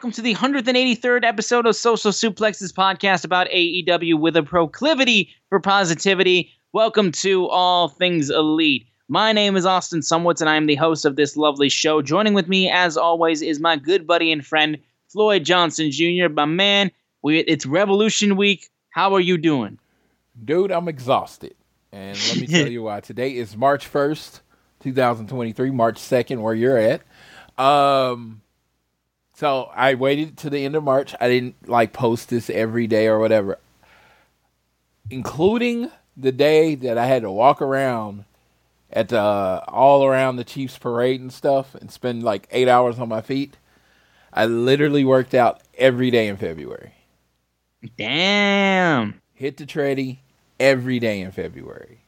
Welcome 0.00 0.12
to 0.12 0.22
the 0.22 0.34
183rd 0.34 1.24
episode 1.24 1.66
of 1.66 1.76
Social 1.76 2.10
Suplexes 2.10 2.72
podcast 2.72 3.22
about 3.22 3.48
AEW 3.48 4.18
with 4.18 4.34
a 4.34 4.42
proclivity 4.42 5.28
for 5.50 5.60
positivity. 5.60 6.50
Welcome 6.72 7.12
to 7.12 7.46
All 7.48 7.88
Things 7.90 8.30
Elite. 8.30 8.86
My 9.08 9.32
name 9.32 9.56
is 9.56 9.66
Austin 9.66 10.00
Szumowicz, 10.00 10.40
and 10.40 10.48
I 10.48 10.56
am 10.56 10.64
the 10.64 10.74
host 10.74 11.04
of 11.04 11.16
this 11.16 11.36
lovely 11.36 11.68
show. 11.68 12.00
Joining 12.00 12.32
with 12.32 12.48
me, 12.48 12.70
as 12.70 12.96
always, 12.96 13.42
is 13.42 13.60
my 13.60 13.76
good 13.76 14.06
buddy 14.06 14.32
and 14.32 14.42
friend, 14.42 14.78
Floyd 15.08 15.44
Johnson 15.44 15.90
Jr. 15.90 16.30
My 16.30 16.46
man, 16.46 16.90
we, 17.20 17.40
it's 17.40 17.66
Revolution 17.66 18.38
Week. 18.38 18.70
How 18.88 19.12
are 19.12 19.20
you 19.20 19.36
doing? 19.36 19.78
Dude, 20.42 20.72
I'm 20.72 20.88
exhausted. 20.88 21.54
And 21.92 22.18
let 22.28 22.38
me 22.38 22.46
tell 22.46 22.68
you 22.72 22.84
why. 22.84 23.00
Today 23.00 23.36
is 23.36 23.54
March 23.54 23.92
1st, 23.92 24.40
2023, 24.80 25.70
March 25.70 26.00
2nd, 26.00 26.40
where 26.40 26.54
you're 26.54 26.78
at. 26.78 27.02
Um, 27.62 28.40
so 29.40 29.70
I 29.74 29.94
waited 29.94 30.36
to 30.38 30.50
the 30.50 30.66
end 30.66 30.76
of 30.76 30.84
March. 30.84 31.14
I 31.18 31.26
didn't 31.26 31.66
like 31.66 31.94
post 31.94 32.28
this 32.28 32.50
every 32.50 32.86
day 32.86 33.06
or 33.06 33.18
whatever, 33.18 33.58
including 35.08 35.90
the 36.14 36.30
day 36.30 36.74
that 36.74 36.98
I 36.98 37.06
had 37.06 37.22
to 37.22 37.30
walk 37.30 37.62
around 37.62 38.26
at 38.92 39.08
the 39.08 39.18
all 39.18 40.04
around 40.04 40.36
the 40.36 40.44
Chiefs 40.44 40.76
parade 40.76 41.22
and 41.22 41.32
stuff 41.32 41.74
and 41.74 41.90
spend 41.90 42.22
like 42.22 42.48
eight 42.50 42.68
hours 42.68 42.98
on 42.98 43.08
my 43.08 43.22
feet. 43.22 43.56
I 44.30 44.44
literally 44.44 45.06
worked 45.06 45.32
out 45.32 45.62
every 45.78 46.10
day 46.10 46.28
in 46.28 46.36
February. 46.36 46.92
Damn. 47.96 49.22
hit 49.32 49.56
the 49.56 49.64
tready 49.64 50.20
every 50.58 50.98
day 50.98 51.22
in 51.22 51.32
February, 51.32 52.02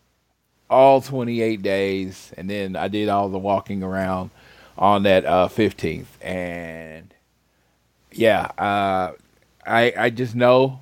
all 0.69 1.01
28 1.01 1.63
days, 1.63 2.31
and 2.37 2.51
then 2.51 2.77
I 2.77 2.89
did 2.89 3.09
all 3.09 3.31
the 3.31 3.39
walking 3.39 3.83
around 3.83 4.29
on 4.77 5.05
that 5.05 5.25
uh, 5.25 5.49
15th, 5.49 6.05
and 6.21 7.12
yeah, 8.15 8.51
uh, 8.59 9.13
I 9.67 9.93
I 9.97 10.11
just 10.11 10.35
know, 10.35 10.81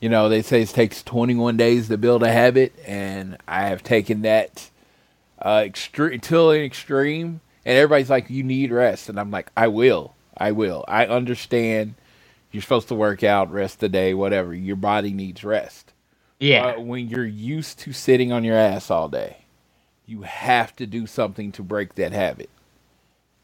you 0.00 0.08
know, 0.08 0.28
they 0.28 0.42
say 0.42 0.62
it 0.62 0.68
takes 0.70 1.02
21 1.02 1.56
days 1.56 1.88
to 1.88 1.98
build 1.98 2.22
a 2.22 2.32
habit, 2.32 2.72
and 2.86 3.36
I 3.48 3.66
have 3.66 3.82
taken 3.82 4.22
that 4.22 4.70
uh, 5.40 5.62
extreme 5.64 6.20
till 6.20 6.50
an 6.50 6.60
extreme, 6.60 7.40
and 7.64 7.76
everybody's 7.78 8.10
like, 8.10 8.30
you 8.30 8.42
need 8.42 8.70
rest, 8.72 9.08
and 9.08 9.18
I'm 9.18 9.30
like, 9.30 9.50
I 9.56 9.68
will, 9.68 10.14
I 10.36 10.52
will, 10.52 10.84
I 10.88 11.06
understand. 11.06 11.94
You're 12.52 12.62
supposed 12.62 12.88
to 12.88 12.96
work 12.96 13.22
out, 13.22 13.52
rest 13.52 13.78
the 13.78 13.88
day, 13.88 14.12
whatever. 14.12 14.52
Your 14.52 14.74
body 14.74 15.12
needs 15.12 15.44
rest. 15.44 15.92
Yeah. 16.40 16.72
But 16.72 16.84
when 16.84 17.08
you're 17.08 17.24
used 17.24 17.78
to 17.80 17.92
sitting 17.92 18.32
on 18.32 18.42
your 18.42 18.56
ass 18.56 18.90
all 18.90 19.08
day, 19.08 19.44
you 20.06 20.22
have 20.22 20.74
to 20.76 20.86
do 20.86 21.06
something 21.06 21.52
to 21.52 21.62
break 21.62 21.94
that 21.94 22.12
habit. 22.12 22.50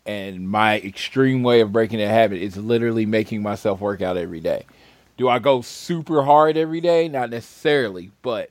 And 0.07 0.49
my 0.49 0.79
extreme 0.79 1.43
way 1.43 1.61
of 1.61 1.73
breaking 1.73 1.99
that 1.99 2.09
habit 2.09 2.41
is 2.41 2.57
literally 2.57 3.05
making 3.07 3.43
myself 3.43 3.81
work 3.81 4.01
out 4.03 4.17
every 4.17 4.39
day. 4.41 4.65
Do 5.17 5.29
I 5.29 5.41
go 5.41 5.63
super 5.63 6.23
hard 6.23 6.57
every 6.57 6.81
day? 6.81 7.09
Not 7.09 7.31
necessarily, 7.31 8.13
but 8.23 8.51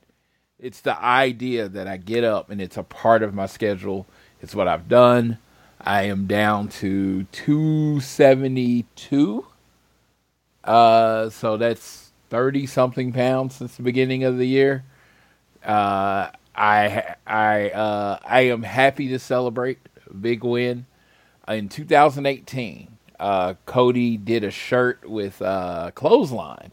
it's 0.60 0.82
the 0.82 1.02
idea 1.02 1.70
that 1.70 1.88
I 1.88 1.96
get 1.98 2.26
up 2.26 2.50
and 2.50 2.62
it's 2.62 2.78
a 2.78 2.84
part 2.84 3.24
of 3.24 3.34
my 3.34 3.46
schedule. 3.46 4.06
It's 4.42 4.54
what 4.54 4.68
I've 4.68 4.90
done. 4.90 5.38
I 5.80 6.04
am 6.04 6.28
down 6.28 6.68
to 6.70 7.24
272. 7.32 9.46
Uh, 10.64 11.30
so 11.30 11.58
that's 11.58 12.12
30 12.30 12.66
something 12.66 13.14
pounds 13.14 13.56
since 13.56 13.78
the 13.78 13.84
beginning 13.84 14.24
of 14.24 14.38
the 14.38 14.48
year. 14.48 14.84
Uh, 15.64 16.30
I 16.56 17.16
I 17.28 17.70
uh, 17.70 18.20
I 18.26 18.42
am 18.42 18.64
happy 18.64 19.10
to 19.10 19.20
celebrate 19.20 19.78
a 20.10 20.14
big 20.14 20.44
win 20.44 20.86
in 21.48 21.70
2018. 21.70 22.98
Uh, 23.20 23.54
Cody 23.66 24.18
did 24.18 24.44
a 24.44 24.52
shirt 24.52 25.10
with 25.10 25.42
uh, 25.42 25.92
clothesline, 25.96 26.72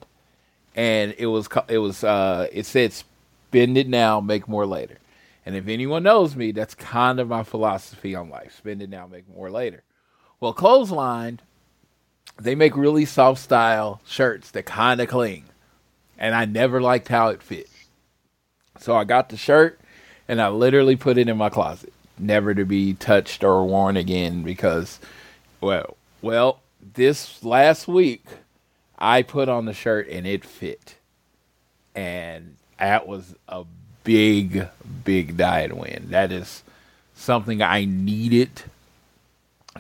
and 0.75 1.15
it 1.17 1.27
was 1.27 1.49
it 1.69 1.79
was 1.79 2.03
uh, 2.03 2.49
it 2.53 2.67
said 2.67 2.93
"Spend 2.93 3.79
it 3.79 3.89
now, 3.89 4.21
make 4.21 4.49
more 4.49 4.67
later." 4.67 4.99
And 5.47 5.55
if 5.55 5.69
anyone 5.69 6.03
knows 6.03 6.35
me, 6.35 6.51
that's 6.53 6.75
kind 6.75 7.21
of 7.21 7.29
my 7.29 7.45
philosophy 7.45 8.17
on 8.17 8.29
life: 8.29 8.57
spend 8.59 8.83
it 8.83 8.91
now, 8.91 9.07
make 9.07 9.29
more 9.29 9.51
later. 9.51 9.85
Well, 10.41 10.53
clothesline, 10.53 11.39
they 12.41 12.57
make 12.57 12.77
really 12.77 13.05
soft 13.05 13.41
style 13.41 14.01
shirts 14.05 14.51
that 14.51 14.67
kind 14.67 15.01
of 15.01 15.09
cling, 15.09 15.45
and 16.19 16.35
I 16.35 16.45
never 16.45 16.81
liked 16.81 17.07
how 17.07 17.29
it 17.29 17.41
fit. 17.41 17.69
So 18.81 18.97
I 18.97 19.05
got 19.05 19.29
the 19.29 19.37
shirt 19.37 19.79
and 20.29 20.41
I 20.41 20.49
literally 20.49 20.97
put 20.97 21.19
it 21.19 21.29
in 21.29 21.37
my 21.37 21.49
closet, 21.49 21.93
never 22.23 22.55
to 22.55 22.65
be 22.65 22.95
touched 22.95 23.45
or 23.45 23.65
worn 23.67 23.97
again 23.97 24.43
because, 24.43 24.99
well, 25.61 25.97
well, 26.21 26.61
this 26.95 27.45
last 27.45 27.89
week 27.89 28.25
I 28.99 29.23
put 29.23 29.49
on 29.49 29.65
the 29.65 29.75
shirt 29.75 30.09
and 30.09 30.27
it 30.27 30.45
fit, 30.45 30.97
and 31.95 32.57
that 32.79 33.07
was 33.07 33.35
a 33.49 33.65
big, 34.05 34.69
big 35.05 35.37
diet 35.37 35.77
win. 35.77 36.07
That 36.11 36.33
is 36.33 36.63
something 37.15 37.63
I 37.63 37.85
needed 37.85 38.63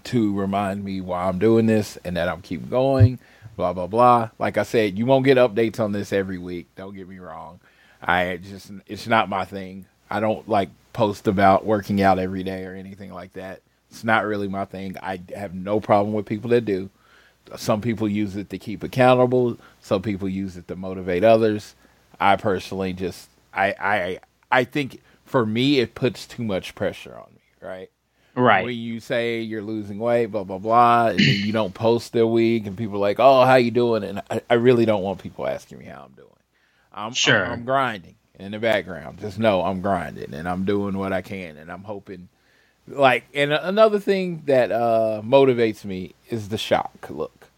to 0.04 0.34
remind 0.38 0.84
me 0.84 1.00
why 1.00 1.24
I'm 1.24 1.38
doing 1.38 1.66
this 1.66 1.98
and 2.04 2.16
that 2.16 2.28
I'm 2.28 2.42
keep 2.42 2.68
going. 2.70 3.18
Blah 3.56 3.74
blah 3.74 3.86
blah. 3.86 4.30
Like 4.38 4.56
I 4.56 4.62
said, 4.62 4.98
you 4.98 5.06
won't 5.06 5.24
get 5.24 5.36
updates 5.36 5.78
on 5.78 5.92
this 5.92 6.12
every 6.12 6.38
week. 6.38 6.68
Don't 6.74 6.94
get 6.94 7.08
me 7.08 7.18
wrong. 7.18 7.60
I 8.02 8.38
just 8.38 8.70
it's 8.86 9.06
not 9.06 9.28
my 9.28 9.44
thing. 9.44 9.86
I 10.12 10.20
don't 10.20 10.46
like 10.46 10.68
post 10.92 11.26
about 11.26 11.64
working 11.64 12.02
out 12.02 12.18
every 12.18 12.44
day 12.44 12.66
or 12.66 12.74
anything 12.74 13.14
like 13.14 13.32
that. 13.32 13.62
It's 13.90 14.04
not 14.04 14.26
really 14.26 14.46
my 14.46 14.66
thing. 14.66 14.96
I 15.02 15.20
have 15.34 15.54
no 15.54 15.80
problem 15.80 16.12
with 16.12 16.26
people 16.26 16.50
that 16.50 16.66
do. 16.66 16.90
Some 17.56 17.80
people 17.80 18.06
use 18.06 18.36
it 18.36 18.50
to 18.50 18.58
keep 18.58 18.82
accountable. 18.82 19.56
Some 19.80 20.02
people 20.02 20.28
use 20.28 20.58
it 20.58 20.68
to 20.68 20.76
motivate 20.76 21.24
others. 21.24 21.74
I 22.20 22.36
personally 22.36 22.92
just 22.92 23.30
I 23.54 23.74
I 23.80 24.18
I 24.50 24.64
think 24.64 25.00
for 25.24 25.46
me 25.46 25.80
it 25.80 25.94
puts 25.94 26.26
too 26.26 26.44
much 26.44 26.74
pressure 26.74 27.16
on 27.16 27.32
me, 27.34 27.66
right? 27.66 27.90
Right. 28.34 28.64
When 28.64 28.76
you 28.76 29.00
say 29.00 29.40
you're 29.40 29.62
losing 29.62 29.98
weight, 29.98 30.26
blah 30.26 30.44
blah 30.44 30.58
blah, 30.58 31.08
and 31.08 31.18
then 31.18 31.36
you 31.36 31.52
don't 31.52 31.72
post 31.72 32.14
a 32.16 32.26
week, 32.26 32.66
and 32.66 32.76
people 32.76 32.96
are 32.96 32.98
like, 32.98 33.18
"Oh, 33.18 33.44
how 33.44 33.56
you 33.56 33.70
doing?" 33.70 34.04
And 34.04 34.22
I, 34.30 34.42
I 34.48 34.54
really 34.54 34.84
don't 34.84 35.02
want 35.02 35.22
people 35.22 35.46
asking 35.46 35.78
me 35.78 35.86
how 35.86 36.04
I'm 36.04 36.12
doing. 36.12 36.28
I'm 36.92 37.12
Sure. 37.14 37.44
I'm, 37.44 37.52
I'm 37.52 37.64
grinding 37.64 38.16
in 38.42 38.52
the 38.52 38.60
background. 38.60 39.20
Just 39.20 39.38
know 39.38 39.62
I'm 39.62 39.82
grinding, 39.82 40.34
and 40.34 40.48
I'm 40.48 40.64
doing 40.66 40.98
what 40.98 41.12
I 41.12 41.22
can, 41.22 41.58
and 41.58 41.72
I'm 41.72 41.84
hoping. 41.84 42.28
Like, 42.88 43.24
and 43.34 43.52
another 43.52 44.00
thing 44.00 44.42
that 44.46 44.72
uh, 44.72 45.22
motivates 45.24 45.84
me 45.84 46.14
is 46.30 46.50
the 46.50 46.58
shock 46.58 47.08
look. 47.10 47.48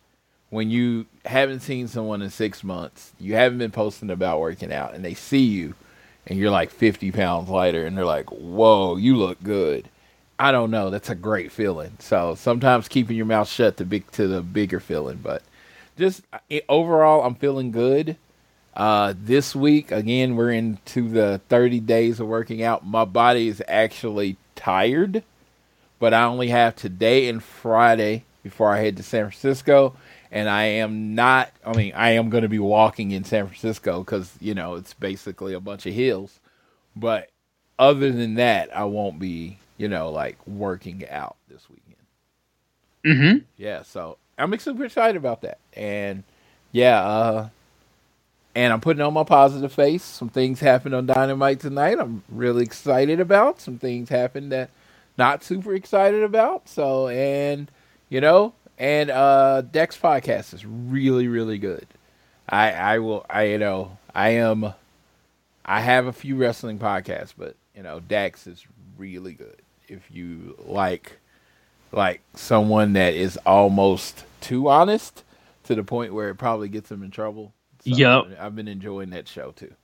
When 0.50 0.70
you 0.70 1.06
haven't 1.26 1.60
seen 1.60 1.88
someone 1.88 2.22
in 2.22 2.30
six 2.30 2.64
months, 2.64 3.12
you 3.20 3.34
haven't 3.34 3.58
been 3.58 3.72
posting 3.72 4.10
about 4.10 4.40
working 4.40 4.72
out, 4.72 4.94
and 4.94 5.04
they 5.04 5.14
see 5.14 5.44
you, 5.44 5.74
and 6.26 6.38
you're 6.38 6.50
like 6.50 6.70
50 6.70 7.12
pounds 7.12 7.48
lighter, 7.50 7.86
and 7.86 7.96
they're 7.98 8.04
like, 8.06 8.30
"Whoa, 8.30 8.96
you 8.96 9.16
look 9.16 9.42
good." 9.42 9.88
I 10.38 10.52
don't 10.52 10.70
know. 10.70 10.90
That's 10.90 11.10
a 11.10 11.14
great 11.16 11.52
feeling. 11.52 11.96
So 12.00 12.34
sometimes 12.36 12.88
keeping 12.88 13.16
your 13.16 13.26
mouth 13.26 13.48
shut 13.48 13.76
to 13.78 13.84
big 13.86 14.10
to 14.12 14.28
the 14.28 14.42
bigger 14.42 14.80
feeling, 14.80 15.20
but 15.22 15.42
just 15.98 16.22
overall, 16.68 17.24
I'm 17.24 17.36
feeling 17.36 17.70
good. 17.72 18.16
Uh, 18.74 19.14
this 19.16 19.54
week, 19.54 19.92
again, 19.92 20.34
we're 20.34 20.50
into 20.50 21.08
the 21.08 21.40
30 21.48 21.80
days 21.80 22.18
of 22.18 22.26
working 22.26 22.62
out. 22.62 22.84
My 22.84 23.04
body 23.04 23.48
is 23.48 23.62
actually 23.68 24.36
tired, 24.56 25.22
but 26.00 26.12
I 26.12 26.24
only 26.24 26.48
have 26.48 26.74
today 26.74 27.28
and 27.28 27.42
Friday 27.42 28.24
before 28.42 28.72
I 28.72 28.80
head 28.80 28.96
to 28.96 29.02
San 29.02 29.24
Francisco. 29.24 29.94
And 30.32 30.48
I 30.48 30.64
am 30.64 31.14
not, 31.14 31.52
I 31.64 31.74
mean, 31.74 31.92
I 31.94 32.10
am 32.10 32.28
going 32.28 32.42
to 32.42 32.48
be 32.48 32.58
walking 32.58 33.12
in 33.12 33.22
San 33.22 33.46
Francisco 33.46 34.00
because, 34.00 34.32
you 34.40 34.54
know, 34.54 34.74
it's 34.74 34.92
basically 34.94 35.54
a 35.54 35.60
bunch 35.60 35.86
of 35.86 35.94
hills. 35.94 36.40
But 36.96 37.30
other 37.78 38.10
than 38.10 38.34
that, 38.34 38.76
I 38.76 38.84
won't 38.84 39.20
be, 39.20 39.58
you 39.78 39.86
know, 39.86 40.10
like 40.10 40.44
working 40.44 41.08
out 41.08 41.36
this 41.48 41.62
weekend. 41.70 41.84
Mm-hmm. 43.06 43.44
Yeah, 43.56 43.82
so 43.82 44.18
I'm 44.36 44.58
super 44.58 44.84
excited 44.84 45.16
about 45.16 45.42
that. 45.42 45.58
And 45.74 46.24
yeah, 46.72 47.00
uh 47.00 47.48
and 48.54 48.72
I'm 48.72 48.80
putting 48.80 49.02
on 49.02 49.12
my 49.14 49.24
positive 49.24 49.72
face. 49.72 50.02
Some 50.02 50.28
things 50.28 50.60
happened 50.60 50.94
on 50.94 51.06
Dynamite 51.06 51.60
tonight. 51.60 51.98
I'm 51.98 52.22
really 52.28 52.64
excited 52.64 53.20
about. 53.20 53.60
Some 53.60 53.78
things 53.78 54.08
happened 54.08 54.52
that 54.52 54.70
not 55.18 55.42
super 55.42 55.74
excited 55.74 56.22
about. 56.22 56.68
So 56.68 57.08
and 57.08 57.70
you 58.08 58.20
know, 58.20 58.54
and 58.78 59.10
uh 59.10 59.62
Dex 59.62 59.98
podcast 59.98 60.54
is 60.54 60.64
really, 60.64 61.28
really 61.28 61.58
good. 61.58 61.86
I 62.48 62.72
I 62.72 62.98
will 62.98 63.26
I 63.28 63.44
you 63.44 63.58
know, 63.58 63.98
I 64.14 64.30
am 64.30 64.74
I 65.64 65.80
have 65.80 66.06
a 66.06 66.12
few 66.12 66.36
wrestling 66.36 66.78
podcasts, 66.78 67.34
but 67.36 67.56
you 67.74 67.82
know, 67.82 68.00
Dax 68.00 68.46
is 68.46 68.64
really 68.96 69.32
good. 69.32 69.62
If 69.88 70.10
you 70.10 70.56
like 70.66 71.18
like 71.92 72.20
someone 72.34 72.92
that 72.94 73.14
is 73.14 73.36
almost 73.46 74.24
too 74.40 74.68
honest 74.68 75.22
to 75.64 75.74
the 75.74 75.84
point 75.84 76.12
where 76.12 76.28
it 76.28 76.34
probably 76.36 76.68
gets 76.68 76.88
them 76.88 77.02
in 77.02 77.10
trouble. 77.10 77.52
Yup. 77.84 78.28
I've 78.38 78.56
been 78.56 78.68
enjoying 78.68 79.10
that 79.10 79.28
show 79.28 79.52
too. 79.52 79.74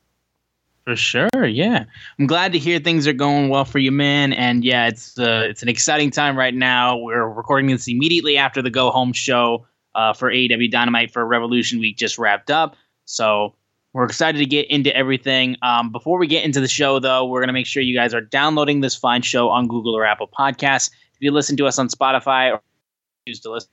For 0.84 0.96
sure, 0.96 1.46
yeah. 1.46 1.84
I'm 2.18 2.26
glad 2.26 2.52
to 2.52 2.58
hear 2.58 2.78
things 2.78 3.06
are 3.06 3.12
going 3.12 3.50
well 3.50 3.66
for 3.66 3.78
you, 3.78 3.92
man. 3.92 4.32
And 4.32 4.64
yeah, 4.64 4.88
it's 4.88 5.18
uh, 5.18 5.46
it's 5.48 5.62
an 5.62 5.68
exciting 5.68 6.10
time 6.10 6.36
right 6.36 6.54
now. 6.54 6.96
We're 6.96 7.28
recording 7.28 7.70
this 7.70 7.86
immediately 7.86 8.38
after 8.38 8.62
the 8.62 8.70
go 8.70 8.90
home 8.90 9.12
show 9.12 9.66
uh, 9.94 10.14
for 10.14 10.30
AEW 10.30 10.70
Dynamite 10.70 11.12
for 11.12 11.24
Revolution 11.26 11.80
Week 11.80 11.96
just 11.96 12.18
wrapped 12.18 12.50
up. 12.50 12.76
So 13.04 13.54
we're 13.92 14.04
excited 14.04 14.38
to 14.38 14.46
get 14.46 14.70
into 14.70 14.94
everything. 14.96 15.56
Um, 15.62 15.92
before 15.92 16.18
we 16.18 16.26
get 16.26 16.44
into 16.44 16.60
the 16.60 16.68
show, 16.68 16.98
though, 16.98 17.26
we're 17.26 17.40
gonna 17.40 17.52
make 17.52 17.66
sure 17.66 17.82
you 17.82 17.94
guys 17.94 18.14
are 18.14 18.22
downloading 18.22 18.80
this 18.80 18.96
fine 18.96 19.22
show 19.22 19.50
on 19.50 19.68
Google 19.68 19.94
or 19.94 20.06
Apple 20.06 20.28
Podcasts. 20.28 20.90
If 21.14 21.20
you 21.20 21.30
listen 21.30 21.56
to 21.58 21.66
us 21.66 21.78
on 21.78 21.88
Spotify 21.88 22.52
or 22.52 22.62
choose 23.28 23.40
to 23.40 23.50
listen, 23.50 23.70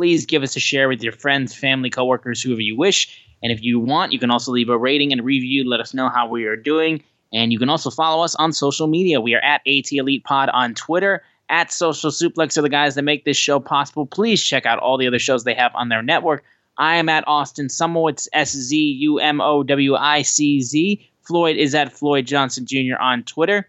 please 0.00 0.24
give 0.24 0.42
us 0.42 0.56
a 0.56 0.60
share 0.60 0.88
with 0.88 1.02
your 1.02 1.12
friends, 1.12 1.54
family, 1.54 1.90
coworkers, 1.90 2.40
whoever 2.40 2.62
you 2.62 2.74
wish. 2.74 3.22
And 3.42 3.52
if 3.52 3.62
you 3.62 3.78
want, 3.78 4.12
you 4.12 4.18
can 4.18 4.30
also 4.30 4.50
leave 4.50 4.70
a 4.70 4.78
rating 4.78 5.12
and 5.12 5.22
review. 5.22 5.68
Let 5.68 5.78
us 5.80 5.92
know 5.92 6.08
how 6.08 6.26
we 6.26 6.46
are 6.46 6.56
doing. 6.56 7.04
And 7.34 7.52
you 7.52 7.58
can 7.58 7.68
also 7.68 7.90
follow 7.90 8.24
us 8.24 8.34
on 8.36 8.54
social 8.54 8.86
media. 8.86 9.20
We 9.20 9.34
are 9.34 9.42
at 9.42 9.60
AT 9.66 9.92
Elite 9.92 10.24
Pod 10.24 10.48
on 10.54 10.72
Twitter, 10.72 11.22
at 11.50 11.70
Social 11.70 12.10
Suplex 12.10 12.56
are 12.56 12.62
the 12.62 12.70
guys 12.70 12.94
that 12.94 13.02
make 13.02 13.26
this 13.26 13.36
show 13.36 13.60
possible. 13.60 14.06
Please 14.06 14.42
check 14.42 14.64
out 14.64 14.78
all 14.78 14.96
the 14.96 15.06
other 15.06 15.18
shows 15.18 15.44
they 15.44 15.52
have 15.52 15.74
on 15.74 15.90
their 15.90 16.02
network. 16.02 16.44
I 16.78 16.96
am 16.96 17.10
at 17.10 17.28
Austin 17.28 17.66
Szumowicz, 17.66 18.26
S 18.32 18.52
Z 18.52 18.74
U 18.78 19.18
M 19.18 19.42
O 19.42 19.62
W 19.62 19.96
I 19.96 20.22
C 20.22 20.62
Z. 20.62 21.06
Floyd 21.20 21.58
is 21.58 21.74
at 21.74 21.92
Floyd 21.92 22.26
Johnson 22.26 22.64
Jr. 22.64 22.96
on 22.98 23.22
Twitter. 23.24 23.68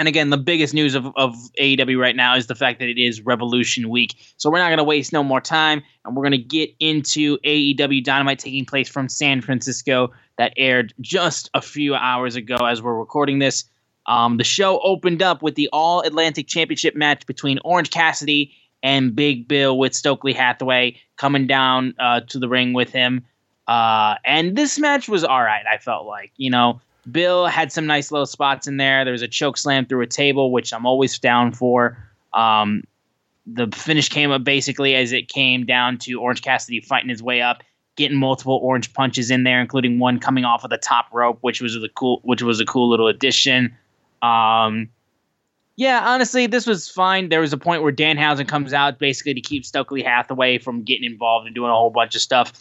And 0.00 0.08
again, 0.08 0.30
the 0.30 0.38
biggest 0.38 0.72
news 0.72 0.94
of, 0.94 1.08
of 1.14 1.34
AEW 1.60 2.00
right 2.00 2.16
now 2.16 2.34
is 2.34 2.46
the 2.46 2.54
fact 2.54 2.78
that 2.78 2.88
it 2.88 2.98
is 2.98 3.20
Revolution 3.20 3.90
Week. 3.90 4.16
So 4.38 4.48
we're 4.48 4.56
not 4.56 4.68
going 4.68 4.78
to 4.78 4.84
waste 4.84 5.12
no 5.12 5.22
more 5.22 5.42
time, 5.42 5.82
and 6.06 6.16
we're 6.16 6.22
going 6.22 6.32
to 6.32 6.38
get 6.38 6.70
into 6.80 7.36
AEW 7.44 8.02
Dynamite 8.02 8.38
taking 8.38 8.64
place 8.64 8.88
from 8.88 9.10
San 9.10 9.42
Francisco 9.42 10.10
that 10.38 10.54
aired 10.56 10.94
just 11.02 11.50
a 11.52 11.60
few 11.60 11.94
hours 11.94 12.34
ago 12.34 12.56
as 12.64 12.80
we're 12.80 12.98
recording 12.98 13.40
this. 13.40 13.66
Um, 14.06 14.38
the 14.38 14.44
show 14.44 14.80
opened 14.80 15.20
up 15.20 15.42
with 15.42 15.54
the 15.54 15.68
All 15.70 16.00
Atlantic 16.00 16.46
Championship 16.46 16.96
match 16.96 17.26
between 17.26 17.58
Orange 17.62 17.90
Cassidy 17.90 18.54
and 18.82 19.14
Big 19.14 19.48
Bill 19.48 19.76
with 19.76 19.94
Stokely 19.94 20.32
Hathaway 20.32 20.96
coming 21.18 21.46
down 21.46 21.92
uh, 21.98 22.20
to 22.28 22.38
the 22.38 22.48
ring 22.48 22.72
with 22.72 22.90
him. 22.90 23.22
Uh, 23.68 24.14
and 24.24 24.56
this 24.56 24.78
match 24.78 25.10
was 25.10 25.24
all 25.24 25.42
right, 25.42 25.66
I 25.70 25.76
felt 25.76 26.06
like. 26.06 26.32
You 26.38 26.48
know, 26.48 26.80
Bill 27.10 27.46
had 27.46 27.72
some 27.72 27.86
nice 27.86 28.10
little 28.10 28.26
spots 28.26 28.66
in 28.66 28.76
there. 28.76 29.04
There 29.04 29.12
was 29.12 29.22
a 29.22 29.28
choke 29.28 29.56
slam 29.56 29.86
through 29.86 30.02
a 30.02 30.06
table, 30.06 30.52
which 30.52 30.72
I'm 30.72 30.86
always 30.86 31.18
down 31.18 31.52
for. 31.52 31.96
Um, 32.32 32.84
the 33.46 33.68
finish 33.74 34.08
came 34.08 34.30
up 34.30 34.44
basically 34.44 34.94
as 34.94 35.12
it 35.12 35.28
came 35.28 35.66
down 35.66 35.98
to 35.98 36.20
Orange 36.20 36.42
Cassidy 36.42 36.80
fighting 36.80 37.08
his 37.08 37.22
way 37.22 37.42
up, 37.42 37.62
getting 37.96 38.16
multiple 38.16 38.60
orange 38.62 38.92
punches 38.92 39.30
in 39.30 39.44
there, 39.44 39.60
including 39.60 39.98
one 39.98 40.20
coming 40.20 40.44
off 40.44 40.64
of 40.64 40.70
the 40.70 40.78
top 40.78 41.06
rope, 41.12 41.38
which 41.40 41.60
was 41.60 41.74
a 41.76 41.88
cool, 41.88 42.20
which 42.22 42.42
was 42.42 42.60
a 42.60 42.64
cool 42.64 42.88
little 42.88 43.08
addition. 43.08 43.74
Um, 44.22 44.88
yeah, 45.76 46.02
honestly, 46.04 46.46
this 46.46 46.66
was 46.66 46.88
fine. 46.88 47.30
There 47.30 47.40
was 47.40 47.52
a 47.52 47.58
point 47.58 47.82
where 47.82 47.92
Danhausen 47.92 48.46
comes 48.46 48.72
out 48.72 48.98
basically 48.98 49.34
to 49.34 49.40
keep 49.40 49.64
Stokely 49.64 50.02
Hathaway 50.02 50.58
from 50.58 50.82
getting 50.82 51.04
involved 51.04 51.46
and 51.46 51.54
doing 51.54 51.70
a 51.70 51.74
whole 51.74 51.90
bunch 51.90 52.14
of 52.14 52.20
stuff. 52.20 52.52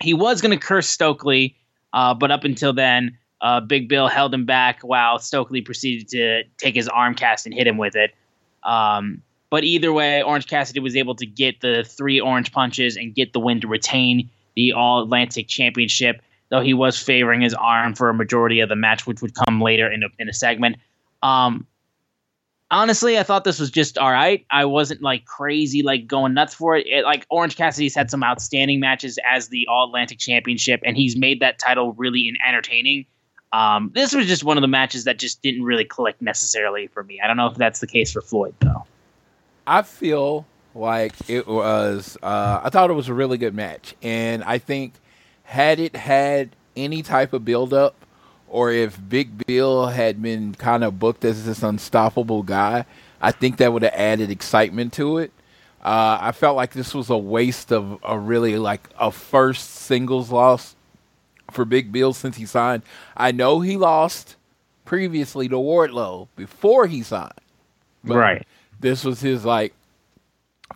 He 0.00 0.14
was 0.14 0.40
going 0.40 0.56
to 0.56 0.64
curse 0.64 0.88
Stokely, 0.88 1.56
uh, 1.92 2.14
but 2.14 2.30
up 2.30 2.44
until 2.44 2.72
then, 2.72 3.18
uh, 3.42 3.60
Big 3.60 3.88
Bill 3.88 4.06
held 4.06 4.32
him 4.32 4.46
back 4.46 4.80
while 4.82 5.18
Stokely 5.18 5.60
proceeded 5.60 6.08
to 6.08 6.44
take 6.56 6.74
his 6.74 6.88
arm 6.88 7.14
cast 7.14 7.44
and 7.44 7.54
hit 7.54 7.66
him 7.66 7.76
with 7.76 7.96
it. 7.96 8.14
Um, 8.62 9.20
but 9.50 9.64
either 9.64 9.92
way, 9.92 10.22
Orange 10.22 10.46
Cassidy 10.46 10.80
was 10.80 10.96
able 10.96 11.16
to 11.16 11.26
get 11.26 11.60
the 11.60 11.84
three 11.86 12.20
orange 12.20 12.52
punches 12.52 12.96
and 12.96 13.14
get 13.14 13.32
the 13.32 13.40
win 13.40 13.60
to 13.60 13.68
retain 13.68 14.30
the 14.54 14.72
All 14.72 15.02
Atlantic 15.02 15.48
Championship, 15.48 16.22
though 16.48 16.60
he 16.60 16.72
was 16.72 16.96
favoring 16.96 17.40
his 17.40 17.52
arm 17.52 17.94
for 17.94 18.08
a 18.08 18.14
majority 18.14 18.60
of 18.60 18.68
the 18.68 18.76
match, 18.76 19.06
which 19.06 19.20
would 19.20 19.34
come 19.34 19.60
later 19.60 19.90
in 19.90 20.04
a, 20.04 20.06
in 20.18 20.28
a 20.28 20.32
segment. 20.32 20.76
Um, 21.22 21.66
honestly, 22.70 23.18
I 23.18 23.24
thought 23.24 23.42
this 23.42 23.58
was 23.58 23.70
just 23.70 23.98
all 23.98 24.10
right. 24.10 24.46
I 24.50 24.64
wasn't 24.66 25.02
like 25.02 25.24
crazy, 25.24 25.82
like 25.82 26.06
going 26.06 26.32
nuts 26.32 26.54
for 26.54 26.76
it. 26.76 26.86
it. 26.86 27.04
Like 27.04 27.26
Orange 27.28 27.56
Cassidy's 27.56 27.94
had 27.94 28.10
some 28.10 28.22
outstanding 28.22 28.78
matches 28.78 29.18
as 29.28 29.48
the 29.48 29.66
All 29.68 29.86
Atlantic 29.86 30.18
Championship, 30.18 30.80
and 30.84 30.96
he's 30.96 31.16
made 31.16 31.40
that 31.40 31.58
title 31.58 31.92
really 31.94 32.32
entertaining. 32.46 33.04
Um, 33.52 33.90
this 33.94 34.14
was 34.14 34.26
just 34.26 34.44
one 34.44 34.56
of 34.56 34.62
the 34.62 34.68
matches 34.68 35.04
that 35.04 35.18
just 35.18 35.42
didn't 35.42 35.64
really 35.64 35.84
click 35.84 36.20
necessarily 36.20 36.86
for 36.86 37.04
me. 37.04 37.20
I 37.22 37.26
don't 37.26 37.36
know 37.36 37.46
if 37.46 37.56
that's 37.56 37.80
the 37.80 37.86
case 37.86 38.12
for 38.12 38.22
Floyd 38.22 38.54
though. 38.60 38.86
I 39.66 39.82
feel 39.82 40.46
like 40.74 41.14
it 41.28 41.46
was. 41.46 42.16
Uh, 42.22 42.60
I 42.62 42.70
thought 42.70 42.90
it 42.90 42.94
was 42.94 43.08
a 43.08 43.14
really 43.14 43.38
good 43.38 43.54
match, 43.54 43.94
and 44.02 44.42
I 44.44 44.58
think 44.58 44.94
had 45.44 45.78
it 45.78 45.94
had 45.94 46.56
any 46.76 47.02
type 47.02 47.32
of 47.32 47.44
build 47.44 47.74
up, 47.74 47.94
or 48.48 48.72
if 48.72 48.98
Big 49.08 49.46
Bill 49.46 49.86
had 49.86 50.22
been 50.22 50.54
kind 50.54 50.82
of 50.82 50.98
booked 50.98 51.24
as 51.24 51.44
this 51.44 51.62
unstoppable 51.62 52.42
guy, 52.42 52.86
I 53.20 53.32
think 53.32 53.58
that 53.58 53.72
would 53.72 53.82
have 53.82 53.94
added 53.94 54.30
excitement 54.30 54.94
to 54.94 55.18
it. 55.18 55.30
Uh, 55.84 56.16
I 56.20 56.32
felt 56.32 56.56
like 56.56 56.72
this 56.72 56.94
was 56.94 57.10
a 57.10 57.18
waste 57.18 57.72
of 57.72 57.98
a 58.02 58.18
really 58.18 58.56
like 58.56 58.88
a 58.98 59.10
first 59.10 59.68
singles 59.70 60.30
loss 60.30 60.76
for 61.52 61.64
Big 61.64 61.92
Bill 61.92 62.12
since 62.12 62.36
he 62.36 62.46
signed. 62.46 62.82
I 63.16 63.32
know 63.32 63.60
he 63.60 63.76
lost 63.76 64.36
previously 64.84 65.48
to 65.48 65.56
Wardlow 65.56 66.28
before 66.36 66.86
he 66.86 67.02
signed. 67.02 67.32
but 68.04 68.16
Right. 68.16 68.46
This 68.80 69.04
was 69.04 69.20
his 69.20 69.44
like 69.44 69.74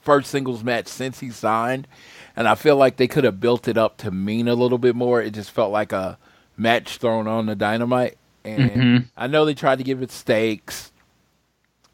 first 0.01 0.31
singles 0.31 0.63
match 0.63 0.87
since 0.87 1.19
he 1.21 1.31
signed, 1.31 1.89
and 2.37 2.47
I 2.47 2.55
feel 2.55 2.77
like 2.77 2.97
they 2.97 3.09
could 3.09 3.25
have 3.25 3.41
built 3.41 3.67
it 3.67 3.77
up 3.77 3.97
to 3.99 4.11
mean 4.13 4.47
a 4.47 4.55
little 4.55 4.79
bit 4.79 4.95
more. 4.95 5.21
It 5.21 5.33
just 5.35 5.51
felt 5.51 5.73
like 5.73 5.93
a 5.93 6.19
match 6.57 6.99
thrown 6.99 7.27
on 7.27 7.47
the 7.47 7.57
dynamite, 7.57 8.17
and 8.45 8.71
Mhm. 8.71 9.05
I 9.17 9.27
know 9.27 9.45
they 9.45 9.55
tried 9.55 9.79
to 9.79 9.85
give 9.85 10.03
it 10.03 10.13
stakes 10.13 10.93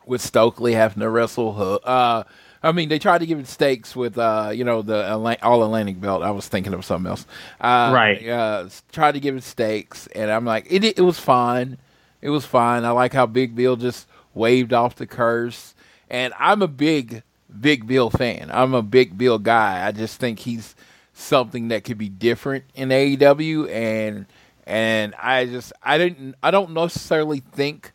with 0.05 0.21
Stokely 0.21 0.75
having 0.75 1.01
to 1.01 1.09
wrestle. 1.09 1.55
Hook. 1.55 1.81
Uh, 1.85 2.25
I 2.63 2.73
mean, 2.73 2.89
they 2.89 2.99
tried 2.99 3.19
to 3.19 3.27
give 3.27 3.39
it 3.39 3.49
stakes 3.49 3.97
with 3.97 4.17
uh, 4.19 4.51
you 4.55 4.65
know 4.65 4.83
the 4.83 5.39
All 5.43 5.65
Atlantic 5.65 6.01
belt. 6.01 6.23
I 6.23 6.31
was 6.31 6.47
thinking 6.49 6.75
of 6.75 6.85
something 6.85 7.11
else. 7.11 7.27
Uh, 7.61 7.91
Right. 7.95 8.29
Uh, 8.29 8.69
tried 8.93 9.13
to 9.13 9.21
give 9.21 9.37
it 9.37 9.43
stakes, 9.45 10.07
and 10.09 10.31
I'm 10.31 10.45
like, 10.45 10.67
it. 10.71 10.85
It 10.85 11.03
was 11.03 11.19
fine. 11.19 11.79
It 12.21 12.31
was 12.31 12.45
fine. 12.45 12.85
I 12.85 12.91
like 12.91 13.13
how 13.13 13.27
Big 13.27 13.57
Bill 13.57 13.77
just 13.77 14.07
waved 14.35 14.73
off 14.73 14.95
the 14.97 15.07
curse, 15.07 15.75
And 16.09 16.33
I'm 16.39 16.63
a 16.63 16.69
big, 16.69 17.23
big 17.61 17.87
Bill 17.87 18.11
fan. 18.11 18.51
I'm 18.53 18.75
a 18.75 18.83
big 18.83 19.19
Bill 19.19 19.39
guy. 19.39 19.87
I 19.87 19.93
just 19.93 20.21
think 20.21 20.39
he's 20.39 20.75
something 21.13 21.69
that 21.69 21.85
could 21.85 21.99
be 21.99 22.09
different 22.09 22.65
in 22.75 22.89
AEW, 22.91 23.71
and 23.71 24.27
and 24.67 25.15
I 25.17 25.47
just 25.47 25.73
I 25.83 25.99
didn't 25.99 26.37
I 26.43 26.51
don't 26.51 26.73
necessarily 26.73 27.41
think 27.41 27.93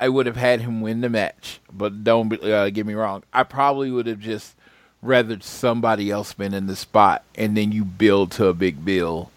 I 0.00 0.08
would 0.08 0.26
have 0.26 0.36
had 0.36 0.60
him 0.60 0.80
win 0.80 1.00
the 1.00 1.08
match, 1.08 1.60
but 1.72 2.04
don't 2.04 2.32
uh, 2.42 2.70
get 2.70 2.86
me 2.86 2.94
wrong. 2.94 3.24
I 3.32 3.42
probably 3.42 3.90
would 3.90 4.06
have 4.06 4.20
just 4.20 4.54
rather 5.02 5.38
somebody 5.40 6.10
else 6.10 6.32
been 6.32 6.54
in 6.54 6.66
the 6.66 6.76
spot, 6.76 7.24
and 7.34 7.56
then 7.56 7.72
you 7.72 7.84
build 7.84 8.32
to 8.32 8.46
a 8.46 8.54
big 8.54 8.84
bill 8.84 9.30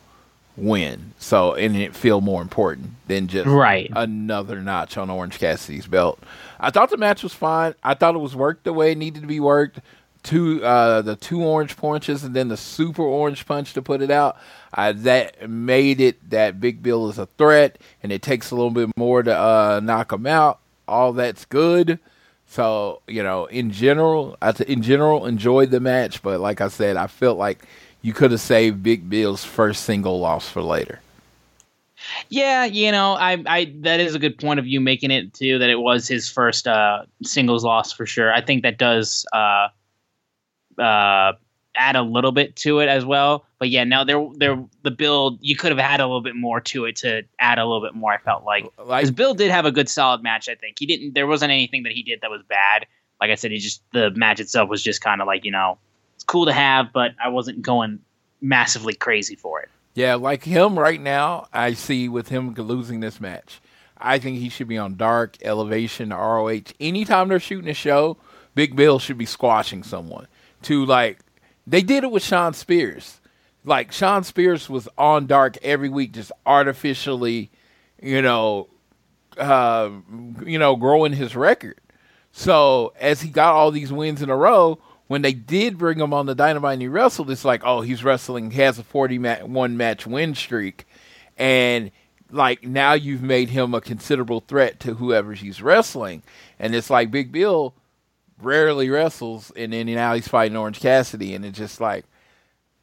win. 0.57 1.13
So 1.17 1.53
and 1.53 1.75
it 1.75 1.95
feel 1.95 2.21
more 2.21 2.41
important 2.41 2.91
than 3.07 3.27
just 3.27 3.47
right. 3.47 3.89
another 3.95 4.61
notch 4.61 4.97
on 4.97 5.09
Orange 5.09 5.39
Cassidy's 5.39 5.87
belt. 5.87 6.19
I 6.59 6.69
thought 6.69 6.89
the 6.89 6.97
match 6.97 7.23
was 7.23 7.33
fine. 7.33 7.73
I 7.83 7.93
thought 7.93 8.15
it 8.15 8.19
was 8.19 8.35
worked 8.35 8.63
the 8.63 8.73
way 8.73 8.91
it 8.91 8.97
needed 8.97 9.21
to 9.21 9.27
be 9.27 9.39
worked. 9.39 9.79
Two 10.23 10.63
uh, 10.63 11.01
the 11.01 11.15
two 11.15 11.43
orange 11.43 11.77
punches 11.77 12.23
and 12.23 12.35
then 12.35 12.47
the 12.47 12.57
super 12.57 13.01
orange 13.01 13.45
punch 13.45 13.73
to 13.73 13.81
put 13.81 14.01
it 14.01 14.11
out. 14.11 14.37
Uh, 14.73 14.93
that 14.95 15.49
made 15.49 15.99
it 15.99 16.29
that 16.29 16.59
Big 16.59 16.83
Bill 16.83 17.09
is 17.09 17.17
a 17.17 17.25
threat, 17.25 17.79
and 18.03 18.11
it 18.11 18.21
takes 18.21 18.51
a 18.51 18.55
little 18.55 18.71
bit 18.71 18.89
more 18.95 19.23
to 19.23 19.35
uh, 19.35 19.79
knock 19.83 20.13
him 20.13 20.27
out. 20.27 20.59
All 20.87 21.13
that's 21.13 21.45
good. 21.45 21.99
So 22.47 23.01
you 23.07 23.23
know, 23.23 23.45
in 23.45 23.71
general, 23.71 24.37
I 24.41 24.53
in 24.67 24.81
general 24.81 25.25
enjoyed 25.25 25.71
the 25.71 25.79
match, 25.79 26.21
but 26.21 26.39
like 26.39 26.61
I 26.61 26.67
said, 26.67 26.97
I 26.97 27.07
felt 27.07 27.37
like 27.37 27.65
you 28.01 28.13
could 28.13 28.31
have 28.31 28.41
saved 28.41 28.83
Big 28.83 29.09
Bill's 29.09 29.43
first 29.43 29.85
single 29.85 30.19
loss 30.19 30.49
for 30.49 30.61
later. 30.61 30.99
Yeah, 32.29 32.65
you 32.65 32.91
know, 32.91 33.13
I, 33.13 33.43
I 33.45 33.73
that 33.81 33.99
is 33.99 34.15
a 34.15 34.19
good 34.19 34.37
point 34.37 34.59
of 34.59 34.67
you 34.67 34.81
making 34.81 35.11
it 35.11 35.33
too. 35.33 35.59
That 35.59 35.69
it 35.69 35.79
was 35.79 36.07
his 36.07 36.29
first 36.29 36.67
uh, 36.67 37.03
singles 37.23 37.63
loss 37.63 37.91
for 37.91 38.05
sure. 38.05 38.33
I 38.33 38.41
think 38.41 38.63
that 38.63 38.77
does 38.77 39.25
uh, 39.33 39.67
uh, 40.77 41.33
add 41.75 41.95
a 41.95 42.01
little 42.01 42.31
bit 42.31 42.55
to 42.57 42.79
it 42.79 42.87
as 42.89 43.05
well. 43.05 43.45
But 43.59 43.69
yeah, 43.69 43.83
now 43.83 44.03
there, 44.03 44.27
there, 44.35 44.63
the 44.83 44.91
build 44.91 45.39
you 45.41 45.55
could 45.55 45.71
have 45.71 45.79
had 45.79 45.99
a 45.99 46.05
little 46.05 46.21
bit 46.21 46.35
more 46.35 46.59
to 46.61 46.85
it 46.85 46.95
to 46.97 47.23
add 47.39 47.59
a 47.59 47.65
little 47.65 47.81
bit 47.81 47.93
more. 47.95 48.11
I 48.13 48.17
felt 48.17 48.43
like 48.43 48.65
Like- 48.77 49.01
because 49.01 49.11
Bill 49.11 49.33
did 49.33 49.51
have 49.51 49.65
a 49.65 49.71
good 49.71 49.87
solid 49.89 50.21
match. 50.23 50.49
I 50.49 50.55
think 50.55 50.77
he 50.79 50.85
didn't. 50.85 51.13
There 51.13 51.27
wasn't 51.27 51.51
anything 51.51 51.83
that 51.83 51.91
he 51.91 52.03
did 52.03 52.21
that 52.21 52.29
was 52.31 52.41
bad. 52.47 52.85
Like 53.19 53.29
I 53.31 53.35
said, 53.35 53.51
he 53.51 53.57
just 53.59 53.83
the 53.93 54.09
match 54.11 54.39
itself 54.39 54.69
was 54.69 54.81
just 54.83 55.01
kind 55.01 55.21
of 55.21 55.27
like 55.27 55.45
you 55.45 55.51
know, 55.51 55.77
it's 56.15 56.23
cool 56.23 56.45
to 56.45 56.53
have, 56.53 56.91
but 56.91 57.11
I 57.23 57.29
wasn't 57.29 57.61
going 57.61 57.99
massively 58.41 58.93
crazy 58.95 59.35
for 59.35 59.61
it. 59.61 59.69
Yeah, 59.93 60.15
like 60.15 60.43
him 60.43 60.79
right 60.79 60.99
now, 61.01 61.47
I 61.53 61.73
see 61.73 62.09
with 62.09 62.29
him 62.29 62.53
losing 62.55 62.99
this 63.01 63.19
match. 63.19 63.59
I 63.97 64.17
think 64.17 64.39
he 64.39 64.49
should 64.49 64.67
be 64.67 64.77
on 64.79 64.95
Dark, 64.95 65.37
Elevation, 65.43 66.09
ROH. 66.09 66.61
Anytime 66.79 67.27
they're 67.27 67.39
shooting 67.39 67.69
a 67.69 67.73
show, 67.75 68.17
Big 68.55 68.75
Bill 68.75 68.97
should 68.97 69.17
be 69.17 69.25
squashing 69.27 69.83
someone. 69.83 70.25
To 70.63 70.85
like, 70.85 71.19
they 71.65 71.81
did 71.81 72.03
it 72.03 72.11
with 72.11 72.23
Shawn 72.23 72.53
Spears. 72.53 73.19
Like 73.63 73.91
Shawn 73.91 74.23
Spears 74.23 74.69
was 74.69 74.87
on 74.97 75.27
Dark 75.27 75.57
every 75.63 75.89
week, 75.89 76.13
just 76.13 76.31
artificially, 76.45 77.51
you 78.01 78.21
know, 78.21 78.69
uh, 79.37 79.89
you 80.45 80.59
know, 80.59 80.75
growing 80.75 81.13
his 81.13 81.35
record. 81.35 81.79
So 82.31 82.93
as 82.99 83.21
he 83.21 83.29
got 83.29 83.55
all 83.55 83.71
these 83.71 83.91
wins 83.91 84.21
in 84.21 84.29
a 84.29 84.35
row, 84.35 84.79
when 85.07 85.21
they 85.21 85.33
did 85.33 85.77
bring 85.77 85.99
him 85.99 86.13
on 86.13 86.25
the 86.25 86.35
Dynamite 86.35 86.73
and 86.73 86.81
he 86.81 86.87
wrestled, 86.87 87.29
it's 87.29 87.43
like, 87.43 87.61
oh, 87.65 87.81
he's 87.81 88.03
wrestling. 88.03 88.51
He 88.51 88.61
has 88.61 88.79
a 88.79 88.83
forty-one 88.83 89.75
match 89.77 90.07
win 90.07 90.35
streak, 90.35 90.85
and 91.37 91.91
like 92.31 92.63
now 92.63 92.93
you've 92.93 93.21
made 93.21 93.49
him 93.49 93.73
a 93.73 93.81
considerable 93.81 94.39
threat 94.39 94.79
to 94.81 94.93
whoever 94.93 95.33
he's 95.33 95.61
wrestling. 95.61 96.23
And 96.57 96.73
it's 96.73 96.89
like 96.89 97.11
Big 97.11 97.31
Bill 97.31 97.73
rarely 98.43 98.89
wrestles, 98.89 99.51
and 99.55 99.74
then 99.74 99.88
now 99.88 100.13
he's 100.13 100.27
fighting 100.27 100.57
Orange 100.57 100.79
Cassidy, 100.79 101.36
and 101.36 101.45
it's 101.45 101.57
just 101.57 101.79
like, 101.81 102.05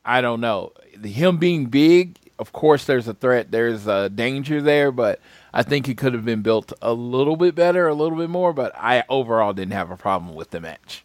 I 0.04 0.20
don't 0.20 0.40
know. 0.40 0.72
Him 1.02 1.36
being 1.36 1.66
big, 1.66 2.16
of 2.38 2.52
course, 2.52 2.84
there's 2.84 3.08
a 3.08 3.14
threat, 3.14 3.50
there's 3.50 3.86
a 3.86 4.08
danger 4.08 4.62
there, 4.62 4.92
but 4.92 5.20
I 5.52 5.62
think 5.62 5.88
it 5.88 5.98
could 5.98 6.14
have 6.14 6.24
been 6.24 6.42
built 6.42 6.72
a 6.80 6.92
little 6.92 7.36
bit 7.36 7.54
better, 7.54 7.88
a 7.88 7.94
little 7.94 8.16
bit 8.16 8.30
more. 8.30 8.52
But 8.52 8.72
I 8.76 9.04
overall 9.08 9.52
didn't 9.52 9.72
have 9.72 9.90
a 9.90 9.96
problem 9.96 10.34
with 10.34 10.50
the 10.50 10.60
match. 10.60 11.04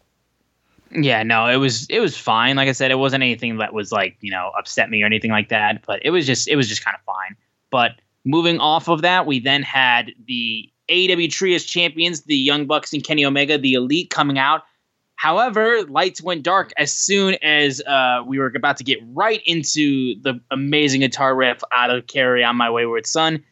Yeah, 0.92 1.24
no, 1.24 1.48
it 1.48 1.58
was 1.58 1.88
it 1.90 2.00
was 2.00 2.16
fine. 2.16 2.56
Like 2.56 2.70
I 2.70 2.74
said, 2.74 2.92
it 2.92 2.96
wasn't 2.96 3.24
anything 3.24 3.58
that 3.58 3.74
was 3.74 3.92
like 3.92 4.16
you 4.22 4.32
know 4.32 4.52
upset 4.58 4.90
me 4.90 5.02
or 5.02 5.06
anything 5.08 5.32
like 5.32 5.50
that. 5.50 5.84
But 5.86 6.02
it 6.06 6.12
was 6.12 6.26
just 6.28 6.48
it 6.48 6.56
was 6.56 6.70
just 6.70 6.86
kind 6.86 6.96
of 6.96 7.02
fine. 7.02 7.36
But 7.72 7.94
moving 8.26 8.60
off 8.60 8.88
of 8.88 9.02
that, 9.02 9.26
we 9.26 9.40
then 9.40 9.64
had 9.64 10.12
the 10.28 10.70
AEW 10.90 11.30
Trios 11.32 11.64
champions, 11.64 12.22
the 12.24 12.36
Young 12.36 12.66
Bucks 12.66 12.94
and 12.94 13.04
Kenny 13.04 13.26
Omega, 13.26 13.58
the 13.58 13.74
Elite, 13.74 14.10
coming 14.10 14.38
out. 14.38 14.64
However, 15.16 15.84
lights 15.84 16.22
went 16.22 16.44
dark 16.44 16.74
as 16.78 16.94
soon 16.94 17.36
as 17.42 17.82
uh, 17.82 18.24
we 18.26 18.40
were 18.40 18.52
about 18.54 18.78
to 18.78 18.84
get 18.84 19.00
right 19.14 19.42
into 19.46 20.20
the 20.22 20.40
amazing 20.52 21.02
guitar 21.02 21.36
riff 21.36 21.62
out 21.72 21.90
of 21.90 22.08
"Carry 22.08 22.44
On 22.44 22.56
My 22.56 22.70
Wayward 22.70 23.06
Son." 23.06 23.44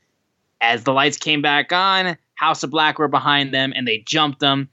As 0.60 0.84
the 0.84 0.94
lights 0.94 1.18
came 1.18 1.42
back 1.42 1.72
on, 1.72 2.18
House 2.36 2.64
of 2.64 2.72
Black 2.72 3.00
were 3.00 3.08
behind 3.08 3.54
them, 3.54 3.72
and 3.76 3.88
they 3.88 4.04
jumped 4.06 4.40
them. 4.40 4.70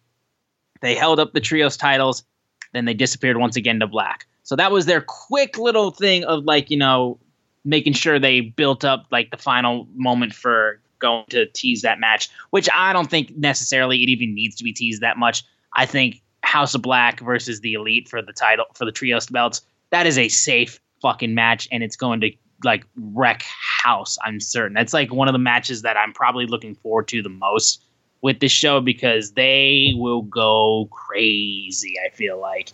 They 0.81 0.95
held 0.95 1.21
up 1.21 1.33
the 1.33 1.41
trios 1.41 1.77
titles 1.77 2.25
then 2.73 2.85
they 2.85 2.95
disappeared 2.95 3.37
once 3.37 3.57
again 3.57 3.81
to 3.81 3.87
black. 3.87 4.27
So 4.43 4.57
that 4.57 4.73
was 4.73 4.87
their 4.87 5.01
quick 5.01 5.59
little 5.59 5.91
thing 5.91 6.25
of 6.25 6.45
like, 6.45 6.71
you 6.71 6.79
know, 6.79 7.19
making 7.65 7.93
sure 7.93 8.19
they 8.19 8.41
built 8.41 8.85
up 8.85 9.07
like 9.11 9.31
the 9.31 9.37
final 9.37 9.87
moment 9.95 10.35
for 10.35 10.81
going 10.99 11.25
to 11.31 11.47
tease 11.47 11.83
that 11.83 12.01
match, 12.01 12.29
which 12.51 12.69
I 12.75 12.93
don't 12.93 13.11
think 13.11 13.37
necessarily 13.37 14.03
it 14.03 14.09
even 14.09 14.35
needs 14.35 14.57
to 14.57 14.65
be 14.65 14.73
teased 14.73 15.03
that 15.03 15.19
much. 15.19 15.45
I 15.75 15.87
think 15.87 16.23
House 16.43 16.75
of 16.75 16.83
Black 16.83 17.21
versus 17.21 17.61
the 17.61 17.75
Elite 17.75 18.09
for 18.09 18.23
the 18.23 18.33
title 18.33 18.67
for 18.75 18.85
the 18.85 18.93
trios 18.93 19.27
belts, 19.27 19.61
that 19.91 20.07
is 20.07 20.19
a 20.19 20.29
safe 20.29 20.81
fucking 21.01 21.35
match 21.35 21.69
and 21.71 21.83
it's 21.83 21.97
going 21.97 22.21
to 22.21 22.33
like 22.65 22.85
wreck 22.97 23.45
house, 23.85 24.19
I'm 24.25 24.41
certain. 24.41 24.75
That's 24.75 24.93
like 24.93 25.13
one 25.13 25.29
of 25.29 25.33
the 25.33 25.39
matches 25.39 25.83
that 25.83 25.97
I'm 25.97 26.13
probably 26.13 26.47
looking 26.47 26.75
forward 26.75 27.09
to 27.09 27.23
the 27.23 27.29
most 27.29 27.83
with 28.21 28.41
this 28.41 28.53
show 28.53 28.81
because 28.81 29.33
they 29.33 29.93
will 29.95 30.23
go 30.23 30.89
crazy. 30.91 31.95
I 32.05 32.11
feel 32.11 32.41
like, 32.41 32.73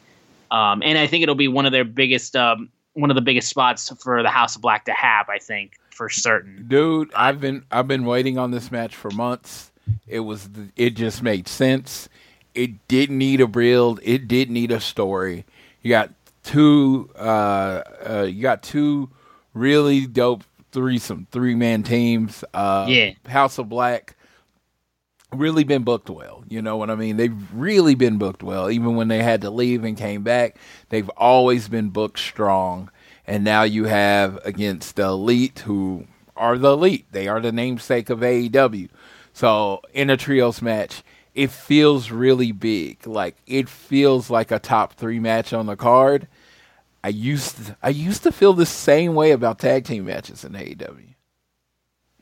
um, 0.51 0.83
and 0.83 0.99
I 0.99 1.07
think 1.07 1.23
it'll 1.23 1.35
be 1.35 1.49
one 1.49 1.67
of 1.67 1.73
their 1.73 1.85
biggest, 1.85 2.35
um, 2.35 2.71
one 2.95 3.11
of 3.11 3.15
the 3.15 3.23
biggest 3.23 3.49
spots 3.49 3.93
for 4.03 4.23
the 4.23 4.31
House 4.31 4.57
of 4.57 4.63
Black 4.63 4.85
to 4.87 4.93
have. 4.93 5.29
I 5.29 5.39
think 5.39 5.79
for 5.95 6.11
certain. 6.11 6.67
Dude, 6.69 7.13
I've 7.15 7.41
been 7.41 7.65
I've 7.71 7.89
been 7.89 8.05
waiting 8.05 8.39
on 8.39 8.51
this 8.51 8.71
match 8.71 8.95
for 8.97 9.11
months. 9.11 9.71
It 10.07 10.21
was 10.21 10.49
it 10.77 10.91
just 10.91 11.23
made 11.23 11.49
sense. 11.49 12.09
It 12.55 12.87
didn't 12.89 13.19
need 13.19 13.41
a 13.41 13.47
build. 13.47 14.01
It 14.03 14.29
did 14.29 14.51
need 14.51 14.71
a 14.71 14.81
story. 14.81 15.45
You 15.83 15.91
got 15.91 16.13
two 16.43 17.11
uh, 17.17 17.83
uh 18.07 18.27
you 18.29 18.43
got 18.43 18.63
two 18.63 19.11
really 19.55 20.07
dope 20.07 20.45
threesome 20.73 21.27
three 21.31 21.55
man 21.55 21.83
teams. 21.83 22.45
Uh 22.53 22.87
Yeah. 22.89 23.13
House 23.27 23.59
of 23.59 23.69
Black 23.69 24.17
really 25.35 25.65
been 25.65 25.83
booked 25.83 26.11
well. 26.11 26.45
You 26.49 26.63
know 26.63 26.77
what 26.77 26.91
I 26.91 26.95
mean? 26.95 27.17
They've 27.17 27.37
really 27.53 27.95
been 27.95 28.19
booked 28.19 28.43
well. 28.43 28.71
Even 28.71 28.97
when 28.97 29.09
they 29.09 29.23
had 29.23 29.41
to 29.43 29.51
leave 29.51 29.85
and 29.85 29.97
came 29.97 30.23
back, 30.23 30.57
they've 30.89 31.09
always 31.11 31.69
been 31.69 31.91
booked 31.91 32.19
strong. 32.19 32.91
And 33.27 33.43
now 33.45 33.63
you 33.63 33.85
have 33.85 34.39
against 34.45 34.97
the 34.97 35.05
elite 35.07 35.61
who 35.61 36.07
are 36.37 36.59
the 36.59 36.73
elite. 36.73 37.07
They 37.13 37.27
are 37.29 37.41
the 37.41 37.53
namesake 37.53 38.11
of 38.11 38.21
AEW. 38.21 38.89
So 39.33 39.81
in 39.93 40.11
a 40.11 40.17
trios 40.17 40.61
match, 40.61 41.03
it 41.35 41.51
feels 41.51 42.11
really 42.11 42.53
big. 42.53 43.07
Like 43.07 43.37
it 43.47 43.69
feels 43.69 44.31
like 44.31 44.51
a 44.51 44.59
top 44.59 44.95
three 44.95 45.19
match 45.21 45.53
on 45.53 45.67
the 45.67 45.77
card. 45.77 46.29
I 47.03 47.09
used 47.09 47.57
to, 47.67 47.77
I 47.83 47.91
used 47.91 48.23
to 48.23 48.33
feel 48.33 48.53
the 48.53 48.67
same 48.67 49.15
way 49.15 49.31
about 49.33 49.59
tag 49.59 49.85
team 49.85 50.07
matches 50.07 50.45
in 50.45 50.53
AEW 50.53 51.15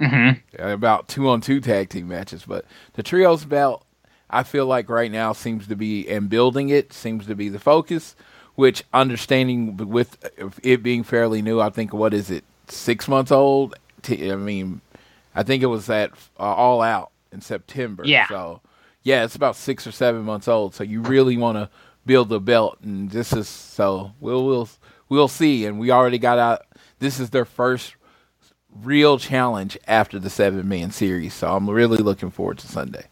Mm-hmm. 0.00 0.61
about 0.61 1.06
two 1.06 1.28
on 1.28 1.40
two 1.40 1.61
tag 1.61 1.88
team 1.90 2.09
matches. 2.09 2.44
But 2.47 2.64
the 2.94 3.04
trios 3.04 3.44
belt, 3.44 3.87
I 4.28 4.42
feel 4.42 4.66
like 4.66 4.88
right 4.88 5.12
now 5.12 5.32
seems 5.32 5.68
to 5.68 5.76
be 5.76 6.09
and 6.09 6.28
building 6.28 6.71
it 6.71 6.92
seems 6.92 7.26
to 7.26 7.37
be 7.37 7.49
the 7.49 7.61
focus. 7.61 8.16
Which 8.54 8.85
understanding 8.92 9.76
with 9.76 10.18
it 10.62 10.82
being 10.82 11.04
fairly 11.04 11.40
new, 11.40 11.61
I 11.61 11.71
think 11.71 11.94
what 11.94 12.12
is 12.12 12.30
it 12.30 12.44
six 12.68 13.09
months 13.09 13.32
old? 13.32 13.75
T- 14.02 14.30
I 14.30 14.37
mean, 14.37 14.80
I 15.35 15.42
think 15.42 15.62
it 15.62 15.66
was 15.66 15.88
at 15.88 16.11
uh, 16.38 16.42
All 16.42 16.82
Out 16.82 17.11
in 17.32 17.40
September. 17.40 18.04
Yeah. 18.04 18.28
So 18.28 18.61
yeah, 19.02 19.25
it's 19.25 19.37
about 19.37 19.56
six 19.56 19.87
or 19.87 19.92
seven 19.92 20.23
months 20.23 20.49
old. 20.49 20.75
So 20.75 20.85
you 20.85 21.00
really 21.00 21.37
want 21.37 21.56
to 21.56 21.71
build 22.04 22.28
the 22.28 22.40
belt, 22.40 22.78
and 22.82 23.11
this 23.11 23.32
is 23.32 23.49
so 23.49 24.12
we'll 24.21 24.44
we'll 24.44 24.68
we'll 25.09 25.28
see. 25.28 25.64
And 25.64 25.78
we 25.78 25.90
already 25.90 26.18
got 26.18 26.38
out. 26.38 26.66
This 26.99 27.18
is 27.18 27.30
their 27.30 27.44
first 27.44 27.97
real 28.82 29.18
challenge 29.18 29.78
after 29.87 30.18
the 30.18 30.30
seven 30.30 30.68
man 30.68 30.90
series. 30.90 31.35
So 31.35 31.54
I'm 31.54 31.68
really 31.68 31.99
looking 31.99 32.30
forward 32.30 32.59
to 32.59 32.68
Sunday. 32.68 33.06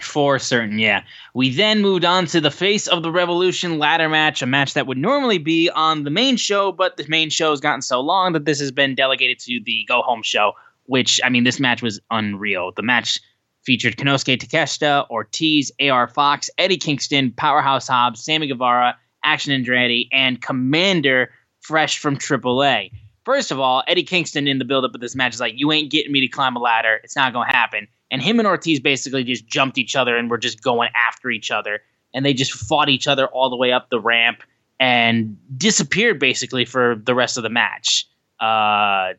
For 0.00 0.40
certain, 0.40 0.78
yeah. 0.78 1.04
We 1.34 1.54
then 1.54 1.80
moved 1.80 2.04
on 2.04 2.26
to 2.26 2.40
the 2.40 2.50
Face 2.50 2.88
of 2.88 3.02
the 3.02 3.12
Revolution 3.12 3.78
ladder 3.78 4.08
match, 4.08 4.42
a 4.42 4.46
match 4.46 4.74
that 4.74 4.88
would 4.88 4.98
normally 4.98 5.38
be 5.38 5.70
on 5.70 6.02
the 6.02 6.10
main 6.10 6.36
show, 6.36 6.72
but 6.72 6.96
the 6.96 7.06
main 7.08 7.30
show 7.30 7.50
has 7.50 7.60
gotten 7.60 7.80
so 7.82 8.00
long 8.00 8.32
that 8.32 8.44
this 8.44 8.58
has 8.58 8.72
been 8.72 8.96
delegated 8.96 9.38
to 9.40 9.60
the 9.64 9.84
go 9.86 10.02
home 10.02 10.22
show, 10.22 10.52
which, 10.86 11.20
I 11.22 11.28
mean, 11.28 11.44
this 11.44 11.60
match 11.60 11.80
was 11.80 12.00
unreal. 12.10 12.72
The 12.74 12.82
match 12.82 13.20
featured 13.64 13.96
Konosuke 13.96 14.36
Takeshita, 14.38 15.08
Ortiz, 15.10 15.70
AR 15.80 16.08
Fox, 16.08 16.50
Eddie 16.58 16.76
Kingston, 16.76 17.30
Powerhouse 17.30 17.86
Hobbs, 17.86 18.22
Sammy 18.24 18.48
Guevara, 18.48 18.96
Action 19.22 19.52
Andretti, 19.52 20.08
and 20.12 20.42
Komander 20.42 21.28
fresh 21.60 21.98
from 21.98 22.16
AAA. 22.16 22.90
First 23.24 23.50
of 23.50 23.58
all, 23.58 23.82
Eddie 23.86 24.02
Kingston 24.02 24.46
in 24.46 24.58
the 24.58 24.66
buildup 24.66 24.94
of 24.94 25.00
this 25.00 25.14
match 25.14 25.34
is 25.34 25.40
like, 25.40 25.54
you 25.56 25.72
ain't 25.72 25.90
getting 25.90 26.12
me 26.12 26.20
to 26.20 26.28
climb 26.28 26.56
a 26.56 26.58
ladder. 26.58 27.00
It's 27.04 27.16
not 27.16 27.32
going 27.32 27.48
to 27.48 27.56
happen. 27.56 27.88
And 28.14 28.22
him 28.22 28.38
and 28.38 28.46
Ortiz 28.46 28.78
basically 28.78 29.24
just 29.24 29.44
jumped 29.44 29.76
each 29.76 29.96
other 29.96 30.16
and 30.16 30.30
were 30.30 30.38
just 30.38 30.62
going 30.62 30.88
after 31.08 31.30
each 31.30 31.50
other. 31.50 31.80
And 32.14 32.24
they 32.24 32.32
just 32.32 32.52
fought 32.52 32.88
each 32.88 33.08
other 33.08 33.26
all 33.26 33.50
the 33.50 33.56
way 33.56 33.72
up 33.72 33.90
the 33.90 33.98
ramp 33.98 34.44
and 34.78 35.36
disappeared 35.56 36.20
basically 36.20 36.64
for 36.64 36.94
the 36.94 37.12
rest 37.12 37.36
of 37.36 37.42
the 37.42 37.50
match. 37.50 38.06
Uh, 38.38 39.14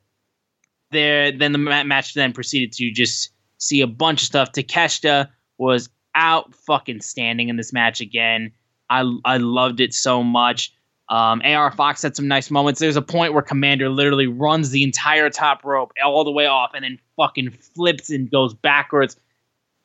there, 0.91 1.29
then 1.33 1.51
the 1.51 1.57
match 1.57 2.13
then 2.13 2.31
proceeded 2.31 2.71
to 2.71 2.89
just 2.89 3.31
see 3.57 3.81
a 3.81 3.87
bunch 3.87 4.21
of 4.21 4.27
stuff. 4.27 4.53
Takeshita 4.53 5.27
was 5.57 5.89
out 6.15 6.55
fucking 6.55 7.01
standing 7.01 7.49
in 7.49 7.57
this 7.57 7.73
match 7.73 7.99
again. 7.99 8.49
I 8.89 9.03
I 9.25 9.35
loved 9.35 9.81
it 9.81 9.93
so 9.93 10.23
much. 10.23 10.71
Um, 11.09 11.41
AR 11.43 11.69
Fox 11.73 12.01
had 12.01 12.15
some 12.15 12.29
nice 12.29 12.49
moments. 12.49 12.79
There's 12.79 12.95
a 12.95 13.01
point 13.01 13.33
where 13.33 13.43
Komander 13.43 13.93
literally 13.93 14.27
runs 14.27 14.69
the 14.69 14.83
entire 14.83 15.29
top 15.29 15.65
rope 15.65 15.91
all 16.01 16.23
the 16.23 16.31
way 16.31 16.45
off 16.45 16.71
and 16.73 16.85
then 16.85 16.97
fucking 17.17 17.51
flips 17.51 18.09
and 18.09 18.29
goes 18.29 18.53
backwards. 18.53 19.17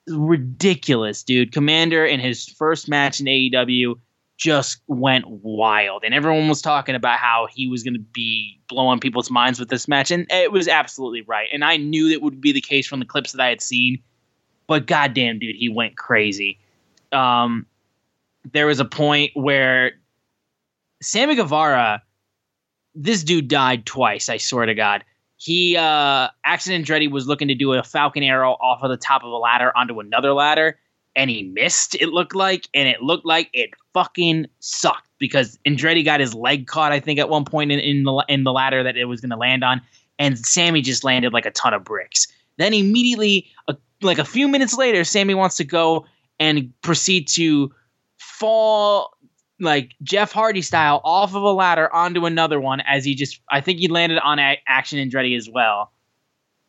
Ridiculous, 0.08 1.22
dude. 1.22 1.52
Komander 1.52 2.10
in 2.10 2.20
his 2.20 2.46
first 2.46 2.88
match 2.88 3.20
in 3.20 3.26
AEW 3.26 3.96
just 4.40 4.80
went 4.86 5.26
wild. 5.28 6.02
And 6.02 6.14
everyone 6.14 6.48
was 6.48 6.62
talking 6.62 6.94
about 6.94 7.18
how 7.18 7.46
he 7.52 7.68
was 7.68 7.82
going 7.82 7.94
to 7.94 8.00
be 8.00 8.58
blowing 8.68 8.98
people's 8.98 9.30
minds 9.30 9.60
with 9.60 9.68
this 9.68 9.86
match. 9.86 10.10
And 10.10 10.26
it 10.30 10.50
was 10.50 10.66
absolutely 10.66 11.22
right. 11.22 11.48
And 11.52 11.62
I 11.62 11.76
knew 11.76 12.08
that 12.08 12.22
would 12.22 12.40
be 12.40 12.52
the 12.52 12.60
case 12.62 12.86
from 12.86 13.00
the 13.00 13.04
clips 13.04 13.32
that 13.32 13.42
I 13.42 13.48
had 13.50 13.60
seen. 13.60 14.02
But 14.66 14.86
goddamn, 14.86 15.40
dude, 15.40 15.56
he 15.56 15.68
went 15.68 15.98
crazy. 15.98 16.58
Um, 17.12 17.66
there 18.50 18.66
was 18.66 18.80
a 18.80 18.84
point 18.84 19.32
where 19.34 19.92
Sammy 21.02 21.34
Guevara, 21.34 22.02
this 22.94 23.22
dude 23.22 23.48
died 23.48 23.84
twice. 23.84 24.28
I 24.28 24.38
swear 24.38 24.64
to 24.66 24.74
God. 24.74 25.04
He 25.42 25.74
uh 25.74 26.28
Action 26.44 26.72
Andretti 26.74 27.10
was 27.10 27.26
looking 27.26 27.48
to 27.48 27.54
do 27.54 27.72
a 27.72 27.82
Falcon 27.82 28.22
Arrow 28.22 28.52
off 28.60 28.82
of 28.82 28.90
the 28.90 28.98
top 28.98 29.24
of 29.24 29.30
a 29.30 29.36
ladder 29.36 29.74
onto 29.74 29.98
another 29.98 30.34
ladder, 30.34 30.78
and 31.16 31.30
he 31.30 31.44
missed. 31.44 31.94
It 31.94 32.10
looked 32.10 32.34
like, 32.34 32.68
and 32.74 32.86
it 32.86 33.00
looked 33.00 33.24
like 33.24 33.48
it 33.54 33.70
fucking 33.94 34.48
sucked 34.58 35.08
because 35.18 35.58
Andretti 35.66 36.04
got 36.04 36.20
his 36.20 36.34
leg 36.34 36.66
caught. 36.66 36.92
I 36.92 37.00
think 37.00 37.18
at 37.18 37.30
one 37.30 37.46
point 37.46 37.72
in, 37.72 37.78
in 37.78 38.04
the 38.04 38.22
in 38.28 38.44
the 38.44 38.52
ladder 38.52 38.82
that 38.82 38.98
it 38.98 39.06
was 39.06 39.22
going 39.22 39.30
to 39.30 39.36
land 39.38 39.64
on, 39.64 39.80
and 40.18 40.38
Sammy 40.38 40.82
just 40.82 41.04
landed 41.04 41.32
like 41.32 41.46
a 41.46 41.50
ton 41.52 41.72
of 41.72 41.84
bricks. 41.84 42.26
Then 42.58 42.74
immediately, 42.74 43.46
like 44.02 44.18
a 44.18 44.26
few 44.26 44.46
minutes 44.46 44.76
later, 44.76 45.04
Sammy 45.04 45.32
wants 45.32 45.56
to 45.56 45.64
go 45.64 46.04
and 46.38 46.70
proceed 46.82 47.28
to 47.28 47.72
fall 48.18 49.16
like 49.60 49.92
Jeff 50.02 50.32
Hardy 50.32 50.62
style 50.62 51.00
off 51.04 51.34
of 51.34 51.42
a 51.42 51.52
ladder 51.52 51.92
onto 51.94 52.26
another 52.26 52.60
one 52.60 52.80
as 52.80 53.04
he 53.04 53.14
just 53.14 53.40
I 53.50 53.60
think 53.60 53.78
he 53.78 53.88
landed 53.88 54.18
on 54.18 54.38
a- 54.38 54.60
Action 54.66 54.98
Andretti 54.98 55.36
as 55.36 55.48
well. 55.48 55.92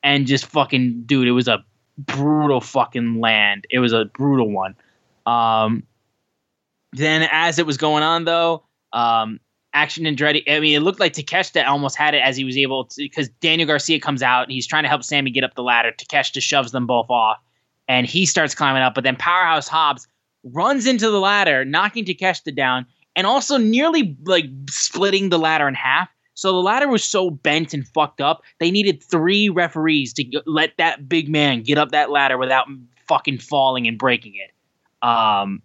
And 0.03 0.27
just 0.27 0.45
fucking 0.45 1.03
dude, 1.05 1.27
it 1.27 1.31
was 1.31 1.47
a 1.47 1.63
brutal 1.97 2.61
fucking 2.61 3.19
land. 3.19 3.65
It 3.69 3.79
was 3.79 3.93
a 3.93 4.05
brutal 4.05 4.51
one. 4.51 4.75
Um 5.25 5.83
then 6.93 7.27
as 7.31 7.59
it 7.59 7.65
was 7.65 7.77
going 7.77 8.03
on 8.03 8.25
though, 8.25 8.63
um 8.93 9.39
Action 9.73 10.03
Andretti 10.03 10.43
I 10.49 10.59
mean 10.59 10.75
it 10.75 10.81
looked 10.81 10.99
like 10.99 11.13
Takeshita 11.13 11.65
almost 11.65 11.95
had 11.95 12.13
it 12.13 12.21
as 12.23 12.35
he 12.35 12.43
was 12.43 12.57
able 12.57 12.85
to 12.85 12.95
because 12.97 13.29
Daniel 13.41 13.67
Garcia 13.67 13.99
comes 13.99 14.21
out 14.21 14.43
and 14.43 14.51
he's 14.51 14.67
trying 14.67 14.83
to 14.83 14.89
help 14.89 15.03
Sammy 15.03 15.31
get 15.31 15.43
up 15.43 15.55
the 15.55 15.63
ladder. 15.63 15.93
Takeshita 15.97 16.41
shoves 16.41 16.71
them 16.71 16.85
both 16.87 17.09
off 17.09 17.37
and 17.87 18.05
he 18.05 18.25
starts 18.25 18.55
climbing 18.55 18.81
up, 18.81 18.95
but 18.95 19.03
then 19.03 19.15
Powerhouse 19.15 19.67
Hobbs 19.67 20.07
runs 20.43 20.87
into 20.87 21.09
the 21.09 21.19
ladder, 21.19 21.65
knocking 21.65 22.05
Takeshita 22.05 22.55
down, 22.55 22.85
and 23.15 23.27
also 23.27 23.57
nearly 23.57 24.17
like 24.25 24.45
splitting 24.69 25.29
the 25.29 25.39
ladder 25.39 25.67
in 25.67 25.73
half. 25.73 26.09
So 26.33 26.51
the 26.53 26.59
ladder 26.59 26.87
was 26.87 27.03
so 27.03 27.29
bent 27.29 27.73
and 27.73 27.87
fucked 27.87 28.21
up, 28.21 28.41
they 28.59 28.71
needed 28.71 29.03
three 29.03 29.49
referees 29.49 30.13
to 30.13 30.41
let 30.45 30.71
that 30.77 31.07
big 31.07 31.29
man 31.29 31.61
get 31.61 31.77
up 31.77 31.91
that 31.91 32.09
ladder 32.09 32.37
without 32.37 32.67
fucking 33.07 33.39
falling 33.39 33.87
and 33.87 33.97
breaking 33.97 34.35
it. 34.35 34.51
Um, 35.05 35.61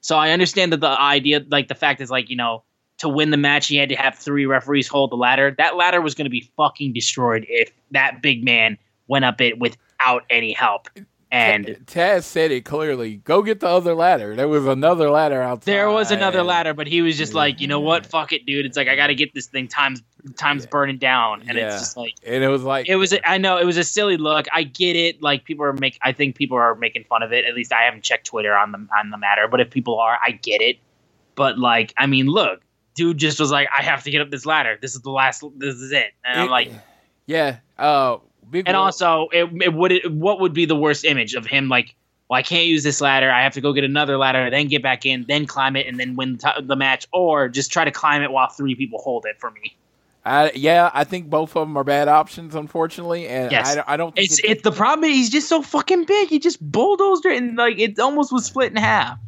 so 0.00 0.16
I 0.16 0.30
understand 0.30 0.72
that 0.72 0.80
the 0.80 0.88
idea, 0.88 1.40
like 1.48 1.68
the 1.68 1.74
fact 1.74 2.00
is, 2.00 2.10
like 2.10 2.30
you 2.30 2.36
know, 2.36 2.64
to 2.98 3.08
win 3.08 3.30
the 3.30 3.36
match, 3.36 3.66
he 3.66 3.76
had 3.76 3.88
to 3.88 3.96
have 3.96 4.14
three 4.14 4.46
referees 4.46 4.86
hold 4.86 5.10
the 5.10 5.16
ladder. 5.16 5.54
That 5.56 5.76
ladder 5.76 6.00
was 6.00 6.14
going 6.14 6.26
to 6.26 6.30
be 6.30 6.50
fucking 6.56 6.92
destroyed 6.92 7.46
if 7.48 7.72
that 7.92 8.20
big 8.22 8.44
man 8.44 8.76
went 9.08 9.24
up 9.24 9.40
it 9.40 9.58
without 9.58 10.24
any 10.30 10.52
help. 10.52 10.88
And 11.32 11.66
Taz 11.86 12.24
said 12.24 12.50
it 12.50 12.64
clearly. 12.64 13.18
Go 13.18 13.42
get 13.42 13.60
the 13.60 13.68
other 13.68 13.94
ladder. 13.94 14.34
There 14.34 14.48
was 14.48 14.66
another 14.66 15.10
ladder 15.10 15.40
out 15.40 15.60
There 15.62 15.76
There 15.76 15.90
was 15.90 16.10
another 16.10 16.42
ladder, 16.42 16.74
but 16.74 16.88
he 16.88 17.02
was 17.02 17.16
just 17.16 17.34
like, 17.34 17.60
you 17.60 17.68
know 17.68 17.78
what? 17.78 18.04
Fuck 18.04 18.32
it, 18.32 18.46
dude. 18.46 18.66
It's 18.66 18.76
like 18.76 18.88
I 18.88 18.96
got 18.96 19.06
to 19.08 19.14
get 19.14 19.32
this 19.32 19.46
thing. 19.46 19.68
Time's 19.68 20.02
time's 20.36 20.66
burning 20.66 20.98
down, 20.98 21.44
and 21.48 21.56
Yeah. 21.56 21.68
it's 21.68 21.78
just 21.78 21.96
like 21.96 22.14
And 22.26 22.42
it 22.42 22.48
was 22.48 22.64
like 22.64 22.88
it 22.88 22.96
was. 22.96 23.12
A, 23.12 23.28
I 23.28 23.38
know 23.38 23.58
it 23.58 23.64
was 23.64 23.76
a 23.76 23.84
silly 23.84 24.16
look. 24.16 24.46
I 24.52 24.64
get 24.64 24.96
it. 24.96 25.22
Like 25.22 25.44
people 25.44 25.64
are 25.64 25.72
make. 25.72 25.98
I 26.02 26.12
think 26.12 26.34
people 26.34 26.56
are 26.56 26.74
making 26.74 27.04
fun 27.04 27.22
of 27.22 27.32
it. 27.32 27.44
At 27.44 27.54
least 27.54 27.72
I 27.72 27.82
haven't 27.82 28.02
checked 28.02 28.26
Twitter 28.26 28.56
on 28.56 28.72
the 28.72 28.78
on 28.98 29.10
the 29.10 29.18
matter. 29.18 29.46
But 29.48 29.60
if 29.60 29.70
people 29.70 30.00
are, 30.00 30.18
I 30.24 30.32
get 30.32 30.60
it. 30.60 30.78
But 31.36 31.58
like, 31.60 31.94
I 31.96 32.06
mean, 32.06 32.26
look, 32.26 32.60
dude 32.96 33.18
just 33.18 33.38
was 33.38 33.52
like, 33.52 33.68
I 33.76 33.82
have 33.84 34.02
to 34.02 34.10
get 34.10 34.20
up 34.20 34.30
this 34.30 34.46
ladder. 34.46 34.78
This 34.82 34.96
is 34.96 35.02
the 35.02 35.12
last. 35.12 35.44
This 35.58 35.76
is 35.76 35.92
it. 35.92 36.12
And 36.24 36.40
I'm 36.40 36.50
like, 36.50 36.72
yeah. 37.26 37.58
Uh, 37.78 38.16
big 38.50 38.68
and 38.68 38.76
Will- 38.76 38.84
also, 38.84 39.28
it, 39.32 39.50
it 39.62 39.74
would 39.74 39.92
it, 39.92 40.12
what 40.12 40.40
would 40.40 40.52
be 40.52 40.64
the 40.66 40.76
worst 40.76 41.04
image 41.04 41.34
of 41.34 41.46
him 41.46 41.68
like? 41.68 41.94
Well, 42.28 42.38
I 42.38 42.42
can't 42.42 42.66
use 42.66 42.84
this 42.84 43.00
ladder. 43.00 43.28
I 43.28 43.42
have 43.42 43.54
to 43.54 43.60
go 43.60 43.72
get 43.72 43.82
another 43.82 44.16
ladder, 44.16 44.48
then 44.50 44.68
get 44.68 44.84
back 44.84 45.04
in, 45.04 45.24
then 45.26 45.46
climb 45.46 45.74
it, 45.74 45.88
and 45.88 45.98
then 45.98 46.14
win 46.14 46.36
the, 46.36 46.38
t- 46.38 46.62
the 46.64 46.76
match, 46.76 47.08
or 47.12 47.48
just 47.48 47.72
try 47.72 47.84
to 47.84 47.90
climb 47.90 48.22
it 48.22 48.30
while 48.30 48.46
three 48.48 48.76
people 48.76 49.00
hold 49.00 49.26
it 49.26 49.40
for 49.40 49.50
me. 49.50 49.74
I, 50.24 50.52
yeah, 50.54 50.92
I 50.94 51.02
think 51.02 51.28
both 51.28 51.56
of 51.56 51.66
them 51.66 51.76
are 51.76 51.82
bad 51.82 52.06
options, 52.06 52.54
unfortunately, 52.54 53.26
and 53.26 53.50
Yes. 53.50 53.72
I, 53.72 53.74
don't- 53.74 53.88
I 53.88 53.96
don't. 53.96 54.14
Think 54.14 54.26
It's 54.30 54.38
it- 54.38 54.50
it. 54.58 54.62
The 54.62 54.70
problem 54.70 55.10
is 55.10 55.16
he's 55.16 55.30
just 55.30 55.48
so 55.48 55.60
fucking 55.60 56.04
big. 56.04 56.28
He 56.28 56.38
just 56.38 56.60
bulldozed 56.60 57.26
it, 57.26 57.36
and 57.36 57.56
like 57.56 57.80
it 57.80 57.98
almost 57.98 58.30
was 58.32 58.44
split 58.44 58.70
in 58.70 58.76
half. 58.76 59.18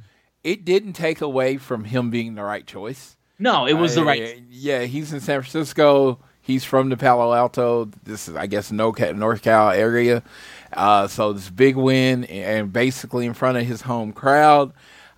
it 0.44 0.64
didn't 0.64 0.92
take 0.92 1.20
away 1.20 1.56
from 1.56 1.82
him 1.82 2.10
being 2.10 2.36
the 2.36 2.44
right 2.44 2.64
choice. 2.66 3.16
No, 3.40 3.66
it 3.66 3.72
was 3.74 3.96
the 3.96 4.02
Uh, 4.02 4.04
right. 4.04 4.42
Yeah, 4.48 4.82
he's 4.82 5.12
in 5.12 5.18
San 5.18 5.40
Francisco. 5.42 6.20
He's 6.42 6.64
from 6.64 6.88
the 6.88 6.96
Palo 6.96 7.32
Alto. 7.32 7.88
This 8.02 8.28
is, 8.28 8.34
I 8.34 8.46
guess, 8.48 8.72
North 8.72 9.42
Cal 9.42 9.70
area. 9.70 10.24
Uh, 10.72 11.06
so 11.06 11.32
this 11.32 11.48
big 11.48 11.76
win, 11.76 12.24
and 12.24 12.72
basically 12.72 13.26
in 13.26 13.34
front 13.34 13.58
of 13.58 13.64
his 13.64 13.82
home 13.82 14.12
crowd. 14.12 14.72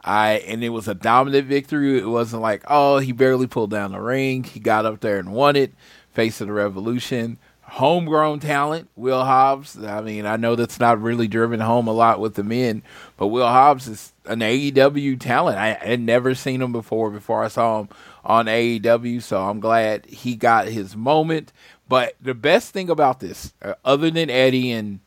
I 0.05 0.33
and 0.47 0.63
it 0.63 0.69
was 0.69 0.87
a 0.87 0.95
dominant 0.95 1.47
victory. 1.47 1.99
It 1.99 2.07
wasn't 2.07 2.43
like, 2.43 2.63
oh, 2.69 2.99
he 2.99 3.13
barely 3.13 3.47
pulled 3.47 3.71
down 3.71 3.93
the 3.93 4.01
ring. 4.01 4.45
He 4.45 4.61
got 4.61 4.85
up 4.85 5.01
there 5.01 5.19
and 5.19 5.33
won 5.33 5.57
it. 5.57 5.73
Face 6.13 6.43
of 6.43 6.49
the 6.49 6.53
Revolution. 6.53 7.39
Homegrown 7.63 8.41
talent, 8.41 8.91
Will 8.95 9.25
Hobbs. 9.25 9.83
I 9.83 10.03
mean, 10.03 10.27
I 10.27 10.37
know 10.37 10.55
that's 10.55 10.79
not 10.79 11.01
really 11.01 11.27
driven 11.27 11.61
home 11.61 11.89
a 11.89 11.93
lot 11.93 12.21
with 12.21 12.35
the 12.35 12.45
men, 12.45 12.83
but 13.17 13.29
Will 13.29 13.49
Hobbs 13.49 13.89
is 13.89 14.13
an 14.27 14.41
AEW 14.41 15.19
talent. 15.19 15.57
I 15.57 15.73
had 15.73 16.01
never 16.01 16.35
seen 16.35 16.61
him 16.61 16.73
before 16.73 17.11
before 17.11 17.43
I 17.43 17.49
saw 17.49 17.81
him 17.81 17.89
on 18.25 18.47
AEW, 18.47 19.23
so 19.23 19.43
I'm 19.43 19.61
glad 19.61 20.07
he 20.07 20.35
got 20.35 20.67
his 20.67 20.97
moment. 20.97 21.53
But 21.89 22.15
the 22.21 22.35
best 22.35 22.73
thing 22.73 22.89
about 22.89 23.21
this, 23.21 23.53
uh, 23.63 23.75
other 23.85 24.11
than 24.11 24.31
Eddie 24.31 24.73
and 24.73 25.01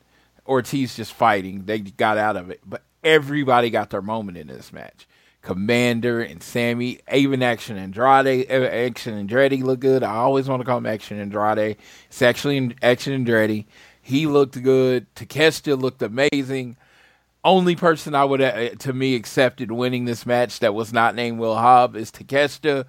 Ortiz 0.45 0.95
just 0.95 1.13
fighting, 1.13 1.65
they 1.65 1.79
got 1.79 2.17
out 2.17 2.37
of 2.37 2.49
it. 2.49 2.61
But 2.65 2.83
everybody 3.03 3.69
got 3.69 3.89
their 3.89 4.01
moment 4.01 4.37
in 4.37 4.47
this 4.47 4.71
match. 4.71 5.07
Komander 5.43 6.29
and 6.29 6.43
Sammy, 6.43 6.99
even 7.11 7.41
Action 7.41 7.77
Andrade, 7.77 8.51
uh, 8.51 8.65
Action 8.65 9.27
Andretti 9.27 9.63
looked 9.63 9.81
good. 9.81 10.03
I 10.03 10.15
always 10.15 10.47
want 10.47 10.59
to 10.61 10.65
call 10.65 10.77
him 10.77 10.85
Action 10.85 11.19
Andrade. 11.19 11.77
It's 12.09 12.21
actually 12.21 12.75
Action 12.81 13.25
Andretti. 13.25 13.65
He 14.01 14.27
looked 14.27 14.61
good. 14.61 15.13
Takeshita 15.15 15.79
looked 15.79 16.01
amazing. 16.01 16.77
Only 17.47 17.77
person 17.77 18.13
I 18.13 18.25
would, 18.25 18.41
uh, 18.41 18.71
to 18.71 18.91
me, 18.91 19.15
accepted 19.15 19.71
winning 19.71 20.03
this 20.03 20.25
match 20.25 20.59
that 20.59 20.75
was 20.75 20.91
not 20.91 21.15
named 21.15 21.39
Will 21.39 21.55
Hobb 21.55 21.95
is 21.95 22.11
Takeshita. 22.11 22.83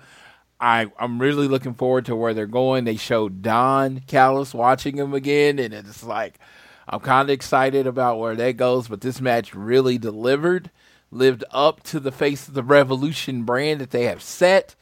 I, 0.58 0.90
I'm 0.98 1.20
really 1.20 1.46
looking 1.46 1.74
forward 1.74 2.06
to 2.06 2.16
where 2.16 2.34
they're 2.34 2.48
going. 2.48 2.82
They 2.82 2.96
showed 2.96 3.40
Don 3.40 4.00
Callis 4.08 4.52
watching 4.52 4.96
him 4.96 5.14
again, 5.14 5.60
and 5.60 5.72
it's 5.72 6.02
like 6.02 6.40
I'm 6.88 6.98
kind 6.98 7.30
of 7.30 7.32
excited 7.32 7.86
about 7.86 8.18
where 8.18 8.34
that 8.34 8.56
goes. 8.56 8.88
But 8.88 9.00
this 9.00 9.20
match 9.20 9.54
really 9.54 9.96
delivered, 9.96 10.72
lived 11.12 11.44
up 11.52 11.84
to 11.84 12.00
the 12.00 12.10
face 12.10 12.48
of 12.48 12.54
the 12.54 12.64
Revolution 12.64 13.44
brand 13.44 13.80
that 13.80 13.92
they 13.92 14.06
have 14.06 14.24
set, 14.24 14.74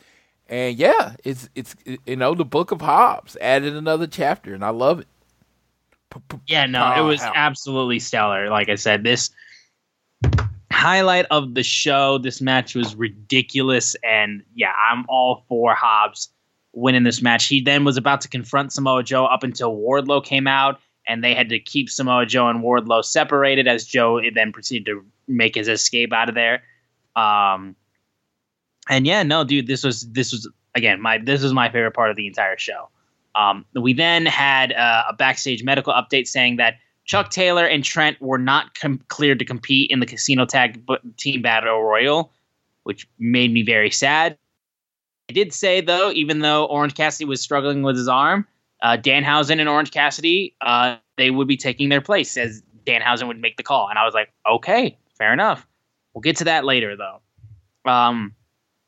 and 0.48 0.74
yeah, 0.78 1.16
it's 1.22 1.50
it's 1.54 1.76
you 2.06 2.16
know 2.16 2.34
the 2.34 2.46
Book 2.46 2.70
of 2.70 2.80
Hobbs 2.80 3.36
added 3.42 3.74
another 3.74 4.06
chapter, 4.06 4.54
and 4.54 4.64
I 4.64 4.70
love 4.70 5.00
it. 5.00 5.06
Yeah, 6.46 6.64
no, 6.64 6.94
it 6.96 7.02
was 7.02 7.20
absolutely 7.20 7.98
stellar. 7.98 8.48
Like 8.48 8.70
I 8.70 8.76
said, 8.76 9.04
this 9.04 9.30
highlight 10.72 11.26
of 11.30 11.54
the 11.54 11.62
show, 11.62 12.18
this 12.18 12.40
match 12.40 12.74
was 12.74 12.94
ridiculous, 12.94 13.96
and 14.04 14.42
yeah, 14.54 14.72
I'm 14.90 15.04
all 15.08 15.44
for 15.48 15.74
Hobbs 15.74 16.28
winning 16.72 17.02
this 17.02 17.22
match. 17.22 17.46
He 17.46 17.60
then 17.60 17.84
was 17.84 17.96
about 17.96 18.20
to 18.20 18.28
confront 18.28 18.72
Samoa 18.72 19.02
Joe 19.02 19.24
up 19.24 19.42
until 19.42 19.74
Wardlow 19.74 20.24
came 20.24 20.46
out 20.46 20.78
and 21.08 21.24
they 21.24 21.34
had 21.34 21.48
to 21.48 21.58
keep 21.58 21.88
Samoa 21.88 22.26
Joe 22.26 22.48
and 22.48 22.62
Wardlow 22.62 23.04
separated 23.04 23.66
as 23.66 23.86
Joe 23.86 24.20
then 24.34 24.52
proceeded 24.52 24.86
to 24.86 25.04
make 25.26 25.54
his 25.54 25.68
escape 25.68 26.12
out 26.12 26.28
of 26.28 26.34
there. 26.34 26.62
Um, 27.16 27.76
and 28.88 29.06
yeah, 29.06 29.22
no, 29.22 29.42
dude, 29.42 29.66
this 29.66 29.82
was 29.82 30.02
this 30.12 30.32
was 30.32 30.48
again 30.74 31.00
my 31.00 31.18
this 31.18 31.42
was 31.42 31.52
my 31.52 31.70
favorite 31.70 31.94
part 31.94 32.10
of 32.10 32.16
the 32.16 32.26
entire 32.26 32.58
show. 32.58 32.88
Um, 33.34 33.64
we 33.74 33.92
then 33.92 34.26
had 34.26 34.72
uh, 34.72 35.04
a 35.08 35.12
backstage 35.14 35.62
medical 35.62 35.92
update 35.92 36.26
saying 36.26 36.56
that 36.56 36.74
Chuck 37.06 37.30
Taylor 37.30 37.64
and 37.64 37.82
Trent 37.84 38.20
were 38.20 38.38
not 38.38 38.78
com- 38.78 39.00
cleared 39.08 39.38
to 39.38 39.44
compete 39.44 39.90
in 39.90 40.00
the 40.00 40.06
Casino 40.06 40.44
Tag 40.44 40.84
b- 40.86 40.98
Team 41.16 41.42
Battle 41.42 41.82
Royal, 41.82 42.32
which 42.82 43.08
made 43.18 43.52
me 43.52 43.62
very 43.62 43.90
sad. 43.90 44.36
I 45.28 45.32
did 45.32 45.52
say 45.52 45.80
though, 45.80 46.10
even 46.12 46.40
though 46.40 46.66
Orange 46.66 46.94
Cassidy 46.94 47.24
was 47.24 47.40
struggling 47.40 47.82
with 47.82 47.96
his 47.96 48.08
arm, 48.08 48.46
uh, 48.82 48.96
Danhausen 48.96 49.58
and 49.58 49.68
Orange 49.68 49.90
Cassidy, 49.90 50.54
uh, 50.60 50.96
they 51.16 51.30
would 51.30 51.48
be 51.48 51.56
taking 51.56 51.88
their 51.88 52.00
place 52.00 52.36
as 52.36 52.62
Danhausen 52.84 53.26
would 53.26 53.40
make 53.40 53.56
the 53.56 53.62
call. 53.62 53.88
And 53.88 53.98
I 53.98 54.04
was 54.04 54.14
like, 54.14 54.32
okay, 54.48 54.98
fair 55.16 55.32
enough. 55.32 55.66
We'll 56.14 56.22
get 56.22 56.36
to 56.36 56.44
that 56.44 56.64
later, 56.64 56.96
though. 56.96 57.90
Um, 57.90 58.34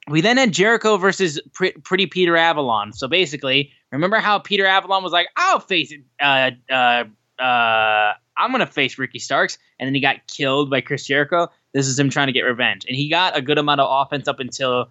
we 0.09 0.21
then 0.21 0.37
had 0.37 0.53
Jericho 0.53 0.97
versus 0.97 1.41
Pr- 1.53 1.79
Pretty 1.85 2.07
Peter 2.07 2.37
Avalon. 2.37 2.93
So 2.93 3.09
basically, 3.09 3.73
remember 3.93 4.19
how 4.19 4.39
Peter 4.39 4.67
Avalon 4.67 5.03
was 5.03 5.13
like, 5.13 5.29
I'll 5.37 5.61
face 5.61 5.93
it. 5.93 6.01
Uh, 6.21 6.51
uh, 6.73 7.05
uh, 7.39 8.13
I'm 8.37 8.51
going 8.51 8.61
to 8.61 8.67
face 8.67 8.99
Ricky 8.99 9.19
Starks. 9.19 9.59
And 9.79 9.87
then 9.87 9.95
he 9.95 10.01
got 10.01 10.27
killed 10.27 10.71
by 10.71 10.81
Chris 10.81 11.07
Jericho. 11.07 11.49
This 11.73 11.87
is 11.87 11.99
him 11.99 12.11
trying 12.11 12.29
to 12.29 12.33
get 12.33 12.43
revenge. 12.43 12.85
And 12.87 12.97
he 12.97 13.09
got 13.09 13.37
a 13.37 13.43
good 13.43 13.59
amount 13.59 13.81
of 13.81 13.89
offense 13.91 14.29
up 14.29 14.41
until 14.41 14.91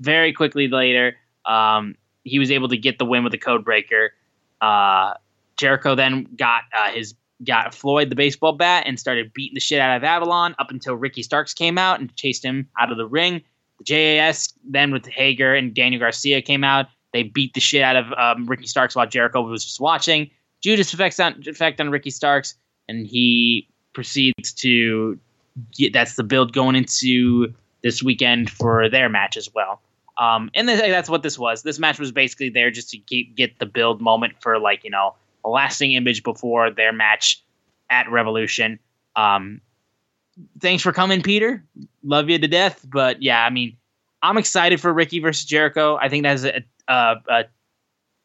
very 0.00 0.32
quickly 0.32 0.68
later. 0.68 1.16
Um, 1.46 1.96
he 2.24 2.38
was 2.38 2.50
able 2.50 2.68
to 2.68 2.76
get 2.76 2.98
the 2.98 3.04
win 3.04 3.24
with 3.24 3.32
the 3.32 3.38
code 3.38 3.64
breaker. 3.64 4.12
Uh, 4.60 5.14
Jericho 5.56 5.94
then 5.94 6.28
got 6.36 6.62
uh, 6.76 6.90
his 6.90 7.14
got 7.44 7.72
Floyd 7.72 8.10
the 8.10 8.16
baseball 8.16 8.52
bat 8.52 8.84
and 8.86 8.98
started 8.98 9.32
beating 9.32 9.54
the 9.54 9.60
shit 9.60 9.80
out 9.80 9.96
of 9.96 10.02
Avalon 10.02 10.56
up 10.58 10.70
until 10.70 10.94
Ricky 10.94 11.22
Starks 11.22 11.54
came 11.54 11.78
out 11.78 12.00
and 12.00 12.14
chased 12.16 12.44
him 12.44 12.68
out 12.78 12.90
of 12.90 12.98
the 12.98 13.06
ring. 13.06 13.42
The 13.78 13.84
JAS 13.84 14.52
then 14.64 14.90
with 14.90 15.06
Hager 15.06 15.54
and 15.54 15.72
Daniel 15.72 16.00
Garcia 16.00 16.42
came 16.42 16.64
out. 16.64 16.86
They 17.12 17.22
beat 17.22 17.54
the 17.54 17.60
shit 17.60 17.82
out 17.82 17.96
of 17.96 18.12
um, 18.14 18.46
Ricky 18.46 18.66
Starks 18.66 18.96
while 18.96 19.06
Jericho 19.06 19.40
was 19.42 19.64
just 19.64 19.80
watching. 19.80 20.30
Judas 20.62 20.92
effects 20.92 21.20
on 21.20 21.42
effect 21.46 21.80
on 21.80 21.90
Ricky 21.90 22.10
Starks, 22.10 22.54
and 22.88 23.06
he 23.06 23.68
proceeds 23.92 24.52
to 24.54 25.18
get 25.72 25.92
that's 25.92 26.16
the 26.16 26.24
build 26.24 26.52
going 26.52 26.76
into 26.76 27.52
this 27.82 28.02
weekend 28.02 28.50
for 28.50 28.88
their 28.88 29.08
match 29.08 29.36
as 29.36 29.48
well. 29.54 29.80
Um, 30.18 30.50
and 30.54 30.68
that's 30.68 31.08
what 31.08 31.22
this 31.22 31.38
was. 31.38 31.62
This 31.62 31.78
match 31.78 31.98
was 31.98 32.10
basically 32.10 32.50
there 32.50 32.72
just 32.72 32.90
to 32.90 32.98
get, 32.98 33.36
get 33.36 33.58
the 33.60 33.66
build 33.66 34.00
moment 34.00 34.34
for 34.40 34.58
like 34.58 34.84
you 34.84 34.90
know 34.90 35.14
a 35.44 35.48
lasting 35.48 35.92
image 35.92 36.22
before 36.22 36.70
their 36.70 36.92
match 36.92 37.42
at 37.90 38.10
Revolution. 38.10 38.78
Um, 39.16 39.60
thanks 40.60 40.82
for 40.82 40.92
coming, 40.92 41.22
Peter. 41.22 41.64
Love 42.02 42.28
you 42.28 42.38
to 42.38 42.48
death. 42.48 42.84
But 42.88 43.22
yeah, 43.22 43.44
I 43.44 43.50
mean, 43.50 43.76
I'm 44.22 44.38
excited 44.38 44.80
for 44.80 44.92
Ricky 44.92 45.20
versus 45.20 45.44
Jericho. 45.44 45.96
I 46.00 46.08
think 46.08 46.24
that's 46.24 46.44
a, 46.44 46.64
a, 46.88 47.16
a, 47.28 47.44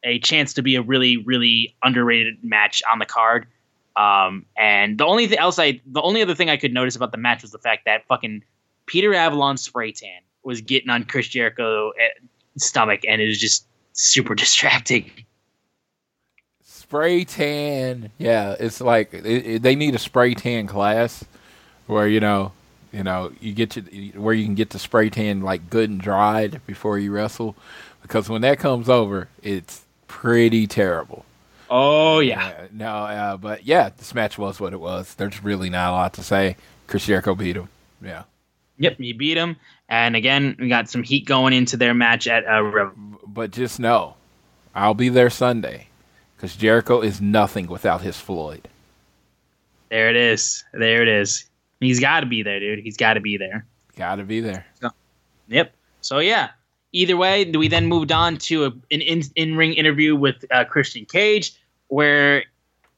a 0.04 0.18
chance 0.20 0.52
to 0.54 0.62
be 0.62 0.76
a 0.76 0.82
really, 0.82 1.16
really 1.16 1.74
underrated 1.82 2.36
match 2.44 2.82
on 2.90 2.98
the 2.98 3.06
card. 3.06 3.46
Um, 3.96 4.46
and 4.56 4.98
the 4.98 5.06
only 5.06 5.26
thing 5.26 5.38
else 5.38 5.58
I, 5.58 5.80
the 5.86 6.02
only 6.02 6.22
other 6.22 6.34
thing 6.34 6.50
I 6.50 6.56
could 6.56 6.72
notice 6.72 6.94
about 6.94 7.12
the 7.12 7.18
match 7.18 7.42
was 7.42 7.52
the 7.52 7.58
fact 7.58 7.84
that 7.86 8.06
fucking 8.06 8.42
Peter 8.86 9.14
Avalon 9.14 9.56
spray 9.56 9.92
tan 9.92 10.20
was 10.42 10.60
getting 10.60 10.90
on 10.90 11.04
Chris 11.04 11.28
Jericho's 11.28 11.92
eh, 11.98 12.08
stomach, 12.58 13.00
and 13.08 13.20
it 13.20 13.26
was 13.26 13.40
just 13.40 13.66
super 13.92 14.34
distracting. 14.34 15.10
Spray 16.62 17.24
tan, 17.24 18.10
yeah, 18.18 18.56
it's 18.60 18.80
like 18.80 19.14
it, 19.14 19.24
it, 19.26 19.62
they 19.62 19.74
need 19.74 19.94
a 19.94 19.98
spray 19.98 20.34
tan 20.34 20.66
class 20.66 21.24
where 21.86 22.06
you 22.06 22.20
know, 22.20 22.52
you 22.92 23.02
know, 23.02 23.32
you 23.40 23.52
get 23.52 23.70
to 23.70 23.80
where 24.16 24.34
you 24.34 24.44
can 24.44 24.54
get 24.54 24.70
the 24.70 24.78
spray 24.78 25.08
tan 25.08 25.40
like 25.40 25.70
good 25.70 25.88
and 25.88 26.00
dried 26.00 26.60
before 26.66 26.98
you 26.98 27.10
wrestle, 27.10 27.56
because 28.02 28.28
when 28.28 28.42
that 28.42 28.58
comes 28.58 28.88
over, 28.88 29.28
it's 29.42 29.83
pretty 30.08 30.66
terrible. 30.66 31.24
Oh 31.70 32.20
yeah, 32.20 32.46
uh, 32.46 32.66
no, 32.72 32.86
uh, 32.88 33.36
but 33.36 33.66
yeah, 33.66 33.90
this 33.96 34.14
match 34.14 34.38
was 34.38 34.60
what 34.60 34.72
it 34.72 34.80
was. 34.80 35.14
There's 35.14 35.42
really 35.42 35.70
not 35.70 35.90
a 35.90 35.92
lot 35.92 36.14
to 36.14 36.22
say. 36.22 36.56
Chris 36.86 37.06
Jericho 37.06 37.34
beat 37.34 37.56
him. 37.56 37.68
Yeah. 38.02 38.24
Yep, 38.78 38.98
he 38.98 39.12
beat 39.12 39.36
him, 39.36 39.56
and 39.88 40.16
again, 40.16 40.56
we 40.58 40.68
got 40.68 40.88
some 40.88 41.02
heat 41.02 41.26
going 41.26 41.52
into 41.52 41.76
their 41.76 41.94
match 41.94 42.26
at. 42.26 42.46
Uh, 42.46 42.62
Rev- 42.62 42.92
but 43.26 43.50
just 43.50 43.80
know, 43.80 44.14
I'll 44.74 44.94
be 44.94 45.08
there 45.08 45.30
Sunday, 45.30 45.88
because 46.36 46.54
Jericho 46.56 47.00
is 47.00 47.20
nothing 47.20 47.66
without 47.66 48.02
his 48.02 48.20
Floyd. 48.20 48.68
There 49.90 50.10
it 50.10 50.16
is. 50.16 50.64
There 50.72 51.02
it 51.02 51.08
is. 51.08 51.48
He's 51.80 52.00
got 52.00 52.20
to 52.20 52.26
be 52.26 52.42
there, 52.42 52.60
dude. 52.60 52.80
He's 52.80 52.96
got 52.96 53.14
to 53.14 53.20
be 53.20 53.36
there. 53.36 53.64
Got 53.96 54.16
to 54.16 54.24
be 54.24 54.40
there. 54.40 54.66
So, 54.80 54.90
yep. 55.48 55.72
So 56.00 56.18
yeah. 56.18 56.50
Either 56.94 57.16
way, 57.16 57.44
we 57.44 57.68
then 57.68 57.86
moved 57.86 58.10
on 58.10 58.38
to 58.38 58.64
a, 58.64 58.72
an 58.90 59.02
in 59.02 59.56
ring 59.56 59.74
interview 59.74 60.16
with 60.16 60.44
uh, 60.50 60.64
Christian 60.64 61.04
Cage, 61.04 61.52
where 61.88 62.44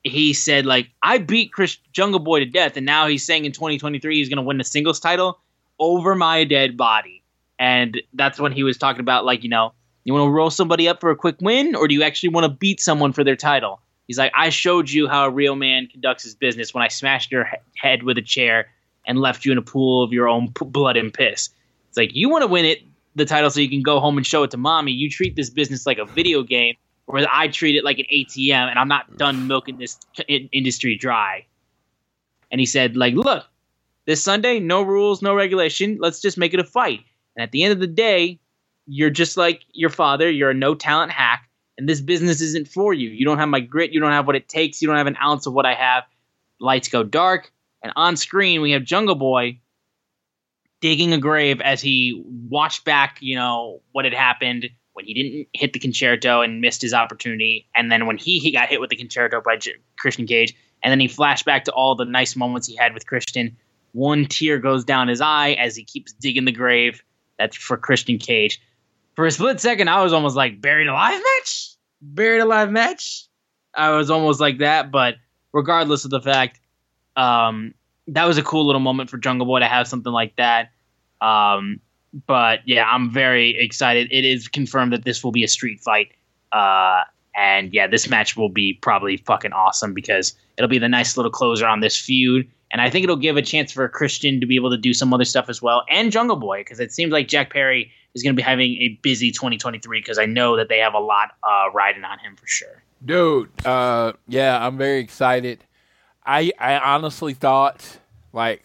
he 0.04 0.32
said 0.32 0.66
like, 0.66 0.88
"I 1.02 1.18
beat 1.18 1.52
Chris 1.52 1.78
Jungle 1.92 2.20
Boy 2.20 2.38
to 2.38 2.46
death, 2.46 2.76
and 2.76 2.86
now 2.86 3.08
he's 3.08 3.26
saying 3.26 3.44
in 3.44 3.52
2023 3.52 4.16
he's 4.16 4.28
going 4.28 4.36
to 4.36 4.42
win 4.42 4.58
the 4.58 4.64
singles 4.64 5.00
title." 5.00 5.40
over 5.78 6.14
my 6.14 6.44
dead 6.44 6.76
body. 6.76 7.22
And 7.58 8.00
that's 8.14 8.38
when 8.38 8.52
he 8.52 8.62
was 8.62 8.76
talking 8.76 9.00
about, 9.00 9.24
like, 9.24 9.42
you 9.42 9.48
know, 9.48 9.72
you 10.04 10.12
want 10.12 10.26
to 10.26 10.30
roll 10.30 10.50
somebody 10.50 10.88
up 10.88 11.00
for 11.00 11.10
a 11.10 11.16
quick 11.16 11.36
win, 11.40 11.74
or 11.74 11.88
do 11.88 11.94
you 11.94 12.02
actually 12.02 12.28
want 12.28 12.44
to 12.44 12.50
beat 12.50 12.80
someone 12.80 13.12
for 13.12 13.24
their 13.24 13.36
title? 13.36 13.80
He's 14.06 14.18
like, 14.18 14.32
I 14.36 14.50
showed 14.50 14.88
you 14.88 15.08
how 15.08 15.26
a 15.26 15.30
real 15.30 15.56
man 15.56 15.88
conducts 15.88 16.22
his 16.22 16.34
business 16.34 16.72
when 16.72 16.84
I 16.84 16.88
smashed 16.88 17.32
your 17.32 17.50
head 17.76 18.04
with 18.04 18.18
a 18.18 18.22
chair 18.22 18.68
and 19.06 19.18
left 19.18 19.44
you 19.44 19.52
in 19.52 19.58
a 19.58 19.62
pool 19.62 20.04
of 20.04 20.12
your 20.12 20.28
own 20.28 20.52
p- 20.52 20.64
blood 20.64 20.96
and 20.96 21.12
piss. 21.12 21.50
It's 21.88 21.96
like, 21.96 22.14
you 22.14 22.28
want 22.28 22.42
to 22.42 22.46
win 22.46 22.64
it, 22.64 22.82
the 23.16 23.24
title, 23.24 23.50
so 23.50 23.60
you 23.60 23.68
can 23.68 23.82
go 23.82 23.98
home 23.98 24.16
and 24.16 24.26
show 24.26 24.42
it 24.42 24.50
to 24.52 24.56
mommy. 24.56 24.92
You 24.92 25.10
treat 25.10 25.34
this 25.34 25.50
business 25.50 25.86
like 25.86 25.98
a 25.98 26.04
video 26.04 26.42
game, 26.42 26.74
whereas 27.06 27.26
I 27.32 27.48
treat 27.48 27.74
it 27.74 27.84
like 27.84 27.98
an 27.98 28.04
ATM, 28.12 28.70
and 28.70 28.78
I'm 28.78 28.88
not 28.88 29.16
done 29.16 29.46
milking 29.46 29.78
this 29.78 29.98
industry 30.28 30.96
dry. 30.96 31.46
And 32.50 32.60
he 32.60 32.66
said, 32.66 32.96
like, 32.96 33.14
look, 33.14 33.44
this 34.06 34.22
Sunday, 34.22 34.60
no 34.60 34.82
rules, 34.82 35.22
no 35.22 35.34
regulation. 35.34 35.98
Let's 36.00 36.20
just 36.20 36.38
make 36.38 36.54
it 36.54 36.60
a 36.60 36.64
fight. 36.64 37.00
And 37.36 37.42
at 37.42 37.50
the 37.50 37.64
end 37.64 37.72
of 37.72 37.80
the 37.80 37.86
day, 37.86 38.38
you're 38.86 39.10
just 39.10 39.36
like 39.36 39.62
your 39.72 39.90
father. 39.90 40.30
You're 40.30 40.50
a 40.50 40.54
no 40.54 40.74
talent 40.74 41.10
hack, 41.10 41.48
and 41.76 41.88
this 41.88 42.00
business 42.00 42.40
isn't 42.40 42.68
for 42.68 42.94
you. 42.94 43.10
You 43.10 43.24
don't 43.24 43.38
have 43.38 43.48
my 43.48 43.60
grit. 43.60 43.92
You 43.92 44.00
don't 44.00 44.12
have 44.12 44.26
what 44.26 44.36
it 44.36 44.48
takes. 44.48 44.80
You 44.80 44.88
don't 44.88 44.96
have 44.96 45.08
an 45.08 45.16
ounce 45.20 45.46
of 45.46 45.54
what 45.54 45.66
I 45.66 45.74
have. 45.74 46.04
Lights 46.60 46.88
go 46.88 47.02
dark, 47.02 47.52
and 47.82 47.92
on 47.96 48.16
screen 48.16 48.60
we 48.60 48.72
have 48.72 48.84
Jungle 48.84 49.16
Boy 49.16 49.58
digging 50.86 51.12
a 51.12 51.18
grave 51.18 51.60
as 51.60 51.80
he 51.80 52.22
watched 52.48 52.84
back, 52.84 53.18
you 53.20 53.34
know, 53.34 53.82
what 53.90 54.04
had 54.04 54.14
happened 54.14 54.68
when 54.92 55.04
he 55.04 55.14
didn't 55.14 55.48
hit 55.52 55.72
the 55.72 55.80
Con-Chair-To 55.80 56.40
and 56.40 56.60
missed 56.60 56.80
his 56.80 56.94
opportunity, 56.94 57.68
and 57.74 57.90
then 57.90 58.06
when 58.06 58.16
he, 58.16 58.38
he 58.38 58.52
got 58.52 58.68
hit 58.68 58.80
with 58.80 58.90
the 58.90 58.96
Con-Chair-To 58.96 59.40
by 59.40 59.56
J- 59.56 59.74
Christian 59.98 60.28
Cage, 60.28 60.54
and 60.84 60.92
then 60.92 61.00
he 61.00 61.08
flashed 61.08 61.44
back 61.44 61.64
to 61.64 61.72
all 61.72 61.96
the 61.96 62.04
nice 62.04 62.36
moments 62.36 62.68
he 62.68 62.76
had 62.76 62.94
with 62.94 63.04
Christian 63.04 63.56
one 63.96 64.26
tear 64.26 64.58
goes 64.58 64.84
down 64.84 65.08
his 65.08 65.22
eye 65.22 65.52
as 65.52 65.74
he 65.74 65.82
keeps 65.82 66.12
digging 66.12 66.44
the 66.44 66.52
grave. 66.52 67.02
That's 67.38 67.56
for 67.56 67.78
Christian 67.78 68.18
Cage. 68.18 68.60
For 69.14 69.24
a 69.24 69.30
split 69.30 69.58
second, 69.58 69.88
I 69.88 70.02
was 70.02 70.12
almost 70.12 70.36
like 70.36 70.60
buried 70.60 70.86
alive 70.86 71.18
match, 71.18 71.70
buried 72.02 72.40
alive 72.40 72.70
match. 72.70 73.24
I 73.74 73.90
was 73.92 74.10
almost 74.10 74.38
like 74.38 74.58
that, 74.58 74.90
but 74.90 75.14
regardless 75.52 76.04
of 76.04 76.10
the 76.10 76.20
fact, 76.20 76.60
um, 77.16 77.72
that 78.08 78.26
was 78.26 78.36
a 78.36 78.42
cool 78.42 78.66
little 78.66 78.80
moment 78.80 79.08
for 79.08 79.16
Jungle 79.16 79.46
Boy 79.46 79.60
to 79.60 79.66
have 79.66 79.88
something 79.88 80.12
like 80.12 80.36
that. 80.36 80.68
Um, 81.20 81.80
but 82.26 82.60
yeah, 82.64 82.84
I'm 82.88 83.10
very 83.10 83.58
excited. 83.58 84.08
It 84.10 84.24
is 84.24 84.48
confirmed 84.48 84.92
that 84.92 85.04
this 85.04 85.22
will 85.22 85.32
be 85.32 85.44
a 85.44 85.48
street 85.48 85.80
fight. 85.80 86.12
Uh, 86.52 87.02
and 87.36 87.72
yeah, 87.74 87.86
this 87.86 88.08
match 88.08 88.36
will 88.36 88.48
be 88.48 88.74
probably 88.74 89.18
fucking 89.18 89.52
awesome 89.52 89.92
because 89.92 90.34
it'll 90.56 90.68
be 90.68 90.78
the 90.78 90.88
nice 90.88 91.16
little 91.16 91.30
closer 91.30 91.66
on 91.66 91.80
this 91.80 91.96
feud. 91.96 92.50
And 92.72 92.80
I 92.80 92.90
think 92.90 93.04
it'll 93.04 93.16
give 93.16 93.36
a 93.36 93.42
chance 93.42 93.70
for 93.70 93.88
Christian 93.88 94.40
to 94.40 94.46
be 94.46 94.56
able 94.56 94.70
to 94.70 94.78
do 94.78 94.92
some 94.92 95.12
other 95.14 95.24
stuff 95.24 95.48
as 95.48 95.62
well, 95.62 95.84
and 95.88 96.10
Jungle 96.10 96.36
Boy, 96.36 96.60
because 96.60 96.80
it 96.80 96.92
seems 96.92 97.12
like 97.12 97.28
Jack 97.28 97.52
Perry 97.52 97.92
is 98.14 98.22
going 98.22 98.34
to 98.34 98.36
be 98.36 98.42
having 98.42 98.76
a 98.78 98.88
busy 99.02 99.30
2023 99.30 100.00
because 100.00 100.18
I 100.18 100.26
know 100.26 100.56
that 100.56 100.68
they 100.68 100.78
have 100.78 100.94
a 100.94 100.98
lot 100.98 101.32
uh, 101.44 101.70
riding 101.72 102.02
on 102.02 102.18
him 102.18 102.34
for 102.34 102.46
sure. 102.46 102.82
Dude, 103.04 103.50
uh, 103.64 104.14
yeah, 104.26 104.66
I'm 104.66 104.78
very 104.78 104.98
excited. 104.98 105.62
I 106.24 106.50
I 106.58 106.78
honestly 106.78 107.34
thought, 107.34 107.98
like, 108.32 108.64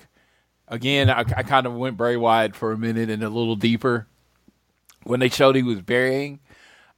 again, 0.72 1.10
I, 1.10 1.20
I 1.20 1.44
kind 1.44 1.68
of 1.68 1.76
went 1.76 1.98
very 1.98 2.18
wide 2.18 2.56
for 2.56 2.72
a 2.72 2.78
minute 2.78 3.10
and 3.10 3.22
a 3.22 3.30
little 3.30 3.58
deeper 3.58 4.08
when 5.04 5.20
they 5.20 5.30
showed 5.30 5.56
he 5.56 5.62
was 5.62 5.82
burying. 5.82 6.40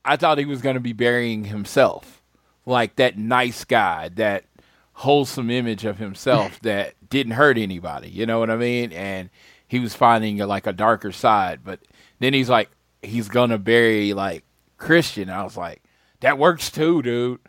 I 0.05 0.15
thought 0.15 0.37
he 0.37 0.45
was 0.45 0.61
going 0.61 0.75
to 0.75 0.79
be 0.79 0.93
burying 0.93 1.45
himself, 1.45 2.21
like 2.65 2.95
that 2.97 3.17
nice 3.17 3.65
guy 3.65 4.09
that 4.09 4.45
wholesome 4.93 5.49
image 5.49 5.85
of 5.85 5.97
himself 5.97 6.59
that 6.61 6.93
didn't 7.09 7.33
hurt 7.33 7.57
anybody. 7.57 8.09
You 8.09 8.25
know 8.25 8.39
what 8.39 8.51
I 8.51 8.55
mean? 8.55 8.93
And 8.93 9.29
he 9.67 9.79
was 9.79 9.95
finding 9.95 10.39
a, 10.39 10.47
like 10.47 10.67
a 10.67 10.73
darker 10.73 11.11
side. 11.11 11.61
But 11.63 11.79
then 12.19 12.33
he's 12.33 12.49
like, 12.49 12.69
he's 13.01 13.27
gonna 13.27 13.57
bury 13.57 14.13
like 14.13 14.43
Christian. 14.77 15.29
I 15.29 15.43
was 15.43 15.57
like, 15.57 15.81
that 16.19 16.37
works 16.37 16.69
too, 16.69 17.01
dude. 17.01 17.39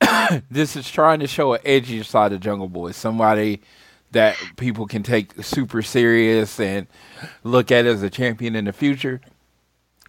this 0.50 0.76
is 0.76 0.90
trying 0.90 1.20
to 1.20 1.26
show 1.26 1.52
an 1.52 1.60
edgier 1.62 2.04
side 2.04 2.32
of 2.32 2.40
Jungle 2.40 2.68
Boy, 2.68 2.92
somebody 2.92 3.60
that 4.12 4.36
people 4.56 4.86
can 4.86 5.02
take 5.02 5.42
super 5.42 5.82
serious 5.82 6.58
and 6.60 6.86
look 7.44 7.70
at 7.70 7.86
as 7.86 8.02
a 8.02 8.10
champion 8.10 8.56
in 8.56 8.66
the 8.66 8.72
future. 8.72 9.20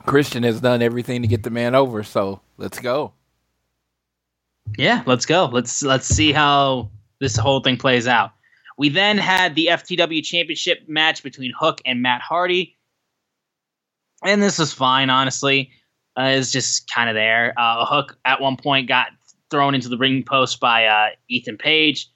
Christian 0.06 0.44
has 0.44 0.62
done 0.62 0.82
everything 0.82 1.22
to 1.22 1.28
get 1.28 1.44
the 1.44 1.50
man 1.50 1.76
over, 1.76 2.04
so 2.04 2.42
let's 2.58 2.80
go. 2.80 3.14
Yeah, 4.78 5.04
let's 5.06 5.26
go. 5.26 5.46
Let's 5.46 5.84
let's 5.84 6.08
see 6.08 6.32
how 6.32 6.90
this 7.20 7.36
whole 7.36 7.62
thing 7.62 7.78
plays 7.78 8.08
out. 8.08 8.32
We 8.78 8.90
then 8.90 9.18
had 9.18 9.56
the 9.56 9.68
FTW 9.68 10.24
Championship 10.24 10.88
match 10.88 11.24
between 11.24 11.54
Hook 11.58 11.82
and 11.86 12.02
Matt 12.02 12.22
Hardy, 12.22 12.78
and 14.24 14.42
this 14.42 14.58
was 14.58 14.74
fine, 14.74 15.10
honestly. 15.10 15.72
Uh, 16.18 16.34
it's 16.36 16.52
just 16.52 16.92
kind 16.92 17.10
of 17.10 17.16
there. 17.16 17.54
Uh, 17.58 17.86
Hook 17.86 18.18
at 18.26 18.42
one 18.42 18.58
point 18.58 18.88
got 18.88 19.08
thrown 19.50 19.76
into 19.76 19.90
the 19.90 19.98
ring 19.98 20.24
post 20.24 20.60
by 20.60 20.86
uh, 20.86 21.10
Ethan 21.30 21.58
Page. 21.58 22.10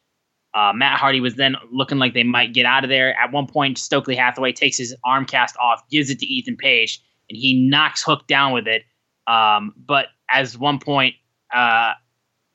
Uh, 0.57 0.73
Matt 0.73 0.97
Hardy 0.97 1.19
was 1.21 1.35
then 1.35 1.55
looking 1.71 1.99
like 1.99 2.15
they 2.15 2.23
might 2.23 2.51
get 2.51 2.65
out 2.65 2.83
of 2.83 2.89
there. 2.89 3.13
At 3.19 3.31
one 3.31 3.45
point, 3.45 3.77
Stokely 3.77 4.15
Hathaway 4.15 4.51
takes 4.51 4.75
his 4.75 4.95
arm 5.05 5.25
cast 5.25 5.55
off, 5.57 5.87
gives 5.91 6.09
it 6.09 6.17
to 6.17 6.25
Ethan 6.25 6.57
Page, 6.57 6.99
and 7.29 7.37
he 7.37 7.69
knocks 7.69 8.01
Hook 8.01 8.25
down 8.25 8.53
with 8.53 8.67
it. 8.67 8.81
Um, 9.27 9.73
but 9.77 10.07
as 10.33 10.57
one 10.57 10.79
point, 10.79 11.13
uh, 11.53 11.93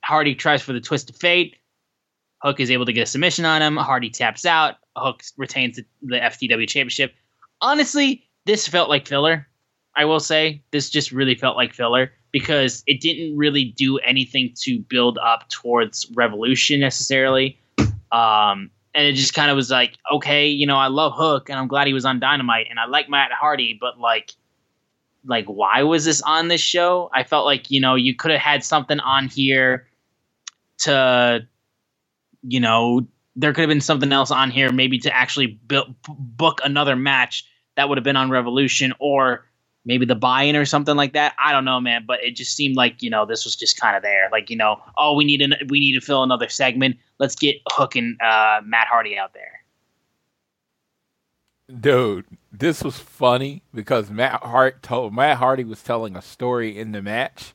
Hardy 0.04 0.34
tries 0.34 0.62
for 0.62 0.72
the 0.72 0.80
twist 0.80 1.10
of 1.10 1.16
fate. 1.16 1.54
Hook 2.42 2.58
is 2.58 2.72
able 2.72 2.86
to 2.86 2.92
get 2.92 3.02
a 3.02 3.06
submission 3.06 3.44
on 3.44 3.62
him. 3.62 3.76
Hardy 3.76 4.10
taps 4.10 4.44
out. 4.44 4.78
Hook 4.96 5.22
retains 5.36 5.76
the, 5.76 5.84
the 6.02 6.16
FTW 6.16 6.68
championship. 6.68 7.14
Honestly, 7.60 8.24
this 8.46 8.66
felt 8.66 8.88
like 8.88 9.06
filler. 9.06 9.46
I 9.94 10.06
will 10.06 10.18
say 10.18 10.64
this 10.72 10.90
just 10.90 11.12
really 11.12 11.36
felt 11.36 11.56
like 11.56 11.72
filler 11.72 12.10
because 12.32 12.82
it 12.88 13.00
didn't 13.00 13.36
really 13.36 13.66
do 13.76 13.98
anything 13.98 14.54
to 14.62 14.80
build 14.80 15.18
up 15.18 15.48
towards 15.50 16.10
Revolution 16.16 16.80
necessarily. 16.80 17.60
Um, 18.12 18.70
and 18.94 19.06
it 19.06 19.14
just 19.14 19.34
kind 19.34 19.50
of 19.50 19.56
was 19.56 19.70
like, 19.70 19.96
okay, 20.12 20.46
you 20.46 20.66
know, 20.66 20.76
I 20.76 20.88
love 20.88 21.14
Hook 21.16 21.48
and 21.48 21.58
I'm 21.58 21.66
glad 21.66 21.86
he 21.86 21.94
was 21.94 22.04
on 22.04 22.20
Dynamite 22.20 22.66
and 22.68 22.78
I 22.78 22.86
like 22.86 23.08
Matt 23.08 23.32
Hardy, 23.32 23.76
but 23.80 23.98
like, 23.98 24.32
like 25.24 25.46
why 25.46 25.82
was 25.82 26.04
this 26.04 26.20
on 26.22 26.48
this 26.48 26.60
show? 26.60 27.10
I 27.14 27.22
felt 27.24 27.44
like 27.44 27.70
you 27.70 27.80
know 27.80 27.94
you 27.94 28.14
could 28.14 28.30
have 28.32 28.40
had 28.40 28.64
something 28.64 29.00
on 29.00 29.28
here 29.28 29.86
to, 30.78 31.46
you 32.42 32.60
know, 32.60 33.06
there 33.36 33.52
could 33.52 33.62
have 33.62 33.68
been 33.68 33.80
something 33.80 34.12
else 34.12 34.30
on 34.30 34.50
here 34.50 34.72
maybe 34.72 34.98
to 34.98 35.14
actually 35.14 35.58
book 35.68 36.60
another 36.64 36.96
match 36.96 37.46
that 37.76 37.88
would 37.88 37.96
have 37.98 38.04
been 38.04 38.16
on 38.16 38.30
Revolution 38.30 38.92
or 38.98 39.46
maybe 39.84 40.04
the 40.04 40.14
buy-in 40.14 40.56
or 40.56 40.64
something 40.64 40.96
like 40.96 41.12
that. 41.14 41.34
I 41.38 41.52
don't 41.52 41.64
know, 41.64 41.80
man, 41.80 42.04
but 42.06 42.22
it 42.22 42.36
just 42.36 42.54
seemed 42.56 42.76
like 42.76 43.02
you 43.02 43.10
know 43.10 43.26
this 43.26 43.44
was 43.44 43.56
just 43.56 43.80
kind 43.80 43.96
of 43.96 44.02
there. 44.02 44.28
Like 44.30 44.50
you 44.50 44.56
know, 44.56 44.80
oh, 44.98 45.14
we 45.14 45.24
need 45.24 45.40
an, 45.40 45.54
we 45.68 45.80
need 45.80 45.94
to 45.94 46.00
fill 46.00 46.22
another 46.22 46.48
segment. 46.48 46.96
Let's 47.22 47.36
get 47.36 47.58
Hook 47.70 47.94
and 47.94 48.20
uh, 48.20 48.62
Matt 48.64 48.88
Hardy 48.88 49.16
out 49.16 49.32
there. 49.32 49.62
Dude, 51.72 52.24
this 52.50 52.82
was 52.82 52.98
funny 52.98 53.62
because 53.72 54.10
Matt 54.10 54.42
Hart 54.42 54.82
told 54.82 55.14
Matt 55.14 55.36
Hardy 55.36 55.62
was 55.62 55.80
telling 55.84 56.16
a 56.16 56.20
story 56.20 56.76
in 56.76 56.90
the 56.90 57.00
match 57.00 57.54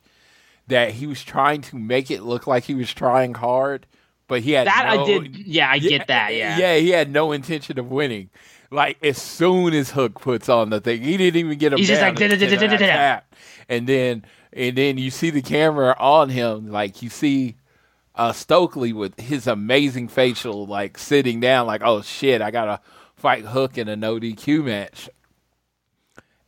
that 0.68 0.92
he 0.92 1.06
was 1.06 1.22
trying 1.22 1.60
to 1.60 1.76
make 1.76 2.10
it 2.10 2.22
look 2.22 2.46
like 2.46 2.64
he 2.64 2.74
was 2.74 2.94
trying 2.94 3.34
hard, 3.34 3.86
but 4.26 4.40
he 4.40 4.52
had 4.52 4.66
that 4.68 4.94
no, 4.94 5.02
I 5.02 5.06
did. 5.06 5.36
Yeah, 5.36 5.70
I 5.70 5.74
yeah, 5.74 5.88
get 5.90 6.06
that. 6.06 6.34
Yeah, 6.34 6.56
yeah, 6.56 6.76
he 6.76 6.88
had 6.88 7.12
no 7.12 7.32
intention 7.32 7.78
of 7.78 7.90
winning. 7.90 8.30
Like 8.70 8.96
as 9.04 9.20
soon 9.20 9.74
as 9.74 9.90
Hook 9.90 10.18
puts 10.18 10.48
on 10.48 10.70
the 10.70 10.80
thing, 10.80 11.02
he 11.02 11.18
didn't 11.18 11.40
even 11.40 11.58
get 11.58 11.74
him. 11.74 11.78
He's 11.78 11.88
just 11.88 12.00
like, 12.00 12.18
and 13.68 13.86
then 13.86 14.24
and 14.54 14.78
then 14.78 14.96
you 14.96 15.10
see 15.10 15.28
the 15.28 15.42
camera 15.42 15.94
on 15.98 16.30
him, 16.30 16.72
like 16.72 17.02
you 17.02 17.10
see 17.10 17.56
uh, 18.18 18.32
Stokely 18.32 18.92
with 18.92 19.18
his 19.18 19.46
amazing 19.46 20.08
facial, 20.08 20.66
like 20.66 20.98
sitting 20.98 21.40
down, 21.40 21.66
like 21.66 21.82
oh 21.82 22.02
shit, 22.02 22.42
I 22.42 22.50
gotta 22.50 22.80
fight 23.16 23.44
Hook 23.46 23.78
in 23.78 23.88
a 23.88 23.96
no 23.96 24.18
DQ 24.18 24.64
match. 24.64 25.08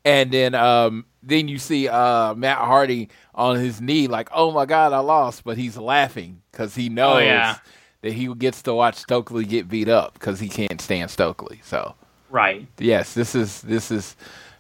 And 0.05 0.31
then 0.33 0.55
um, 0.55 1.05
then 1.23 1.49
you 1.49 1.59
see 1.59 1.89
uh, 1.89 2.35
Matt 2.35 2.59
Hardy 2.59 3.09
on 3.35 3.57
his 3.57 3.81
knee, 3.81 4.07
like 4.07 4.29
oh 4.33 4.51
my 4.51 4.67
god, 4.67 4.93
I 4.93 4.99
lost, 5.01 5.45
but 5.45 5.57
he's 5.59 5.77
laughing 5.77 6.43
because 6.51 6.75
he 6.75 6.89
knows 6.89 7.17
Oh, 7.17 7.19
yeah. 7.19 7.57
that 8.03 8.13
he 8.13 8.33
gets 8.35 8.63
to 8.63 8.75
watch 8.75 8.97
Stokely 8.97 9.45
get 9.45 9.69
beat 9.69 9.89
up 9.89 10.15
because 10.15 10.41
he 10.41 10.49
can't 10.49 10.81
stand 10.81 11.11
Stokely. 11.11 11.61
So 11.63 11.95
right. 12.31 12.67
yes, 12.79 13.13
this 13.15 13.35
is 13.35 13.61
this 13.61 13.91
is 13.91 14.17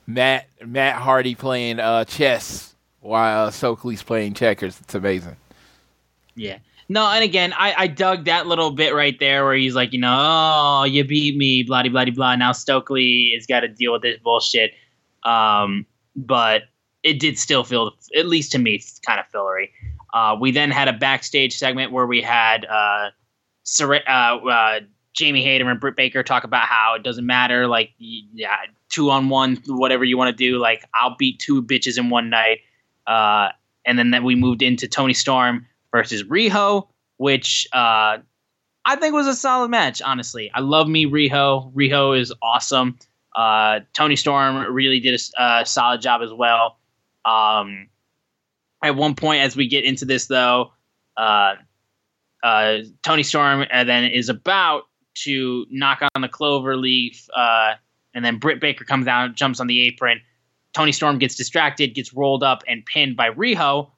Matt 0.07 0.47
Matt 0.65 0.97
Hardy 0.97 1.35
playing 1.35 1.81
uh, 1.81 2.05
chess 2.05 2.75
while 3.01 3.47
uh, 3.47 3.51
Stokely's 3.51 4.03
playing 4.03 4.35
checkers. 4.35 4.79
It's 4.81 4.95
amazing. 4.95 5.37
Yeah. 6.35 6.59
No, 6.91 7.07
and 7.07 7.23
again, 7.23 7.53
I, 7.57 7.73
I 7.79 7.87
dug 7.87 8.25
that 8.25 8.49
little 8.49 8.73
bit 8.73 8.93
right 8.93 9.17
there 9.21 9.45
where 9.45 9.55
he's 9.55 9.77
like, 9.77 9.93
you 9.93 10.01
know, 10.01 10.13
oh, 10.13 10.83
you 10.83 11.05
beat 11.05 11.37
me, 11.37 11.63
blah, 11.63 11.85
blah, 11.85 12.05
blah, 12.05 12.13
blah. 12.13 12.35
Now 12.35 12.51
Stokely 12.51 13.31
has 13.37 13.47
got 13.47 13.61
to 13.61 13.69
deal 13.69 13.93
with 13.93 14.03
this 14.03 14.19
bullshit. 14.25 14.73
Um, 15.23 15.87
but 16.17 16.63
it 17.05 17.21
did 17.21 17.39
still 17.39 17.63
feel, 17.63 17.93
at 18.17 18.27
least 18.27 18.51
to 18.53 18.59
me, 18.59 18.83
kind 19.07 19.21
of 19.21 19.27
fillery. 19.29 19.71
Uh, 20.13 20.37
we 20.41 20.51
then 20.51 20.73
had 20.73 20.89
a 20.89 20.93
backstage 20.93 21.57
segment 21.57 21.93
where 21.93 22.09
we 22.09 22.21
had 22.21 22.65
uh, 22.65 23.11
uh, 23.81 24.05
uh, 24.05 24.81
Jamie 25.13 25.45
Hayter 25.45 25.71
and 25.71 25.79
Britt 25.79 25.95
Baker 25.95 26.25
talk 26.25 26.43
about 26.43 26.67
how 26.67 26.95
it 26.97 27.05
doesn't 27.05 27.25
matter, 27.25 27.69
like, 27.69 27.93
yeah, 27.99 28.57
two 28.89 29.11
on 29.11 29.29
one, 29.29 29.63
whatever 29.69 30.03
you 30.03 30.19
want 30.19 30.37
to 30.37 30.51
do. 30.51 30.59
Like, 30.59 30.85
I'll 30.93 31.15
beat 31.17 31.39
two 31.39 31.63
bitches 31.63 31.99
in 31.99 32.11
one 32.11 32.31
night. 32.31 32.59
Uh, 33.07 33.51
and 33.87 33.97
then 33.97 34.11
that 34.11 34.25
we 34.25 34.35
moved 34.35 34.61
into 34.61 34.89
Toni 34.89 35.15
Storm 35.15 35.67
versus 35.93 36.25
Riho, 36.25 36.89
which 37.17 37.67
uh, 37.73 38.19
I 38.85 38.97
think 38.97 39.15
was 39.15 39.27
a 39.27 39.35
solid 39.35 39.69
match. 39.69 40.03
Honestly, 40.03 40.51
I 40.55 40.61
love 40.61 40.89
me 40.89 41.07
Riho. 41.07 41.73
Riho 41.73 42.19
is 42.19 42.33
awesome. 42.43 42.99
Uh, 43.35 43.81
Toni 43.93 44.17
Storm 44.17 44.73
really 44.73 45.01
did 45.01 45.21
a, 45.21 45.43
uh, 45.43 45.65
solid 45.65 46.01
job 46.01 46.23
as 46.23 46.33
well. 46.33 46.79
Um, 47.25 47.89
at 48.83 48.97
one 48.97 49.15
point, 49.15 49.43
as 49.43 49.57
we 49.57 49.69
get 49.69 49.85
into 49.85 50.05
this, 50.05 50.27
though, 50.27 50.73
uh, 51.17 51.55
uh, 52.43 52.79
Toni 53.03 53.23
Storm 53.23 53.67
uh, 53.73 53.85
then 53.85 54.05
is 54.05 54.29
about 54.29 54.85
to 55.17 55.67
knock 55.71 56.03
on 56.15 56.23
the 56.23 56.29
clover 56.29 56.77
leaf, 56.77 57.29
uh, 57.37 57.75
and 58.15 58.25
then 58.25 58.39
Britt 58.39 58.61
Baker 58.61 58.85
comes 58.85 59.07
out, 59.07 59.35
jumps 59.35 59.61
on 59.61 59.67
the 59.67 59.83
apron. 59.83 60.21
Toni 60.73 60.93
Storm 60.93 61.19
gets 61.19 61.35
distracted, 61.35 61.95
gets 61.95 62.15
rolled 62.15 62.43
up 62.43 62.63
and 62.67 62.85
pinned 62.87 63.17
by 63.17 63.31
Riho. 63.31 63.91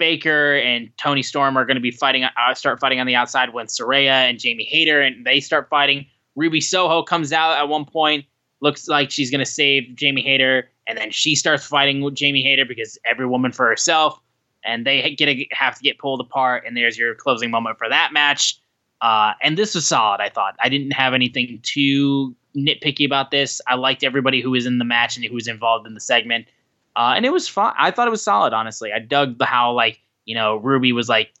Baker 0.00 0.56
and 0.56 0.90
Toni 0.96 1.22
Storm 1.22 1.56
are 1.56 1.64
going 1.64 1.76
to 1.76 1.80
be 1.80 1.92
fighting, 1.92 2.24
uh, 2.24 2.54
start 2.54 2.80
fighting 2.80 2.98
on 2.98 3.06
the 3.06 3.14
outside 3.14 3.52
when 3.52 3.66
Saraya 3.66 4.28
and 4.28 4.40
Jamie 4.40 4.64
Hayter 4.64 5.00
and 5.00 5.24
they 5.24 5.38
start 5.38 5.68
fighting. 5.68 6.06
Ruby 6.34 6.60
Soho 6.60 7.02
comes 7.02 7.32
out 7.32 7.58
at 7.58 7.68
one 7.68 7.84
point, 7.84 8.24
looks 8.60 8.88
like 8.88 9.10
she's 9.10 9.30
going 9.30 9.44
to 9.44 9.50
save 9.50 9.94
Jamie 9.94 10.22
Hayter, 10.22 10.70
and 10.86 10.98
then 10.98 11.10
she 11.10 11.36
starts 11.36 11.66
fighting 11.66 12.00
with 12.00 12.14
Jamie 12.14 12.42
Hayter 12.42 12.64
because 12.64 12.98
every 13.04 13.26
woman 13.26 13.52
for 13.52 13.66
herself, 13.66 14.18
and 14.64 14.86
they 14.86 15.14
get 15.14 15.26
to, 15.26 15.44
have 15.52 15.76
to 15.76 15.82
get 15.82 15.98
pulled 15.98 16.20
apart. 16.20 16.64
And 16.66 16.76
there's 16.76 16.98
your 16.98 17.14
closing 17.14 17.50
moment 17.50 17.78
for 17.78 17.88
that 17.88 18.12
match. 18.12 18.58
Uh, 19.00 19.32
and 19.42 19.56
this 19.56 19.74
was 19.74 19.86
solid. 19.86 20.20
I 20.20 20.30
thought 20.30 20.56
I 20.62 20.68
didn't 20.68 20.92
have 20.92 21.14
anything 21.14 21.60
too 21.62 22.34
nitpicky 22.56 23.06
about 23.06 23.30
this. 23.30 23.60
I 23.66 23.74
liked 23.74 24.02
everybody 24.02 24.40
who 24.40 24.50
was 24.50 24.66
in 24.66 24.78
the 24.78 24.84
match 24.84 25.16
and 25.16 25.24
who 25.24 25.34
was 25.34 25.46
involved 25.46 25.86
in 25.86 25.94
the 25.94 26.00
segment. 26.00 26.46
Uh, 26.96 27.14
and 27.16 27.24
it 27.24 27.32
was 27.32 27.48
fun. 27.48 27.72
I 27.78 27.90
thought 27.90 28.08
it 28.08 28.10
was 28.10 28.22
solid, 28.22 28.52
honestly. 28.52 28.92
I 28.92 28.98
dug 28.98 29.38
the 29.38 29.46
how 29.46 29.72
like 29.72 30.00
you 30.24 30.34
know 30.34 30.56
Ruby 30.56 30.92
was 30.92 31.08
like 31.08 31.32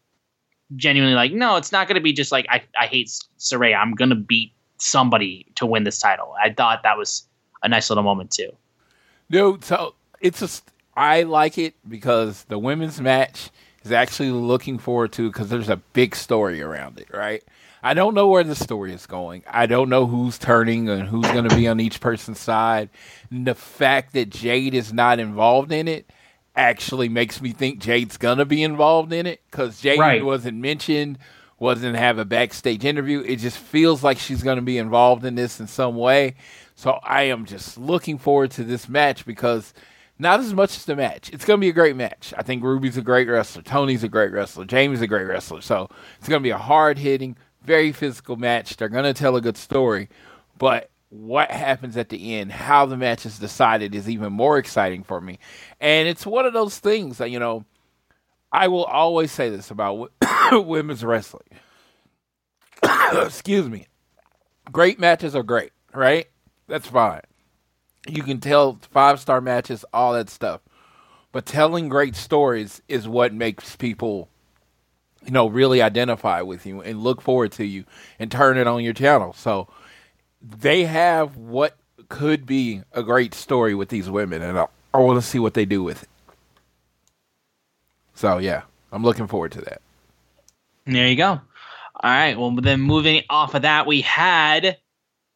genuinely 0.76 1.14
like, 1.14 1.32
no, 1.32 1.56
it's 1.56 1.72
not 1.72 1.88
going 1.88 1.96
to 1.96 2.00
be 2.00 2.12
just 2.12 2.32
like 2.32 2.46
I 2.48 2.62
I 2.78 2.86
hate 2.86 3.08
Saraya. 3.38 3.76
I'm 3.76 3.94
going 3.94 4.10
to 4.10 4.16
beat 4.16 4.52
somebody 4.78 5.46
to 5.56 5.66
win 5.66 5.84
this 5.84 5.98
title. 5.98 6.34
I 6.42 6.52
thought 6.52 6.82
that 6.82 6.96
was 6.96 7.26
a 7.62 7.68
nice 7.68 7.90
little 7.90 8.04
moment 8.04 8.30
too. 8.30 8.50
No, 9.28 9.58
so 9.60 9.94
it's 10.20 10.40
just 10.40 10.70
I 10.96 11.22
like 11.22 11.58
it 11.58 11.74
because 11.88 12.44
the 12.44 12.58
women's 12.58 13.00
match 13.00 13.50
is 13.84 13.92
actually 13.92 14.30
looking 14.30 14.78
forward 14.78 15.12
to 15.12 15.28
because 15.30 15.48
there's 15.48 15.68
a 15.68 15.76
big 15.76 16.14
story 16.14 16.60
around 16.60 16.98
it, 16.98 17.08
right? 17.12 17.42
I 17.82 17.94
don't 17.94 18.14
know 18.14 18.28
where 18.28 18.44
the 18.44 18.54
story 18.54 18.92
is 18.92 19.06
going. 19.06 19.42
I 19.48 19.66
don't 19.66 19.88
know 19.88 20.06
who's 20.06 20.38
turning 20.38 20.88
and 20.88 21.08
who's 21.08 21.26
going 21.28 21.48
to 21.48 21.56
be 21.56 21.66
on 21.66 21.80
each 21.80 22.00
person's 22.00 22.38
side. 22.38 22.90
And 23.30 23.46
the 23.46 23.54
fact 23.54 24.12
that 24.12 24.30
Jade 24.30 24.74
is 24.74 24.92
not 24.92 25.18
involved 25.18 25.72
in 25.72 25.88
it 25.88 26.10
actually 26.54 27.08
makes 27.08 27.40
me 27.40 27.52
think 27.52 27.78
Jade's 27.80 28.16
going 28.16 28.38
to 28.38 28.44
be 28.44 28.62
involved 28.62 29.12
in 29.12 29.26
it 29.26 29.40
because 29.50 29.80
Jade 29.80 29.98
Right. 29.98 30.24
wasn't 30.24 30.58
mentioned, 30.58 31.18
wasn't 31.58 31.96
have 31.96 32.18
a 32.18 32.24
backstage 32.24 32.84
interview. 32.84 33.20
It 33.20 33.36
just 33.36 33.56
feels 33.58 34.02
like 34.02 34.18
she's 34.18 34.42
going 34.42 34.56
to 34.56 34.62
be 34.62 34.76
involved 34.78 35.24
in 35.24 35.34
this 35.36 35.60
in 35.60 35.66
some 35.66 35.96
way. 35.96 36.34
So 36.74 36.98
I 37.02 37.22
am 37.24 37.44
just 37.46 37.78
looking 37.78 38.18
forward 38.18 38.50
to 38.52 38.64
this 38.64 38.88
match 38.88 39.24
because 39.24 39.72
not 40.18 40.40
as 40.40 40.52
much 40.52 40.76
as 40.76 40.84
the 40.84 40.96
match. 40.96 41.30
It's 41.32 41.44
going 41.46 41.58
to 41.58 41.64
be 41.64 41.70
a 41.70 41.74
great 41.74 41.96
match. 41.96 42.34
I 42.36 42.42
think 42.42 42.62
Ruby's 42.62 42.96
a 42.98 43.02
great 43.02 43.28
wrestler. 43.28 43.62
Toni's 43.62 44.02
a 44.04 44.08
great 44.08 44.32
wrestler. 44.32 44.66
Jamie's 44.66 45.00
a 45.00 45.06
great 45.06 45.24
wrestler. 45.24 45.62
So 45.62 45.88
it's 46.18 46.28
going 46.28 46.42
to 46.42 46.46
be 46.46 46.50
a 46.50 46.58
hard 46.58 46.98
hitting, 46.98 47.36
very 47.62 47.92
physical 47.92 48.36
match. 48.36 48.76
They're 48.76 48.88
going 48.88 49.04
to 49.04 49.14
tell 49.14 49.36
a 49.36 49.40
good 49.40 49.56
story. 49.56 50.08
But 50.58 50.90
what 51.10 51.50
happens 51.50 51.96
at 51.96 52.08
the 52.08 52.36
end, 52.36 52.52
how 52.52 52.86
the 52.86 52.96
match 52.96 53.26
is 53.26 53.38
decided, 53.38 53.94
is 53.94 54.08
even 54.08 54.32
more 54.32 54.58
exciting 54.58 55.02
for 55.02 55.20
me. 55.20 55.38
And 55.80 56.08
it's 56.08 56.24
one 56.24 56.46
of 56.46 56.52
those 56.52 56.78
things 56.78 57.18
that, 57.18 57.30
you 57.30 57.38
know, 57.38 57.64
I 58.52 58.68
will 58.68 58.84
always 58.84 59.30
say 59.32 59.48
this 59.50 59.70
about 59.70 60.12
women's 60.52 61.04
wrestling. 61.04 61.48
Excuse 63.12 63.68
me. 63.68 63.86
Great 64.72 64.98
matches 64.98 65.34
are 65.34 65.42
great, 65.42 65.72
right? 65.92 66.26
That's 66.68 66.86
fine. 66.86 67.22
You 68.08 68.22
can 68.22 68.40
tell 68.40 68.78
five 68.92 69.20
star 69.20 69.40
matches, 69.40 69.84
all 69.92 70.14
that 70.14 70.30
stuff. 70.30 70.60
But 71.32 71.46
telling 71.46 71.88
great 71.88 72.16
stories 72.16 72.82
is 72.88 73.06
what 73.06 73.32
makes 73.32 73.76
people, 73.76 74.28
you 75.24 75.32
know, 75.32 75.46
really 75.46 75.82
identify 75.82 76.40
with 76.42 76.66
you 76.66 76.80
and 76.80 77.02
look 77.02 77.20
forward 77.20 77.52
to 77.52 77.64
you 77.64 77.84
and 78.18 78.30
turn 78.30 78.56
it 78.56 78.66
on 78.66 78.82
your 78.82 78.94
channel. 78.94 79.32
So 79.32 79.68
they 80.42 80.84
have 80.84 81.36
what 81.36 81.76
could 82.08 82.46
be 82.46 82.82
a 82.92 83.02
great 83.02 83.34
story 83.34 83.74
with 83.74 83.88
these 83.88 84.10
women, 84.10 84.42
and 84.42 84.58
I, 84.58 84.66
I 84.94 84.98
want 84.98 85.20
to 85.20 85.26
see 85.26 85.38
what 85.38 85.54
they 85.54 85.64
do 85.64 85.82
with 85.82 86.02
it. 86.02 86.08
So 88.14 88.38
yeah, 88.38 88.62
I'm 88.92 89.02
looking 89.02 89.26
forward 89.26 89.52
to 89.52 89.60
that. 89.62 89.80
There 90.86 91.08
you 91.08 91.16
go. 91.16 91.40
All 92.02 92.10
right. 92.10 92.38
Well, 92.38 92.50
then 92.52 92.80
moving 92.80 93.22
off 93.28 93.54
of 93.54 93.62
that, 93.62 93.86
we 93.86 94.00
had 94.00 94.78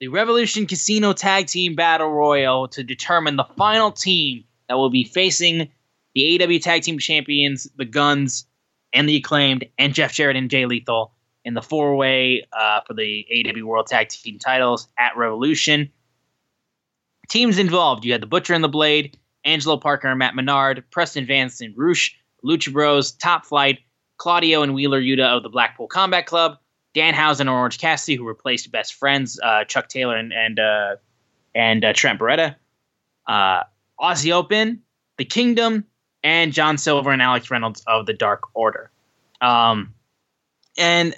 the 0.01 0.09
Revolution 0.09 0.67
Casino 0.67 1.13
Tag 1.13 1.47
Team 1.47 1.75
Battle 1.75 2.11
Royal 2.11 2.69
to 2.69 2.83
determine 2.83 3.37
the 3.37 3.47
final 3.57 3.93
team 3.93 4.45
that 4.69 4.75
will 4.75 4.91
be 4.91 5.05
facing 5.05 5.71
the 6.15 6.43
AW 6.43 6.59
Tag 6.59 6.83
Team 6.83 6.99
Champions, 6.99 7.69
the 7.77 7.85
Guns, 7.85 8.47
and 8.95 9.09
the 9.09 9.17
Acclaimed, 9.17 9.67
and 9.77 9.93
Jeff 9.93 10.13
Jarrett 10.13 10.37
and 10.37 10.49
Jay 10.49 10.65
Lethal 10.65 11.13
in 11.45 11.55
the 11.55 11.63
four 11.63 11.97
way 11.97 12.47
uh, 12.53 12.81
for 12.87 12.95
the 12.95 13.27
AEW 13.31 13.65
World 13.65 13.89
Tag 13.89 14.09
Team 14.09 14.39
titles 14.39 14.89
at 14.99 15.17
Revolution. 15.17 15.91
Teams 17.29 17.59
involved 17.59 18.05
you 18.05 18.13
had 18.13 18.23
the 18.23 18.27
Butcher 18.27 18.55
and 18.55 18.65
the 18.65 18.69
Blade, 18.69 19.19
Angelo 19.45 19.77
Parker 19.77 20.09
and 20.09 20.19
Matt 20.19 20.35
Menard, 20.35 20.85
Preston 20.91 21.27
Vance 21.27 21.61
and 21.61 21.75
Rush, 21.77 22.17
Lucha 22.45 22.73
Bros, 22.73 23.13
Top 23.13 23.45
Flight, 23.45 23.81
Claudio 24.17 24.63
and 24.63 24.75
Wheeler 24.75 25.01
Yuta 25.01 25.37
of 25.37 25.43
the 25.43 25.49
Blackpool 25.49 25.89
Combat 25.89 26.27
Club, 26.27 26.59
Danhausen 26.95 27.41
and 27.41 27.51
Orange 27.51 27.79
Cassidy, 27.79 28.17
who 28.17 28.27
replaced 28.27 28.71
best 28.71 28.95
friends 28.95 29.39
uh, 29.43 29.65
Chuck 29.65 29.89
Taylor 29.89 30.17
and 30.17 30.33
and 30.33 30.59
uh, 30.59 30.97
and 31.55 31.85
uh, 31.85 31.93
Trent 31.93 32.21
Beretta, 32.21 32.57
uh, 33.27 33.65
Aussie 34.01 34.33
Open, 34.33 34.83
The 35.19 35.25
Kingdom, 35.25 35.85
and 36.25 36.53
John 36.53 36.79
Silver 36.79 37.11
and 37.11 37.23
Alex 37.23 37.51
Reynolds 37.51 37.85
of 37.87 38.07
the 38.07 38.15
Dark 38.15 38.43
Order. 38.55 38.91
Um, 39.41 39.95
and 40.77 41.15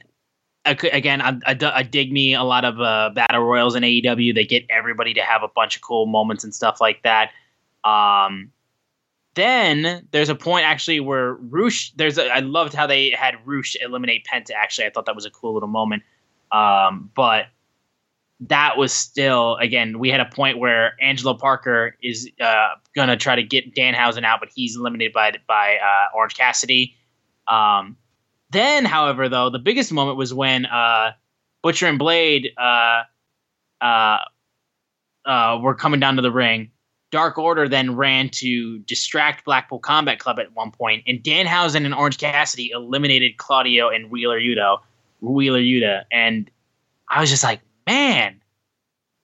again, 0.66 1.22
I, 1.22 1.38
I, 1.46 1.56
I, 1.62 1.82
dig 1.84 2.12
me 2.12 2.34
a 2.34 2.42
lot 2.42 2.64
of 2.64 2.80
uh, 2.80 3.10
battle 3.14 3.42
royals 3.42 3.76
in 3.76 3.84
AEW. 3.84 4.34
They 4.34 4.44
get 4.44 4.66
everybody 4.68 5.14
to 5.14 5.22
have 5.22 5.44
a 5.44 5.48
bunch 5.48 5.76
of 5.76 5.82
cool 5.82 6.06
moments 6.06 6.42
and 6.42 6.52
stuff 6.52 6.80
like 6.80 7.02
that. 7.04 7.30
Um, 7.84 8.50
then 9.34 10.08
there's 10.10 10.28
a 10.28 10.34
point 10.34 10.66
actually 10.66 10.98
where 10.98 11.34
Rush. 11.34 11.92
There's 11.92 12.18
a, 12.18 12.28
I 12.28 12.40
loved 12.40 12.74
how 12.74 12.86
they 12.86 13.10
had 13.10 13.36
Rush 13.44 13.76
eliminate 13.80 14.26
Penta. 14.30 14.50
Actually, 14.56 14.86
I 14.86 14.90
thought 14.90 15.06
that 15.06 15.14
was 15.14 15.26
a 15.26 15.30
cool 15.30 15.54
little 15.54 15.68
moment. 15.68 16.02
Um, 16.50 17.10
but 17.14 17.46
that 18.40 18.76
was 18.76 18.92
still 18.92 19.56
again 19.56 19.98
we 19.98 20.10
had 20.10 20.20
a 20.20 20.26
point 20.26 20.58
where 20.58 20.92
Angelo 21.00 21.34
Parker 21.34 21.96
is 22.02 22.30
uh, 22.40 22.68
gonna 22.94 23.16
try 23.16 23.36
to 23.36 23.42
get 23.42 23.74
Danhausen 23.74 24.24
out, 24.24 24.40
but 24.40 24.50
he's 24.54 24.76
eliminated 24.76 25.12
by 25.12 25.32
by 25.46 25.76
uh, 25.76 26.16
Orange 26.16 26.34
Cassidy. 26.36 26.94
Um, 27.48 27.96
then, 28.50 28.84
however, 28.84 29.28
though 29.28 29.50
the 29.50 29.58
biggest 29.58 29.92
moment 29.92 30.18
was 30.18 30.32
when 30.34 30.66
uh, 30.66 31.12
Butcher 31.62 31.86
and 31.86 31.98
Blade 31.98 32.50
uh, 32.58 33.02
uh, 33.80 34.18
uh, 35.24 35.58
were 35.60 35.74
coming 35.74 36.00
down 36.00 36.16
to 36.16 36.22
the 36.22 36.30
ring. 36.30 36.70
Dark 37.12 37.38
Order 37.38 37.68
then 37.68 37.96
ran 37.96 38.28
to 38.30 38.80
distract 38.80 39.44
Blackpool 39.44 39.78
Combat 39.78 40.18
Club 40.18 40.38
at 40.38 40.54
one 40.54 40.70
point, 40.70 41.04
and 41.06 41.22
Danhausen 41.22 41.84
and 41.84 41.94
Orange 41.94 42.18
Cassidy 42.18 42.70
eliminated 42.74 43.36
Claudio 43.36 43.88
and 43.88 44.10
Wheeler 44.10 44.40
Yuta, 44.40 44.78
Wheeler 45.20 45.60
Yuta, 45.60 46.04
and 46.10 46.50
I 47.08 47.20
was 47.20 47.30
just 47.30 47.44
like, 47.44 47.60
man, 47.86 48.40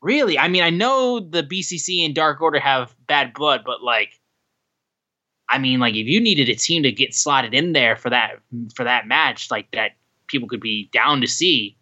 really? 0.01 0.39
I 0.39 0.49
mean, 0.49 0.63
I 0.63 0.71
know 0.71 1.21
the 1.21 1.43
BCC 1.43 2.05
and 2.05 2.15
Dark 2.15 2.41
Order 2.41 2.61
have 2.61 2.95
bad 3.07 3.33
blood, 3.35 3.63
but 3.65 3.83
like, 3.83 4.19
I 5.49 5.59
mean, 5.59 5.81
like 5.81 5.95
if 5.95 6.07
you 6.07 6.21
needed 6.21 6.49
a 6.49 6.55
team 6.55 6.83
to 6.83 6.93
get 6.93 7.15
slotted 7.15 7.55
in 7.55 7.73
there 7.73 7.97
for 7.97 8.11
that 8.11 8.41
for 8.75 8.85
that 8.85 9.07
match, 9.07 9.51
like 9.51 9.71
that 9.73 9.93
people 10.27 10.49
could 10.49 10.61
be 10.61 10.89
down 10.93 11.21
to 11.21 11.27
see, 11.27 11.77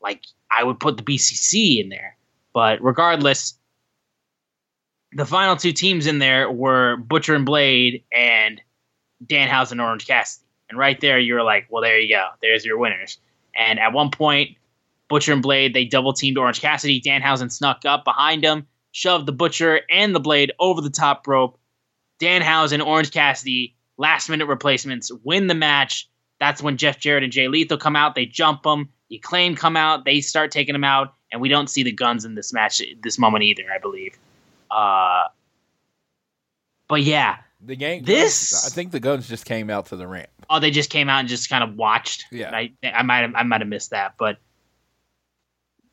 like 0.00 0.22
I 0.56 0.62
would 0.62 0.78
put 0.80 0.96
the 0.96 1.02
BCC 1.02 1.80
in 1.80 1.88
there. 1.88 2.16
But 2.54 2.82
regardless, 2.82 3.58
the 5.12 5.26
final 5.26 5.56
two 5.56 5.72
teams 5.72 6.06
in 6.06 6.18
there 6.18 6.50
were 6.50 6.96
Butcher 6.96 7.34
and 7.34 7.46
Blade 7.46 8.04
and 8.12 8.60
Danhausen 9.26 9.72
and 9.72 9.80
Orange 9.80 10.06
Cassidy. 10.06 10.44
And 10.68 10.78
right 10.78 11.00
there, 11.00 11.18
you 11.18 11.34
were 11.34 11.42
like, 11.42 11.66
well, 11.70 11.82
there 11.82 11.98
you 11.98 12.14
go. 12.14 12.28
There's 12.42 12.64
your 12.64 12.78
winners. 12.78 13.18
And 13.58 13.80
at 13.80 13.92
one 13.92 14.10
point, 14.10 14.56
Butcher 15.08 15.32
and 15.32 15.42
Blade, 15.42 15.74
they 15.74 15.84
double 15.84 16.12
teamed 16.12 16.38
Orange 16.38 16.60
Cassidy. 16.60 17.00
Danhausen 17.00 17.50
snuck 17.50 17.84
up 17.84 18.04
behind 18.04 18.44
him, 18.44 18.66
shoved 18.92 19.26
the 19.26 19.32
Butcher 19.32 19.80
and 19.90 20.14
the 20.14 20.20
Blade 20.20 20.52
over 20.58 20.80
the 20.80 20.90
top 20.90 21.26
rope. 21.26 21.58
Danhausen, 22.20 22.84
Orange 22.84 23.10
Cassidy, 23.10 23.76
last 23.96 24.28
minute 24.28 24.46
replacements, 24.46 25.10
win 25.24 25.46
the 25.46 25.54
match. 25.54 26.08
That's 26.40 26.62
when 26.62 26.76
Jeff 26.76 26.98
Jarrett 26.98 27.24
and 27.24 27.32
Jay 27.32 27.48
Lethal 27.48 27.78
come 27.78 27.96
out. 27.96 28.14
They 28.14 28.26
jump 28.26 28.62
them. 28.62 28.90
The 29.08 29.16
Acclaim 29.16 29.56
come 29.56 29.76
out. 29.76 30.04
They 30.04 30.20
start 30.20 30.50
taking 30.50 30.74
them 30.74 30.84
out. 30.84 31.14
And 31.32 31.40
we 31.40 31.48
don't 31.48 31.68
see 31.68 31.82
the 31.82 31.92
guns 31.92 32.24
in 32.24 32.34
this 32.34 32.52
match, 32.52 32.80
this 33.02 33.18
moment 33.18 33.44
either, 33.44 33.64
I 33.74 33.78
believe. 33.78 34.16
Uh, 34.70 35.24
but 36.88 37.02
yeah, 37.02 37.38
the 37.60 37.76
game. 37.76 38.04
This 38.04 38.66
I 38.66 38.70
think 38.70 38.92
the 38.92 39.00
guns 39.00 39.28
just 39.28 39.44
came 39.44 39.68
out 39.68 39.86
to 39.86 39.96
the 39.96 40.06
ramp. 40.06 40.28
Oh, 40.48 40.58
they 40.60 40.70
just 40.70 40.90
came 40.90 41.08
out 41.08 41.20
and 41.20 41.28
just 41.28 41.50
kind 41.50 41.62
of 41.62 41.76
watched. 41.76 42.24
Yeah, 42.30 42.50
I 42.54 42.72
I 42.82 43.02
might 43.02 43.20
have, 43.20 43.34
I 43.34 43.42
might 43.42 43.60
have 43.60 43.68
missed 43.68 43.90
that, 43.90 44.14
but 44.18 44.38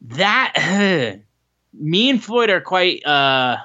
that 0.09 1.19
me 1.73 2.09
and 2.09 2.23
Floyd 2.23 2.49
are 2.49 2.61
quite 2.61 3.05
uh, 3.05 3.57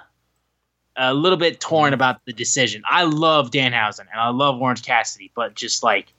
a 0.96 1.14
little 1.14 1.38
bit 1.38 1.61
torn 1.61 1.92
about 1.92 2.24
the 2.24 2.33
decision. 2.33 2.83
I 2.88 3.05
love 3.05 3.50
Danhausen 3.50 4.00
and 4.00 4.20
I 4.20 4.29
love 4.29 4.61
Orange 4.61 4.83
Cassidy, 4.83 5.31
but 5.35 5.55
just 5.55 5.83
like, 5.83 6.12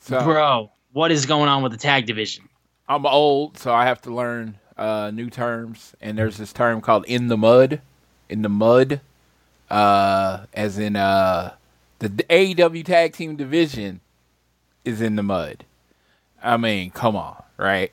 so, 0.00 0.22
bro, 0.24 0.70
what 0.92 1.12
is 1.12 1.26
going 1.26 1.48
on 1.48 1.62
with 1.62 1.72
the 1.72 1.78
tag 1.78 2.06
division? 2.06 2.48
I'm 2.88 3.06
old, 3.06 3.56
so 3.56 3.72
I 3.72 3.84
have 3.84 4.02
to 4.02 4.12
learn 4.12 4.58
uh, 4.76 5.12
new 5.14 5.30
terms, 5.30 5.94
and 6.00 6.18
there's 6.18 6.38
this 6.38 6.52
term 6.52 6.80
called 6.80 7.04
"in 7.06 7.28
the 7.28 7.36
mud," 7.36 7.80
in 8.28 8.42
the 8.42 8.48
mud, 8.48 9.00
uh, 9.70 10.46
as 10.52 10.78
in 10.78 10.96
uh, 10.96 11.54
the 12.00 12.08
AEW 12.08 12.84
Tag 12.84 13.12
Team 13.12 13.36
Division 13.36 14.00
is 14.84 15.00
in 15.00 15.14
the 15.14 15.22
mud. 15.22 15.64
I 16.42 16.56
mean, 16.56 16.90
come 16.90 17.14
on, 17.14 17.40
right? 17.56 17.92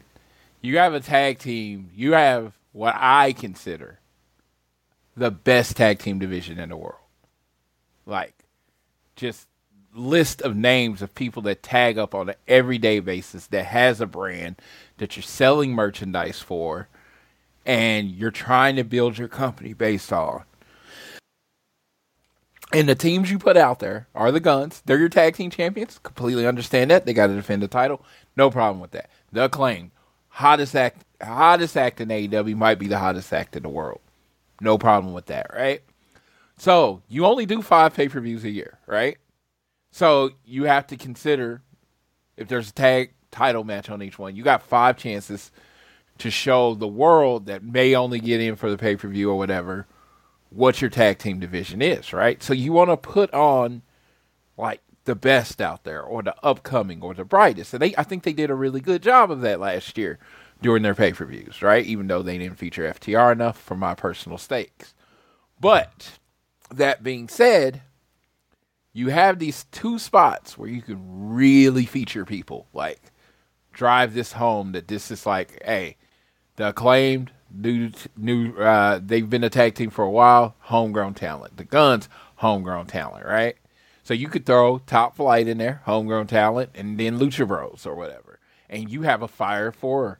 You 0.62 0.78
have 0.78 0.94
a 0.94 1.00
tag 1.00 1.40
team. 1.40 1.90
You 1.94 2.14
have 2.14 2.54
what 2.72 2.96
I 2.98 3.34
consider 3.34 4.00
the 5.16 5.32
best 5.32 5.78
tag 5.78 6.00
team 6.00 6.20
division 6.20 6.60
in 6.60 6.70
the 6.70 6.78
world. 6.78 6.96
Like, 8.06 8.34
just 9.16 9.48
list 9.94 10.42
of 10.42 10.56
names 10.56 11.02
of 11.02 11.16
people 11.16 11.42
that 11.44 11.64
tag 11.64 11.98
up 11.98 12.14
on 12.14 12.30
an 12.30 12.36
everyday 12.48 13.00
basis 13.00 13.48
that 13.48 13.66
has 13.66 14.00
a 14.00 14.06
brand 14.06 14.56
that 14.98 15.16
you're 15.16 15.24
selling 15.24 15.74
merchandise 15.74 16.40
for 16.40 16.88
and 17.66 18.10
you're 18.12 18.32
trying 18.32 18.76
to 18.76 18.84
build 18.84 19.18
your 19.18 19.28
company 19.28 19.74
based 19.74 20.14
on. 20.14 20.44
And 22.72 22.88
the 22.88 22.96
teams 22.96 23.32
you 23.32 23.40
put 23.40 23.58
out 23.58 23.80
there 23.80 24.08
are 24.14 24.32
the 24.32 24.40
Guns. 24.40 24.84
They're 24.86 25.00
your 25.00 25.10
tag 25.10 25.36
team 25.36 25.50
champions. 25.50 26.00
Completely 26.04 26.46
understand 26.46 26.92
that. 26.92 27.06
They 27.06 27.14
got 27.14 27.28
to 27.28 27.36
defend 27.36 27.64
the 27.64 27.68
title. 27.68 28.06
No 28.36 28.52
problem 28.52 28.80
with 28.80 28.92
that. 28.92 29.10
The 29.32 29.46
Acclaim, 29.46 29.92
hottest 30.40 30.74
act, 30.74 31.04
hottest 31.22 31.76
act 31.76 32.00
in 32.00 32.08
AEW 32.08 32.56
might 32.56 32.80
be 32.80 32.88
the 32.88 32.98
hottest 32.98 33.34
act 33.34 33.58
in 33.58 33.64
the 33.64 33.70
world. 33.70 34.00
No 34.62 34.78
problem 34.78 35.14
with 35.14 35.26
that, 35.26 35.48
right? 35.54 35.82
So 36.58 37.02
you 37.10 37.26
only 37.26 37.46
do 37.46 37.62
five 37.62 37.94
pay 37.94 38.08
per 38.08 38.22
views 38.22 38.46
a 38.46 38.50
year, 38.50 38.80
right? 38.88 39.18
So 39.92 40.32
you 40.46 40.64
have 40.64 40.88
to 40.88 40.98
consider 40.98 41.62
if 42.38 42.48
there's 42.48 42.70
a 42.70 42.74
tag 42.74 43.12
title 43.32 43.66
match 43.66 43.90
on 43.90 44.02
each 44.02 44.18
one, 44.18 44.36
you 44.36 44.44
got 44.44 44.64
five 44.64 44.96
chances 44.96 45.52
to 46.20 46.32
show 46.32 46.74
the 46.74 46.88
world 46.88 47.48
that 47.48 47.62
may 47.62 47.94
only 47.94 48.20
get 48.20 48.40
in 48.40 48.56
for 48.56 48.70
the 48.70 48.78
pay 48.78 48.96
per 48.96 49.10
view 49.10 49.30
or 49.30 49.38
whatever 49.38 49.88
what 50.52 50.82
your 50.82 50.90
tag 50.90 51.20
team 51.20 51.40
division 51.40 51.82
is, 51.82 52.14
right? 52.14 52.42
So 52.42 52.54
you 52.54 52.72
want 52.72 52.90
to 52.90 52.98
put 52.98 53.32
on 53.34 53.82
like 54.58 54.82
the 55.10 55.16
best 55.16 55.60
out 55.60 55.86
there 55.86 56.04
or 56.04 56.22
the 56.22 56.36
upcoming 56.44 57.02
or 57.02 57.16
the 57.16 57.26
brightest. 57.26 57.74
And 57.74 57.82
they 57.82 57.96
I 57.98 58.04
think 58.04 58.22
they 58.22 58.32
did 58.32 58.52
a 58.52 58.56
really 58.56 58.80
good 58.80 59.02
job 59.02 59.32
of 59.32 59.42
that 59.42 59.60
last 59.60 59.98
year 59.98 60.20
during 60.62 60.84
their 60.84 60.94
pay 60.94 61.14
per 61.14 61.26
views, 61.26 61.64
right? 61.64 61.84
Even 61.84 62.06
though 62.06 62.22
they 62.22 62.38
didn't 62.38 62.60
feature 62.60 62.94
FTR 62.94 63.32
enough 63.32 63.60
for 63.60 63.76
my 63.76 63.96
personal 63.96 64.38
stakes. 64.38 64.94
But 65.60 66.20
that 66.70 67.02
being 67.02 67.28
said, 67.28 67.82
you 68.94 69.08
have 69.08 69.40
these 69.40 69.66
two 69.72 69.98
spots 69.98 70.60
where 70.60 70.70
you 70.70 70.84
can 70.84 71.00
really 71.34 71.88
feature 71.88 72.24
people, 72.24 72.68
like 72.72 73.02
drive 73.74 74.14
this 74.14 74.34
home 74.34 74.74
that 74.74 74.88
this 74.88 75.10
is 75.10 75.26
like, 75.26 75.60
hey, 75.66 75.98
the 76.58 76.70
acclaimed 76.70 77.32
new 77.52 77.90
new 78.16 78.56
uh, 78.58 79.00
they've 79.04 79.28
been 79.28 79.44
a 79.44 79.50
tag 79.50 79.74
team 79.74 79.90
for 79.90 80.06
a 80.06 80.12
while, 80.12 80.54
homegrown 80.60 81.16
talent. 81.16 81.58
The 81.58 81.64
Guns, 81.64 82.08
homegrown 82.36 82.86
talent, 82.86 83.26
right? 83.26 83.56
So 84.10 84.16
you 84.16 84.28
could 84.28 84.48
throw 84.48 84.80
top 84.80 85.18
flight 85.18 85.48
in 85.48 85.60
there, 85.60 85.84
homegrown 85.86 86.26
talent, 86.26 86.72
and 86.74 87.00
then 87.00 87.20
Lucha 87.20 87.48
Bros 87.48 87.86
or 87.86 87.94
whatever. 87.94 88.40
And 88.68 88.90
you 88.90 89.04
have 89.04 89.22
a 89.22 89.28
fire 89.28 89.72
four. 89.72 90.20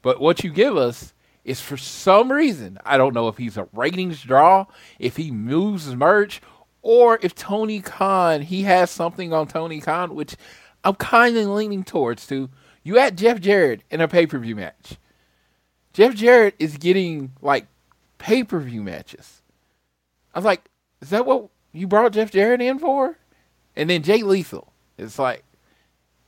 But 0.00 0.22
what 0.22 0.42
you 0.42 0.48
give 0.48 0.74
us 0.74 1.12
is 1.44 1.60
for 1.60 1.76
some 1.76 2.32
reason, 2.32 2.78
I 2.86 2.96
don't 2.96 3.12
know 3.12 3.28
if 3.28 3.36
he's 3.36 3.58
a 3.58 3.68
ratings 3.74 4.22
draw, 4.22 4.64
if 4.98 5.18
he 5.18 5.30
moves 5.30 5.94
merch, 5.94 6.40
or 6.80 7.18
if 7.20 7.34
Tony 7.34 7.82
Khan, 7.82 8.40
he 8.40 8.62
has 8.62 8.90
something 8.90 9.34
on 9.34 9.48
Tony 9.48 9.82
Khan, 9.82 10.14
which 10.14 10.34
I'm 10.82 10.94
kind 10.94 11.36
of 11.36 11.46
leaning 11.48 11.84
towards 11.84 12.26
to. 12.28 12.48
You 12.82 12.96
at 12.96 13.16
Jeff 13.16 13.38
Jarrett 13.38 13.82
in 13.90 14.00
a 14.00 14.08
pay 14.08 14.26
per 14.26 14.38
view 14.38 14.56
match. 14.56 14.96
Jeff 15.92 16.14
Jarrett 16.14 16.54
is 16.58 16.78
getting 16.78 17.32
like 17.42 17.66
pay 18.16 18.44
per 18.44 18.60
view 18.60 18.82
matches. 18.82 19.42
I 20.34 20.38
was 20.38 20.46
like, 20.46 20.70
is 21.02 21.10
that 21.10 21.26
what 21.26 21.50
you 21.72 21.86
brought 21.86 22.12
Jeff 22.12 22.30
Jarrett 22.30 22.62
in 22.62 22.78
for? 22.78 23.18
And 23.76 23.90
then 23.90 24.02
Jay 24.02 24.22
Lethal. 24.22 24.72
It's 24.98 25.18
like, 25.18 25.44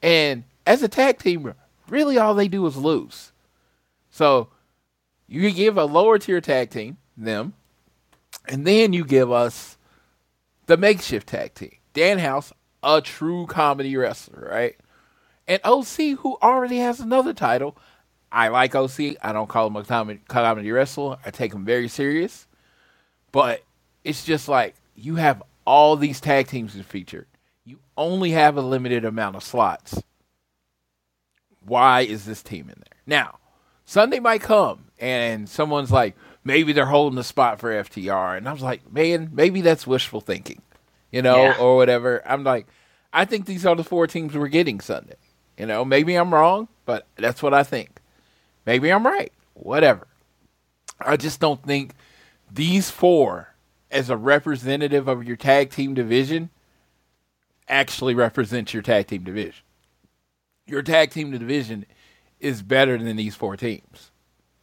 and 0.03 0.44
as 0.66 0.82
a 0.82 0.88
tag 0.88 1.18
team, 1.18 1.55
really 1.88 2.18
all 2.18 2.34
they 2.34 2.49
do 2.49 2.66
is 2.66 2.76
lose. 2.76 3.32
So 4.11 4.49
you 5.26 5.51
give 5.51 5.76
a 5.76 5.84
lower 5.84 6.18
tier 6.18 6.40
tag 6.40 6.70
team, 6.70 6.99
them, 7.16 7.55
and 8.46 8.66
then 8.66 8.92
you 8.92 9.05
give 9.05 9.32
us 9.32 9.76
the 10.66 10.76
makeshift 10.76 11.28
tag 11.28 11.55
team. 11.55 11.76
Danhausen, 11.94 12.53
a 12.82 13.01
true 13.01 13.46
comedy 13.46 13.96
wrestler, 13.96 14.49
right? 14.51 14.76
And 15.46 15.61
OC, 15.64 16.18
who 16.18 16.36
already 16.42 16.78
has 16.78 17.01
another 17.01 17.32
title. 17.32 17.76
I 18.30 18.49
like 18.49 18.74
OC. 18.74 19.16
I 19.22 19.32
don't 19.32 19.49
call 19.49 19.68
him 19.68 19.76
a 19.76 19.84
comedy, 19.84 20.20
comedy 20.28 20.70
wrestler. 20.70 21.16
I 21.24 21.30
take 21.30 21.55
him 21.55 21.64
very 21.64 21.88
serious. 21.88 22.46
But 23.32 23.62
it's 24.05 24.24
just 24.24 24.49
like 24.49 24.74
you 24.94 25.16
have 25.16 25.42
all 25.64 25.96
these 25.96 26.20
tag 26.20 26.49
teams 26.49 26.74
featured. 26.82 27.26
Only 27.99 28.30
have 28.30 28.57
a 28.57 28.62
limited 28.62 29.05
amount 29.05 29.34
of 29.34 29.42
slots. 29.42 30.01
Why 31.61 32.03
is 32.03 32.24
this 32.24 32.42
team 32.42 32.70
in 32.70 32.76
there? 32.76 33.03
Now, 33.05 33.40
Sunday 33.84 34.20
might 34.20 34.40
come 34.40 34.84
and 35.01 35.49
someone's 35.49 35.90
like, 35.90 36.16
maybe 36.44 36.72
they're 36.72 36.86
holding 36.86 37.16
the 37.16 37.24
spot 37.24 37.59
for 37.59 37.70
FTR. 37.70 38.36
And 38.36 38.49
I 38.49 38.53
was 38.53 38.62
like, 38.62 38.90
man, 38.92 39.30
maybe 39.32 39.62
that's 39.62 39.84
wishful 39.84 40.20
thinking, 40.20 40.62
you 41.11 41.22
know, 41.22 41.42
yeah. 41.42 41.59
or 41.59 41.76
whatever. 41.76 42.22
I'm 42.24 42.44
like, 42.44 42.68
I 43.12 43.24
think 43.24 43.46
these 43.46 43.66
are 43.66 43.74
the 43.74 43.82
four 43.82 44.07
teams 44.07 44.36
we're 44.36 44.46
getting 44.46 44.80
Sunday. 44.80 45.16
You 45.59 45.66
know, 45.66 45.84
maybe 45.84 46.14
I'm 46.14 46.32
wrong, 46.32 46.68
but 46.86 47.07
that's 47.16 47.42
what 47.42 47.53
I 47.53 47.64
think. 47.64 48.01
Maybe 48.64 48.90
I'm 48.90 49.05
right. 49.05 49.32
Whatever. 49.55 50.07
I 51.01 51.16
just 51.16 51.40
don't 51.40 51.62
think 51.64 51.94
these 52.49 52.90
four, 52.90 53.55
as 53.90 54.09
a 54.09 54.16
representative 54.16 55.09
of 55.09 55.24
your 55.24 55.36
tag 55.36 55.70
team 55.70 55.94
division, 55.94 56.51
actually 57.68 58.14
represents 58.14 58.72
your 58.72 58.82
tag 58.82 59.06
team 59.06 59.24
division. 59.24 59.62
Your 60.66 60.82
tag 60.82 61.10
team 61.10 61.30
division 61.30 61.86
is 62.40 62.62
better 62.62 62.98
than 62.98 63.16
these 63.16 63.34
four 63.34 63.56
teams, 63.56 64.10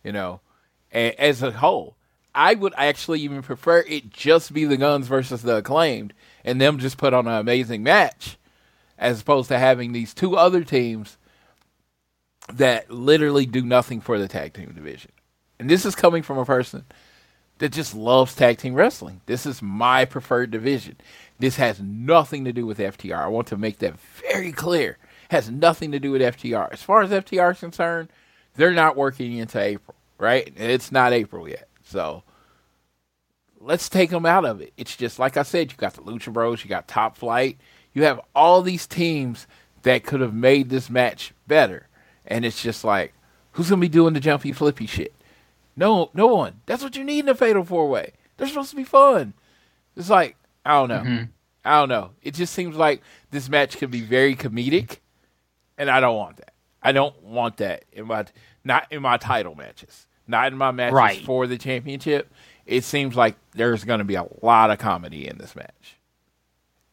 you 0.03 0.11
know, 0.11 0.41
as 0.91 1.41
a 1.41 1.51
whole. 1.51 1.95
I 2.33 2.53
would 2.53 2.73
actually 2.77 3.21
even 3.21 3.41
prefer 3.41 3.79
it 3.79 4.09
just 4.09 4.53
be 4.53 4.65
the 4.65 4.77
Guns 4.77 5.07
versus 5.07 5.41
the 5.41 5.57
Acclaimed 5.57 6.13
and 6.43 6.59
them 6.59 6.79
just 6.79 6.97
put 6.97 7.13
on 7.13 7.27
an 7.27 7.33
amazing 7.33 7.81
match 7.81 8.37
as 8.97 9.21
opposed 9.21 9.47
to 9.49 9.57
having 9.57 9.93
these 9.93 10.13
two 10.13 10.35
other 10.35 10.63
teams 10.63 11.17
that 12.53 12.91
literally 12.91 13.45
do 13.45 13.61
nothing 13.61 14.01
for 14.01 14.19
the 14.19 14.27
tag 14.27 14.53
team 14.53 14.71
division. 14.73 15.11
And 15.59 15.69
this 15.69 15.85
is 15.85 15.95
coming 15.95 16.23
from 16.23 16.37
a 16.37 16.45
person 16.45 16.85
that 17.59 17.71
just 17.71 17.95
loves 17.95 18.35
tag 18.35 18.57
team 18.57 18.73
wrestling. 18.73 19.21
This 19.25 19.45
is 19.45 19.61
my 19.61 20.05
preferred 20.05 20.51
division. 20.51 20.97
This 21.39 21.57
has 21.57 21.81
nothing 21.81 22.45
to 22.45 22.53
do 22.53 22.65
with 22.65 22.79
FTR. 22.79 23.17
I 23.17 23.27
want 23.27 23.47
to 23.47 23.57
make 23.57 23.79
that 23.79 23.99
very 23.99 24.51
clear. 24.51 24.97
Has 25.29 25.49
nothing 25.49 25.91
to 25.91 25.99
do 25.99 26.11
with 26.11 26.21
FTR. 26.21 26.71
As 26.71 26.81
far 26.81 27.01
as 27.01 27.09
FTR 27.11 27.51
is 27.51 27.59
concerned, 27.59 28.09
they're 28.55 28.71
not 28.71 28.95
working 28.95 29.33
into 29.33 29.59
April, 29.59 29.95
right? 30.17 30.51
It's 30.55 30.91
not 30.91 31.13
April 31.13 31.49
yet. 31.49 31.67
So 31.83 32.23
let's 33.59 33.89
take 33.89 34.11
them 34.11 34.25
out 34.25 34.45
of 34.45 34.61
it. 34.61 34.71
It's 34.77 34.95
just 34.95 35.19
like 35.19 35.35
I 35.35 35.43
said, 35.43 35.71
you 35.71 35.77
got 35.77 35.93
the 35.93 36.01
Lucha 36.01 36.31
Bros, 36.31 36.63
you 36.63 36.69
got 36.69 36.87
Top 36.87 37.17
Flight, 37.17 37.57
you 37.93 38.03
have 38.03 38.21
all 38.35 38.61
these 38.61 38.87
teams 38.87 39.47
that 39.81 40.03
could 40.03 40.21
have 40.21 40.33
made 40.33 40.69
this 40.69 40.89
match 40.89 41.33
better. 41.47 41.87
And 42.25 42.45
it's 42.45 42.61
just 42.61 42.83
like, 42.83 43.13
who's 43.53 43.69
gonna 43.69 43.81
be 43.81 43.89
doing 43.89 44.13
the 44.13 44.19
jumpy 44.19 44.51
flippy 44.51 44.85
shit? 44.85 45.13
No, 45.75 46.09
no 46.13 46.27
one. 46.27 46.61
That's 46.65 46.83
what 46.83 46.95
you 46.95 47.03
need 47.03 47.25
in 47.25 47.29
a 47.29 47.35
fatal 47.35 47.63
four 47.63 47.89
way. 47.89 48.13
They're 48.37 48.47
supposed 48.47 48.69
to 48.69 48.75
be 48.75 48.83
fun. 48.83 49.33
It's 49.95 50.09
like 50.09 50.37
I 50.65 50.71
don't 50.71 50.89
know. 50.89 50.99
Mm-hmm. 50.99 51.23
I 51.63 51.79
don't 51.79 51.89
know. 51.89 52.11
It 52.21 52.33
just 52.33 52.53
seems 52.53 52.75
like 52.75 53.01
this 53.31 53.49
match 53.49 53.77
could 53.77 53.91
be 53.91 54.01
very 54.01 54.35
comedic, 54.35 54.97
and 55.77 55.89
I 55.89 55.99
don't 55.99 56.15
want 56.15 56.37
that. 56.37 56.53
I 56.81 56.91
don't 56.91 57.21
want 57.23 57.57
that 57.57 57.85
in 57.91 58.07
my 58.07 58.25
not 58.63 58.87
in 58.91 59.01
my 59.01 59.17
title 59.17 59.55
matches, 59.55 60.07
not 60.27 60.51
in 60.51 60.57
my 60.57 60.71
matches 60.71 60.93
right. 60.93 61.21
for 61.23 61.47
the 61.47 61.57
championship. 61.57 62.31
It 62.65 62.83
seems 62.83 63.15
like 63.15 63.35
there's 63.53 63.83
going 63.83 63.99
to 63.99 64.05
be 64.05 64.15
a 64.15 64.27
lot 64.41 64.71
of 64.71 64.79
comedy 64.79 65.27
in 65.27 65.37
this 65.37 65.55
match, 65.55 65.97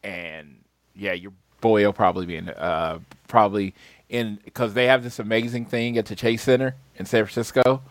and 0.03 0.63
yeah, 0.95 1.13
your 1.13 1.33
boy 1.61 1.83
will 1.83 1.93
probably 1.93 2.25
be 2.25 2.37
in 2.37 2.49
uh, 2.49 2.99
probably 3.27 3.73
in 4.09 4.39
because 4.43 4.73
they 4.73 4.85
have 4.85 5.03
this 5.03 5.19
amazing 5.19 5.65
thing 5.65 5.97
at 5.97 6.07
the 6.07 6.15
Chase 6.15 6.43
Center 6.43 6.75
in 6.95 7.05
San 7.05 7.25
Francisco. 7.25 7.81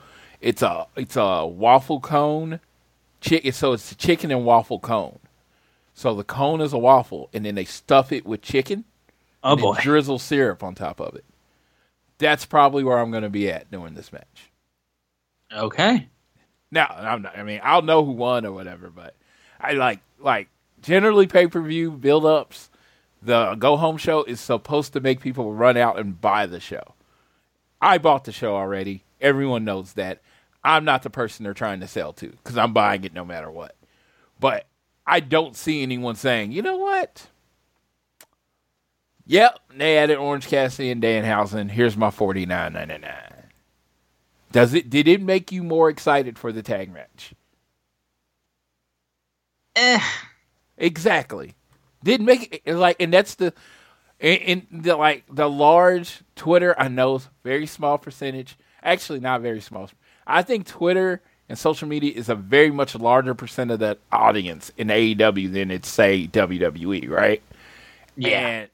It's 0.40 0.62
a 0.62 0.86
it's 0.96 1.16
a 1.16 1.46
waffle 1.46 2.00
cone, 2.00 2.60
chicken. 3.20 3.52
So 3.52 3.72
it's 3.72 3.92
a 3.92 3.96
chicken 3.96 4.30
and 4.30 4.44
waffle 4.44 4.80
cone. 4.80 5.18
So 5.94 6.14
the 6.14 6.24
cone 6.24 6.60
is 6.60 6.72
a 6.72 6.78
waffle, 6.78 7.28
and 7.32 7.44
then 7.44 7.54
they 7.54 7.64
stuff 7.64 8.12
it 8.12 8.24
with 8.24 8.42
chicken. 8.42 8.84
Oh 9.44 9.56
boy! 9.56 9.76
Drizzle 9.80 10.18
syrup 10.18 10.62
on 10.62 10.74
top 10.74 11.00
of 11.00 11.14
it. 11.14 11.24
That's 12.18 12.46
probably 12.46 12.84
where 12.84 12.98
I'm 12.98 13.10
going 13.10 13.24
to 13.24 13.30
be 13.30 13.50
at 13.50 13.70
during 13.70 13.94
this 13.94 14.12
match. 14.12 14.50
Okay. 15.52 16.08
Now 16.70 16.86
I'm 16.88 17.22
not, 17.22 17.36
I 17.36 17.42
mean 17.42 17.60
I'll 17.62 17.82
know 17.82 18.04
who 18.04 18.12
won 18.12 18.46
or 18.46 18.52
whatever, 18.52 18.88
but 18.88 19.14
I 19.60 19.72
like 19.72 20.00
like 20.18 20.48
generally 20.80 21.26
pay 21.26 21.46
per 21.46 21.60
view 21.60 21.90
build 21.90 22.24
ups 22.24 22.70
the 23.22 23.54
go 23.54 23.76
home 23.76 23.96
show 23.96 24.24
is 24.24 24.40
supposed 24.40 24.92
to 24.92 25.00
make 25.00 25.20
people 25.20 25.52
run 25.52 25.76
out 25.76 25.98
and 25.98 26.20
buy 26.20 26.46
the 26.46 26.60
show. 26.60 26.94
I 27.80 27.98
bought 27.98 28.24
the 28.24 28.32
show 28.32 28.56
already. 28.56 29.04
Everyone 29.20 29.64
knows 29.64 29.92
that. 29.94 30.20
I'm 30.64 30.84
not 30.84 31.02
the 31.02 31.10
person 31.10 31.44
they're 31.44 31.54
trying 31.54 31.80
to 31.80 31.88
sell 31.88 32.12
to 32.14 32.28
because 32.28 32.56
I'm 32.56 32.72
buying 32.72 33.04
it 33.04 33.12
no 33.12 33.24
matter 33.24 33.50
what. 33.50 33.74
But 34.38 34.66
I 35.06 35.20
don't 35.20 35.56
see 35.56 35.82
anyone 35.82 36.14
saying, 36.14 36.52
you 36.52 36.62
know 36.62 36.76
what? 36.76 37.26
Yep, 39.26 39.58
they 39.76 39.98
added 39.98 40.16
Orange 40.16 40.48
Cassidy 40.48 40.90
and 40.90 41.02
Danhausen. 41.02 41.70
Here's 41.70 41.96
my 41.96 42.10
forty 42.10 42.44
nine 42.46 42.72
ninety 42.72 42.98
nine. 42.98 43.44
Does 44.50 44.74
it? 44.74 44.90
Did 44.90 45.08
it 45.08 45.22
make 45.22 45.52
you 45.52 45.62
more 45.62 45.88
excited 45.88 46.38
for 46.38 46.52
the 46.52 46.62
tag 46.62 46.92
match? 46.92 47.34
Eh. 49.76 50.00
Exactly. 50.76 51.54
Didn't 52.02 52.26
make 52.26 52.62
it 52.64 52.74
like, 52.74 52.96
and 52.98 53.12
that's 53.12 53.36
the, 53.36 53.54
in, 54.18 54.66
the 54.72 54.96
like 54.96 55.24
the 55.30 55.48
large 55.48 56.22
Twitter. 56.34 56.74
I 56.78 56.88
know 56.88 57.20
very 57.44 57.66
small 57.66 57.98
percentage. 57.98 58.56
Actually, 58.82 59.20
not 59.20 59.42
very 59.42 59.60
small. 59.60 59.88
I 60.26 60.42
think 60.42 60.66
Twitter 60.66 61.22
and 61.52 61.58
social 61.58 61.86
media 61.86 62.14
is 62.14 62.30
a 62.30 62.34
very 62.34 62.70
much 62.70 62.94
larger 62.94 63.34
percent 63.34 63.70
of 63.70 63.80
that 63.80 63.98
audience 64.10 64.72
in 64.78 64.88
AEW 64.88 65.52
than 65.52 65.70
it's 65.70 65.86
say 65.86 66.26
WWE, 66.26 67.10
right? 67.10 67.42
Yeah. 68.16 68.28
And 68.38 68.70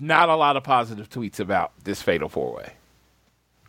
not 0.00 0.28
a 0.28 0.36
lot 0.36 0.56
of 0.56 0.62
positive 0.62 1.10
tweets 1.10 1.40
about 1.40 1.72
this 1.82 2.00
fatal 2.00 2.28
four 2.28 2.54
way 2.54 2.74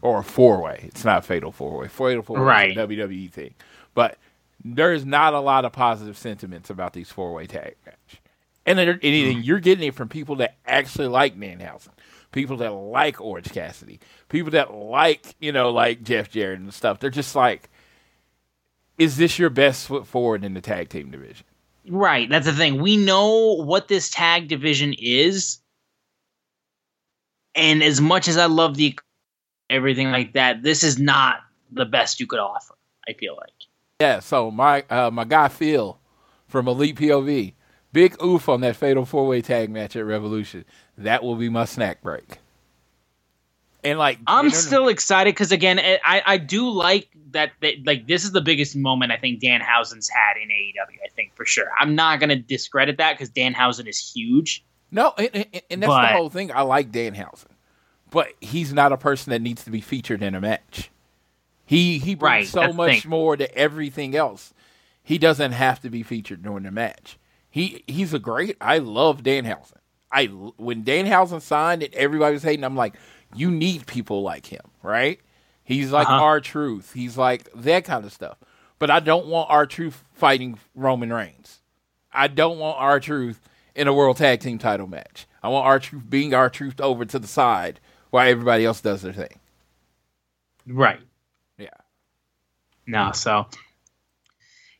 or 0.03 0.21
four 0.21 0.61
way. 0.61 0.81
It's 0.83 1.03
not 1.03 1.25
fatal 1.25 1.51
four 1.51 1.79
way. 1.79 1.87
Fatal 1.87 2.21
four 2.21 2.37
way 2.37 2.43
right. 2.43 2.77
WWE 2.77 3.31
thing, 3.31 3.55
but 3.95 4.19
there's 4.63 5.03
not 5.03 5.33
a 5.33 5.39
lot 5.39 5.65
of 5.65 5.71
positive 5.71 6.15
sentiments 6.15 6.69
about 6.69 6.93
these 6.93 7.09
four 7.09 7.33
way 7.33 7.47
tag 7.47 7.73
match. 7.87 8.21
And 8.67 8.77
anything 8.77 9.39
mm. 9.39 9.43
you're 9.43 9.61
getting 9.61 9.87
it 9.87 9.95
from 9.95 10.09
people 10.09 10.35
that 10.35 10.57
actually 10.67 11.07
like 11.07 11.39
Danhausen, 11.39 11.89
people 12.31 12.57
that 12.57 12.69
like 12.69 13.19
Orange 13.19 13.51
Cassidy, 13.51 13.99
people 14.29 14.51
that 14.51 14.71
like 14.71 15.33
you 15.39 15.51
know 15.51 15.71
like 15.71 16.03
Jeff 16.03 16.29
Jarrett 16.29 16.59
and 16.59 16.71
stuff. 16.71 16.99
They're 16.99 17.09
just 17.09 17.35
like, 17.35 17.71
is 18.97 19.17
this 19.17 19.39
your 19.39 19.49
best 19.49 19.87
foot 19.87 20.07
forward 20.07 20.43
in 20.43 20.53
the 20.53 20.61
tag 20.61 20.89
team 20.89 21.11
division? 21.11 21.45
Right. 21.89 22.29
That's 22.29 22.45
the 22.45 22.53
thing. 22.53 22.81
We 22.81 22.97
know 22.97 23.55
what 23.55 23.87
this 23.87 24.09
tag 24.09 24.47
division 24.47 24.93
is, 24.97 25.59
and 27.55 27.83
as 27.83 27.99
much 27.99 28.27
as 28.27 28.37
I 28.37 28.45
love 28.45 28.75
the 28.75 28.97
everything 29.69 30.11
like 30.11 30.33
that, 30.33 30.63
this 30.63 30.83
is 30.83 30.97
not 30.97 31.37
the 31.71 31.85
best 31.85 32.19
you 32.19 32.27
could 32.27 32.39
offer. 32.39 32.75
I 33.07 33.13
feel 33.13 33.35
like. 33.35 33.51
Yeah. 33.99 34.19
So 34.19 34.49
my 34.49 34.83
uh, 34.89 35.11
my 35.11 35.25
guy 35.25 35.49
Phil 35.49 35.99
from 36.47 36.67
Elite 36.67 36.95
POV 36.95 37.53
Big 37.93 38.21
oof 38.23 38.49
on 38.49 38.61
that 38.61 38.75
fatal 38.75 39.05
four 39.05 39.27
way 39.27 39.41
tag 39.41 39.69
match 39.69 39.95
at 39.95 40.03
Revolution. 40.03 40.65
That 40.97 41.23
will 41.23 41.35
be 41.35 41.47
my 41.47 41.65
snack 41.65 42.01
break. 42.01 42.39
And 43.83 43.99
like 43.99 44.19
I'm 44.27 44.49
Jinder- 44.49 44.53
still 44.55 44.87
excited 44.87 45.33
because 45.35 45.51
again, 45.51 45.79
I 45.79 46.21
I 46.25 46.37
do 46.37 46.69
like 46.69 47.09
that, 47.31 47.51
that. 47.61 47.85
Like 47.85 48.07
this 48.07 48.23
is 48.23 48.31
the 48.31 48.41
biggest 48.41 48.75
moment 48.75 49.11
I 49.11 49.17
think 49.17 49.41
Dan 49.41 49.59
Danhausen's 49.61 50.09
had 50.09 50.41
in 50.41 50.49
AEW. 50.49 50.97
I 51.05 51.09
think 51.15 51.35
for 51.35 51.45
sure. 51.45 51.65
I'm 51.79 51.95
not 51.95 52.19
gonna 52.19 52.37
discredit 52.37 52.97
that 52.97 53.13
because 53.13 53.29
Dan 53.29 53.53
Danhausen 53.53 53.87
is 53.87 53.99
huge. 54.13 54.63
No, 54.91 55.13
and, 55.17 55.29
and, 55.33 55.61
and 55.71 55.83
that's 55.83 55.89
But- 55.89 56.01
the 56.03 56.13
whole 56.17 56.29
thing. 56.29 56.51
I 56.51 56.61
like 56.61 56.91
Dan 56.91 57.13
Danhausen, 57.15 57.47
but 58.09 58.29
he's 58.39 58.71
not 58.73 58.91
a 58.93 58.97
person 58.97 59.31
that 59.31 59.41
needs 59.41 59.63
to 59.65 59.71
be 59.71 59.81
featured 59.81 60.21
in 60.23 60.33
a 60.35 60.39
match. 60.41 60.89
He 61.65 61.97
he 61.99 62.15
brings 62.15 62.53
Right, 62.55 62.67
so 62.69 62.73
much 62.73 63.01
thing. 63.01 63.09
more 63.09 63.35
to 63.37 63.53
everything 63.57 64.15
else. 64.15 64.53
He 65.01 65.17
doesn't 65.17 65.51
have 65.53 65.81
to 65.81 65.89
be 65.89 66.03
featured 66.03 66.43
during 66.43 66.63
the 66.63 66.71
match. 66.71 67.17
He 67.49 67.83
he's 67.87 68.13
a 68.13 68.19
great. 68.19 68.55
I 68.61 68.77
love 68.77 69.23
Dan 69.23 69.43
Danhausen. 69.45 69.77
I 70.11 70.25
when 70.25 70.83
Dan 70.83 71.05
Danhausen 71.05 71.41
signed 71.41 71.83
and 71.83 71.93
everybody 71.95 72.33
was 72.33 72.43
hating, 72.43 72.63
I'm 72.63 72.75
like, 72.75 72.93
you 73.35 73.51
need 73.51 73.85
people 73.87 74.21
like 74.21 74.45
him, 74.47 74.61
right? 74.81 75.19
He's 75.63 75.91
like 75.91 76.07
Uh-huh. 76.07 76.23
R-Truth. 76.23 76.93
He's 76.93 77.17
like 77.17 77.49
that 77.53 77.85
kind 77.85 78.05
of 78.05 78.11
stuff. 78.13 78.37
But 78.79 78.89
I 78.89 78.99
don't 78.99 79.27
want 79.27 79.49
R-Truth 79.49 80.03
fighting 80.13 80.59
Roman 80.75 81.11
Reigns. 81.13 81.59
I 82.11 82.27
don't 82.27 82.59
want 82.59 82.77
R-Truth 82.79 83.39
in 83.75 83.87
a 83.87 83.93
world 83.93 84.17
tag 84.17 84.39
team 84.41 84.57
title 84.57 84.87
match. 84.87 85.25
I 85.41 85.47
want 85.49 85.65
R-Truth 85.65 86.09
being 86.09 86.33
R-Truth 86.33 86.81
over 86.81 87.05
to 87.05 87.17
the 87.19 87.27
side 87.27 87.79
while 88.09 88.27
everybody 88.29 88.65
else 88.65 88.81
does 88.81 89.01
their 89.01 89.13
thing. 89.13 89.39
Right. 90.67 90.99
Yeah. 91.57 91.69
No, 92.85 93.11
so 93.13 93.47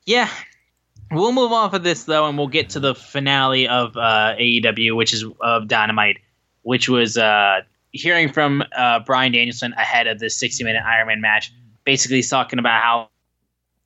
yeah, 0.06 0.30
we'll 1.12 1.32
move 1.32 1.52
off 1.54 1.74
of 1.74 1.84
this 1.84 2.04
though, 2.04 2.28
and 2.28 2.38
we'll 2.38 2.48
get 2.50 2.72
to 2.72 2.80
the 2.82 2.94
finale 2.94 3.68
of 3.68 3.96
uh, 3.96 4.36
AEW, 4.38 4.96
which 4.96 5.14
is 5.14 5.24
of 5.40 5.68
Dynamite, 5.70 6.18
which 6.64 6.90
was 6.90 7.18
uh, 7.18 7.62
hearing 7.94 8.32
from 8.32 8.64
uh, 8.76 9.00
Bryan 9.00 9.32
Danielson 9.32 9.74
ahead 9.74 10.08
of 10.08 10.20
this 10.20 10.42
60-minute 10.42 10.84
Ironman 10.84 11.22
match. 11.22 11.54
Basically, 11.86 12.18
he's 12.18 12.30
talking 12.30 12.60
about 12.60 12.82
how 12.82 13.10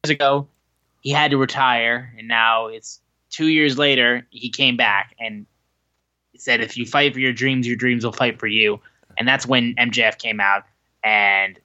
years 0.04 0.12
ago 0.12 0.48
he 1.02 1.12
had 1.12 1.32
to 1.32 1.38
retire, 1.38 2.14
and 2.18 2.28
now 2.28 2.68
it's 2.68 3.02
two 3.30 3.48
years 3.48 3.78
later 3.78 4.26
he 4.32 4.50
came 4.50 4.78
back 4.78 5.16
and 5.20 5.46
said, 6.36 6.62
"If 6.62 6.78
you 6.78 6.86
fight 6.86 7.14
for 7.14 7.20
your 7.20 7.34
dreams, 7.34 7.68
your 7.68 7.76
dreams 7.76 8.04
will 8.04 8.12
fight 8.12 8.40
for 8.40 8.48
you." 8.48 8.80
And 9.18 9.28
that's 9.28 9.46
when 9.46 9.74
MJF 9.76 10.18
came 10.20 10.40
out 10.40 10.64
and 11.04 11.60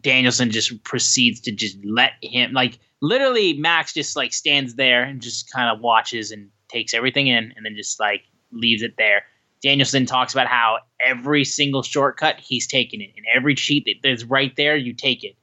Danielson 0.00 0.50
just 0.50 0.82
proceeds 0.84 1.40
to 1.40 1.52
just 1.52 1.78
let 1.84 2.12
him 2.22 2.52
like 2.52 2.78
literally 3.00 3.54
Max 3.54 3.92
just 3.92 4.16
like 4.16 4.32
stands 4.32 4.74
there 4.74 5.02
and 5.02 5.20
just 5.20 5.50
kind 5.50 5.74
of 5.74 5.80
watches 5.80 6.30
and 6.30 6.48
takes 6.68 6.94
everything 6.94 7.26
in 7.26 7.52
and 7.56 7.64
then 7.64 7.76
just 7.76 8.00
like 8.00 8.22
leaves 8.50 8.82
it 8.82 8.94
there. 8.96 9.24
Danielson 9.62 10.06
talks 10.06 10.32
about 10.32 10.46
how 10.46 10.78
every 11.04 11.44
single 11.44 11.82
shortcut 11.82 12.40
he's 12.40 12.66
taken 12.66 13.00
it 13.00 13.10
and 13.16 13.24
every 13.34 13.54
cheat 13.54 13.84
that 13.84 13.96
there's 14.02 14.24
right 14.24 14.54
there 14.56 14.76
you 14.76 14.92
take 14.92 15.24
it. 15.24 15.36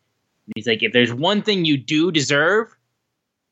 And 0.45 0.53
he's 0.55 0.67
like 0.67 0.83
if 0.83 0.93
there's 0.93 1.13
one 1.13 1.41
thing 1.41 1.65
you 1.65 1.77
do 1.77 2.11
deserve 2.11 2.75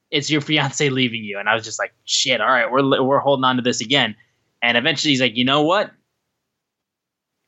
it's 0.10 0.30
your 0.30 0.40
fiance 0.42 0.90
leaving 0.90 1.24
you 1.24 1.38
and 1.38 1.50
I 1.50 1.56
was 1.56 1.66
just 1.66 1.80
like 1.80 1.94
shit 2.06 2.40
all 2.40 2.48
right 2.48 2.72
we're 2.72 3.04
we're 3.04 3.20
holding 3.20 3.44
on 3.44 3.58
to 3.58 3.62
this 3.62 3.82
again. 3.82 4.16
And 4.62 4.78
eventually 4.78 5.12
he's 5.12 5.22
like 5.22 5.38
you 5.38 5.46
know 5.46 5.62
what 5.62 5.92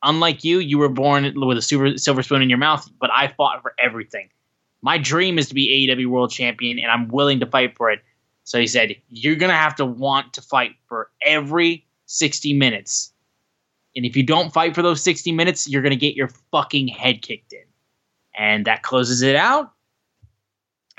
unlike 0.02 0.44
you, 0.44 0.58
you 0.58 0.78
were 0.78 0.88
born 0.88 1.32
with 1.36 1.58
a 1.58 1.62
super, 1.62 1.96
silver 1.98 2.22
spoon 2.22 2.42
in 2.42 2.48
your 2.48 2.58
mouth, 2.58 2.88
but 3.00 3.10
I 3.12 3.28
fought 3.28 3.62
for 3.62 3.74
everything. 3.78 4.28
My 4.82 4.98
dream 4.98 5.38
is 5.38 5.48
to 5.48 5.54
be 5.54 5.88
AEW 5.88 6.06
World 6.06 6.30
Champion, 6.30 6.78
and 6.78 6.90
I'm 6.90 7.08
willing 7.08 7.40
to 7.40 7.46
fight 7.46 7.76
for 7.76 7.90
it. 7.90 8.00
So 8.44 8.58
he 8.58 8.66
said, 8.66 8.96
You're 9.08 9.36
going 9.36 9.50
to 9.50 9.56
have 9.56 9.76
to 9.76 9.84
want 9.84 10.32
to 10.34 10.42
fight 10.42 10.72
for 10.88 11.10
every 11.24 11.86
60 12.10 12.54
minutes. 12.54 13.12
And 13.94 14.04
if 14.04 14.16
you 14.16 14.24
don't 14.24 14.52
fight 14.52 14.74
for 14.74 14.82
those 14.82 15.00
60 15.02 15.30
minutes, 15.32 15.68
you're 15.68 15.82
going 15.82 15.90
to 15.90 15.96
get 15.96 16.16
your 16.16 16.28
fucking 16.50 16.88
head 16.88 17.22
kicked 17.22 17.52
in. 17.52 17.62
And 18.36 18.64
that 18.64 18.82
closes 18.82 19.22
it 19.22 19.36
out. 19.36 19.72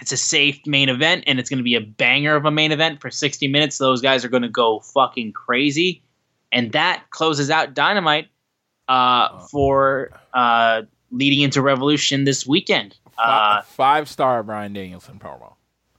It's 0.01 0.11
a 0.11 0.17
safe 0.17 0.65
main 0.65 0.89
event, 0.89 1.25
and 1.27 1.39
it's 1.39 1.49
going 1.49 1.59
to 1.59 1.63
be 1.63 1.75
a 1.75 1.81
banger 1.81 2.35
of 2.35 2.45
a 2.45 2.51
main 2.51 2.71
event 2.71 3.01
for 3.01 3.11
60 3.11 3.47
minutes. 3.49 3.77
Those 3.77 4.01
guys 4.01 4.25
are 4.25 4.29
going 4.29 4.41
to 4.41 4.49
go 4.49 4.79
fucking 4.79 5.33
crazy. 5.33 6.01
And 6.51 6.71
that 6.71 7.03
closes 7.11 7.49
out 7.49 7.73
Dynamite 7.73 8.29
uh, 8.87 9.39
for 9.47 10.11
uh, 10.33 10.83
leading 11.11 11.41
into 11.41 11.61
Revolution 11.61 12.23
this 12.23 12.47
weekend. 12.47 12.97
Uh, 13.17 13.61
Five 13.61 14.09
star 14.09 14.43
Bryan 14.43 14.73
Danielson 14.73 15.19
promo. 15.19 15.53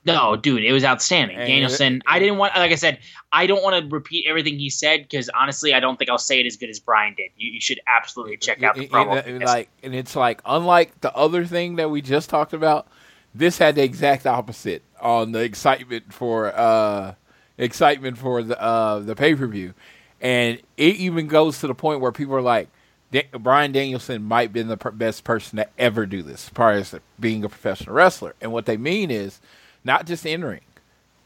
No, 0.04 0.34
dude, 0.36 0.64
it 0.64 0.72
was 0.72 0.84
outstanding. 0.84 1.36
And- 1.36 1.46
Danielson, 1.46 2.02
I 2.06 2.18
didn't 2.18 2.38
want, 2.38 2.56
like 2.56 2.72
I 2.72 2.76
said, 2.76 2.98
I 3.30 3.46
don't 3.46 3.62
want 3.62 3.82
to 3.82 3.94
repeat 3.94 4.26
everything 4.28 4.58
he 4.58 4.68
said 4.68 5.02
because 5.02 5.30
honestly, 5.30 5.74
I 5.74 5.80
don't 5.80 5.98
think 5.98 6.10
I'll 6.10 6.18
say 6.18 6.40
it 6.40 6.46
as 6.46 6.56
good 6.56 6.70
as 6.70 6.80
Bryan 6.80 7.14
did. 7.14 7.30
You, 7.36 7.52
you 7.52 7.60
should 7.60 7.80
absolutely 7.86 8.36
check 8.36 8.62
out 8.62 8.74
the 8.74 8.88
promo. 8.88 9.24
and, 9.24 9.44
like, 9.44 9.68
and 9.82 9.94
it's 9.94 10.16
like 10.16 10.42
unlike 10.44 11.00
the 11.00 11.14
other 11.14 11.44
thing 11.46 11.76
that 11.76 11.90
we 11.90 12.02
just 12.02 12.28
talked 12.30 12.52
about. 12.52 12.86
This 13.34 13.56
had 13.56 13.76
the 13.76 13.82
exact 13.82 14.26
opposite 14.26 14.82
on 15.00 15.32
the 15.32 15.38
excitement 15.38 16.12
for 16.12 16.54
uh, 16.54 17.14
excitement 17.56 18.18
for 18.18 18.42
the 18.42 18.60
uh, 18.60 18.98
the 18.98 19.16
pay 19.16 19.34
per 19.34 19.46
view, 19.46 19.72
and 20.20 20.60
it 20.76 20.96
even 20.96 21.28
goes 21.28 21.60
to 21.60 21.66
the 21.66 21.74
point 21.74 22.00
where 22.00 22.12
people 22.12 22.34
are 22.34 22.42
like, 22.42 22.68
Bryan 23.32 23.72
Danielson 23.72 24.22
might 24.22 24.42
have 24.42 24.52
been 24.52 24.68
the 24.68 24.76
per- 24.76 24.90
best 24.90 25.24
person 25.24 25.56
to 25.56 25.68
ever 25.78 26.04
do 26.04 26.22
this, 26.22 26.44
as 26.44 26.48
far 26.50 26.72
as 26.72 26.94
being 27.18 27.42
a 27.42 27.48
professional 27.48 27.94
wrestler. 27.94 28.34
And 28.42 28.52
what 28.52 28.66
they 28.66 28.76
mean 28.76 29.10
is 29.10 29.40
not 29.84 30.06
just 30.06 30.24
in 30.26 30.44
ring, 30.44 30.60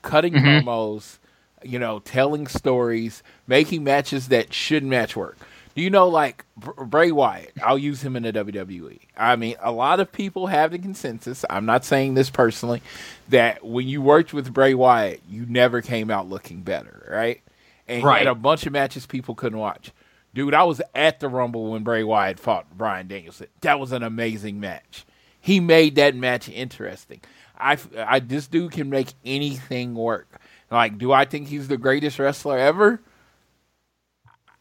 cutting 0.03 0.35
mm-hmm. 0.35 0.69
promos, 0.69 1.19
you 1.63 1.79
know, 1.79 2.01
telling 2.01 2.47
stories, 2.47 3.23
making 3.47 3.85
matches 3.85 4.29
that 4.29 4.53
shouldn't 4.53 4.91
match 4.91 5.17
work. 5.17 5.39
Do 5.75 5.83
you 5.83 5.91
know, 5.91 6.09
like 6.09 6.47
Br- 6.57 6.85
Bray 6.85 7.13
Wyatt? 7.13 7.53
I'll 7.63 7.77
use 7.77 8.01
him 8.03 8.17
in 8.17 8.23
the 8.23 8.33
WWE. 8.33 8.99
I 9.15 9.37
mean, 9.37 9.57
a 9.61 9.71
lot 9.71 10.01
of 10.01 10.11
people 10.11 10.47
have 10.47 10.71
the 10.71 10.79
consensus. 10.79 11.45
I'm 11.51 11.67
not 11.67 11.85
saying 11.85 12.15
this 12.15 12.31
personally, 12.31 12.81
that 13.29 13.63
when 13.63 13.87
you 13.87 14.01
worked 14.01 14.33
with 14.33 14.55
Bray 14.55 14.73
Wyatt, 14.73 15.21
you 15.29 15.45
never 15.47 15.83
came 15.83 16.11
out 16.11 16.31
looking 16.31 16.63
better, 16.63 17.07
right? 17.11 17.43
And 17.87 18.03
Right. 18.03 18.19
had 18.19 18.27
a 18.27 18.35
bunch 18.35 18.65
of 18.67 18.73
matches 18.73 19.05
people 19.07 19.35
couldn't 19.35 19.59
watch. 19.59 19.93
Dude, 20.33 20.55
I 20.55 20.65
was 20.65 20.81
at 20.95 21.21
the 21.21 21.29
Rumble 21.29 21.73
when 21.73 21.83
Bray 21.83 22.03
Wyatt 22.05 22.39
fought 22.39 22.77
Bryan 22.77 23.07
Danielson. 23.07 23.49
That 23.61 23.79
was 23.79 23.93
an 23.93 24.03
amazing 24.03 24.59
match. 24.61 25.05
He 25.41 25.61
made 25.61 25.95
that 25.97 26.17
match 26.17 26.49
interesting. 26.49 27.21
I, 27.59 27.79
I 27.97 28.21
this 28.21 28.47
dude 28.47 28.73
can 28.73 28.91
make 28.91 29.09
anything 29.25 29.95
work. 29.95 30.41
Like, 30.71 30.99
do 30.99 31.13
I 31.13 31.25
think 31.25 31.49
he's 31.49 31.69
the 31.69 31.77
greatest 31.77 32.19
wrestler 32.19 32.59
ever? 32.59 33.01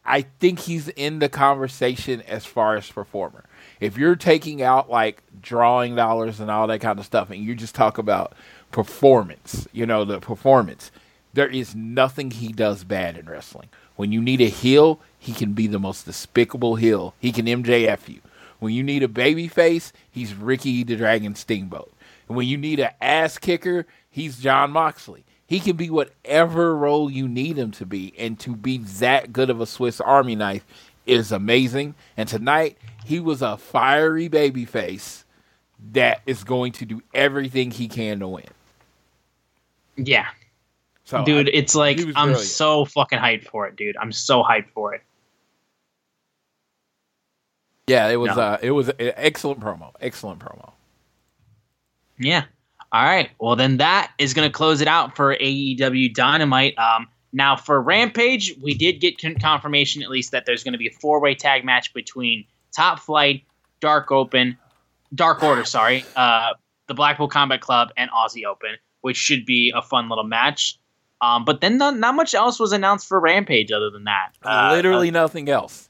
I 0.04 0.22
think 0.22 0.60
he's 0.60 0.88
in 0.88 1.18
the 1.18 1.28
conversation 1.28 2.22
as 2.22 2.46
far 2.46 2.76
as 2.76 2.90
performer. 2.90 3.44
If 3.80 3.98
you're 3.98 4.14
taking 4.14 4.62
out 4.62 4.88
like 4.88 5.22
drawing 5.40 5.96
dollars 5.96 6.38
and 6.38 6.50
all 6.50 6.68
that 6.68 6.80
kind 6.80 6.98
of 6.98 7.04
stuff, 7.04 7.30
and 7.30 7.42
you 7.42 7.54
just 7.56 7.74
talk 7.74 7.98
about 7.98 8.34
performance, 8.70 9.66
you 9.72 9.84
know, 9.84 10.04
the 10.04 10.20
performance, 10.20 10.92
there 11.34 11.48
is 11.48 11.74
nothing 11.74 12.30
he 12.30 12.52
does 12.52 12.84
bad 12.84 13.18
in 13.18 13.26
wrestling. 13.26 13.68
When 13.96 14.12
you 14.12 14.22
need 14.22 14.40
a 14.40 14.48
heel, 14.48 15.00
he 15.18 15.32
can 15.32 15.54
be 15.54 15.66
the 15.66 15.80
most 15.80 16.06
despicable 16.06 16.76
heel. 16.76 17.14
He 17.18 17.32
can 17.32 17.46
MJF 17.46 18.08
you. 18.08 18.20
When 18.58 18.72
you 18.72 18.82
need 18.82 19.02
a 19.02 19.08
baby 19.08 19.48
face, 19.48 19.92
he's 20.10 20.34
Ricky 20.34 20.84
the 20.84 20.96
Dragon 20.96 21.34
Steamboat. 21.34 21.92
And 22.28 22.36
when 22.36 22.46
you 22.48 22.56
need 22.56 22.80
an 22.80 22.90
ass 23.00 23.38
kicker, 23.38 23.86
he's 24.10 24.38
Jon 24.38 24.70
Moxley. 24.72 25.24
He 25.46 25.60
can 25.60 25.76
be 25.76 25.90
whatever 25.90 26.76
role 26.76 27.08
you 27.10 27.28
need 27.28 27.56
him 27.56 27.70
to 27.72 27.86
be, 27.86 28.12
and 28.18 28.38
to 28.40 28.56
be 28.56 28.78
that 28.78 29.32
good 29.32 29.48
of 29.48 29.60
a 29.60 29.66
Swiss 29.66 30.00
Army 30.00 30.34
knife 30.34 30.64
is 31.06 31.30
amazing. 31.30 31.94
And 32.16 32.28
tonight, 32.28 32.76
he 33.04 33.20
was 33.20 33.42
a 33.42 33.56
fiery 33.56 34.26
baby 34.26 34.64
face 34.64 35.24
that 35.92 36.20
is 36.26 36.42
going 36.42 36.72
to 36.72 36.84
do 36.84 37.00
everything 37.14 37.70
he 37.70 37.86
can 37.86 38.18
to 38.20 38.26
win. 38.28 38.44
yeah, 39.96 40.26
So, 41.04 41.24
dude, 41.24 41.46
I- 41.48 41.52
it's 41.54 41.74
like 41.76 41.98
I'm 42.00 42.30
brilliant. 42.30 42.40
so 42.40 42.84
fucking 42.86 43.20
hyped 43.20 43.46
for 43.46 43.68
it, 43.68 43.76
dude. 43.76 43.96
I'm 43.98 44.10
so 44.10 44.42
hyped 44.42 44.70
for 44.74 44.94
it. 44.94 45.02
yeah, 47.86 48.08
it 48.08 48.16
was 48.16 48.34
No. 48.36 48.42
uh, 48.42 48.58
it 48.60 48.72
was 48.72 48.88
an 48.88 48.96
excellent 49.16 49.60
promo, 49.60 49.92
excellent 50.00 50.40
promo. 50.40 50.72
Yeah. 52.18 52.44
All 52.92 53.02
right. 53.02 53.30
Well, 53.40 53.56
then 53.56 53.78
that 53.78 54.12
is 54.18 54.32
going 54.34 54.48
to 54.48 54.52
close 54.52 54.80
it 54.80 54.88
out 54.88 55.16
for 55.16 55.36
AEW 55.36 56.14
Dynamite. 56.14 56.78
Um, 56.78 57.08
now 57.32 57.56
for 57.56 57.80
Rampage, 57.80 58.54
we 58.62 58.74
did 58.74 59.00
get 59.00 59.20
con- 59.20 59.34
confirmation 59.34 60.02
at 60.02 60.08
least 60.10 60.30
that 60.30 60.46
there's 60.46 60.62
going 60.64 60.72
to 60.72 60.78
be 60.78 60.86
a 60.88 60.92
four-way 60.92 61.34
tag 61.34 61.64
match 61.64 61.92
between 61.92 62.44
Top 62.74 63.00
Flight, 63.00 63.42
Dark 63.80 64.10
Open, 64.12 64.56
Dark 65.14 65.42
Order, 65.42 65.64
sorry, 65.64 66.04
uh, 66.14 66.50
the 66.86 66.94
Blackpool 66.94 67.28
Combat 67.28 67.60
Club, 67.60 67.88
and 67.96 68.10
Aussie 68.10 68.44
Open, 68.44 68.76
which 69.00 69.16
should 69.16 69.44
be 69.44 69.72
a 69.74 69.82
fun 69.82 70.08
little 70.08 70.24
match. 70.24 70.78
Um, 71.20 71.44
but 71.44 71.60
then 71.60 71.78
not, 71.78 71.96
not 71.96 72.14
much 72.14 72.34
else 72.34 72.60
was 72.60 72.72
announced 72.72 73.08
for 73.08 73.18
Rampage 73.18 73.72
other 73.72 73.90
than 73.90 74.04
that. 74.04 74.32
Uh, 74.42 74.70
Literally 74.72 75.08
uh, 75.08 75.12
nothing 75.12 75.48
else. 75.48 75.88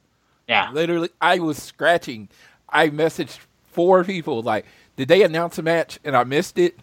yeah. 0.48 0.70
Literally, 0.72 1.10
I 1.20 1.40
was 1.40 1.60
scratching. 1.60 2.28
I 2.68 2.90
messaged 2.90 3.38
four 3.72 4.04
people 4.04 4.42
like, 4.42 4.64
"Did 4.96 5.08
they 5.08 5.22
announce 5.22 5.58
a 5.58 5.62
match?" 5.62 5.98
And 6.04 6.16
I 6.16 6.24
missed 6.24 6.58
it 6.58 6.78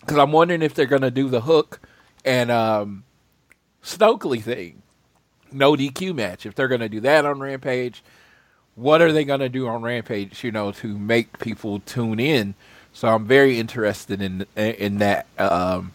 because 0.00 0.18
I'm 0.18 0.32
wondering 0.32 0.62
if 0.62 0.74
they're 0.74 0.86
gonna 0.86 1.10
do 1.10 1.28
the 1.28 1.42
Hook 1.42 1.80
and 2.24 2.50
um, 2.50 3.04
Stokely 3.80 4.40
thing, 4.40 4.82
no 5.50 5.74
DQ 5.74 6.14
match. 6.14 6.46
If 6.46 6.54
they're 6.54 6.68
gonna 6.68 6.88
do 6.88 7.00
that 7.00 7.24
on 7.24 7.40
Rampage, 7.40 8.02
what 8.74 9.02
are 9.02 9.12
they 9.12 9.24
going 9.24 9.40
to 9.40 9.48
do 9.48 9.68
on 9.68 9.82
Rampage, 9.82 10.42
you 10.44 10.50
know, 10.50 10.72
to 10.72 10.98
make 10.98 11.38
people 11.38 11.80
tune 11.80 12.18
in? 12.18 12.54
So 12.92 13.08
I'm 13.08 13.26
very 13.26 13.58
interested 13.58 14.20
in 14.20 14.46
in 14.56 14.98
that 14.98 15.26
um, 15.38 15.92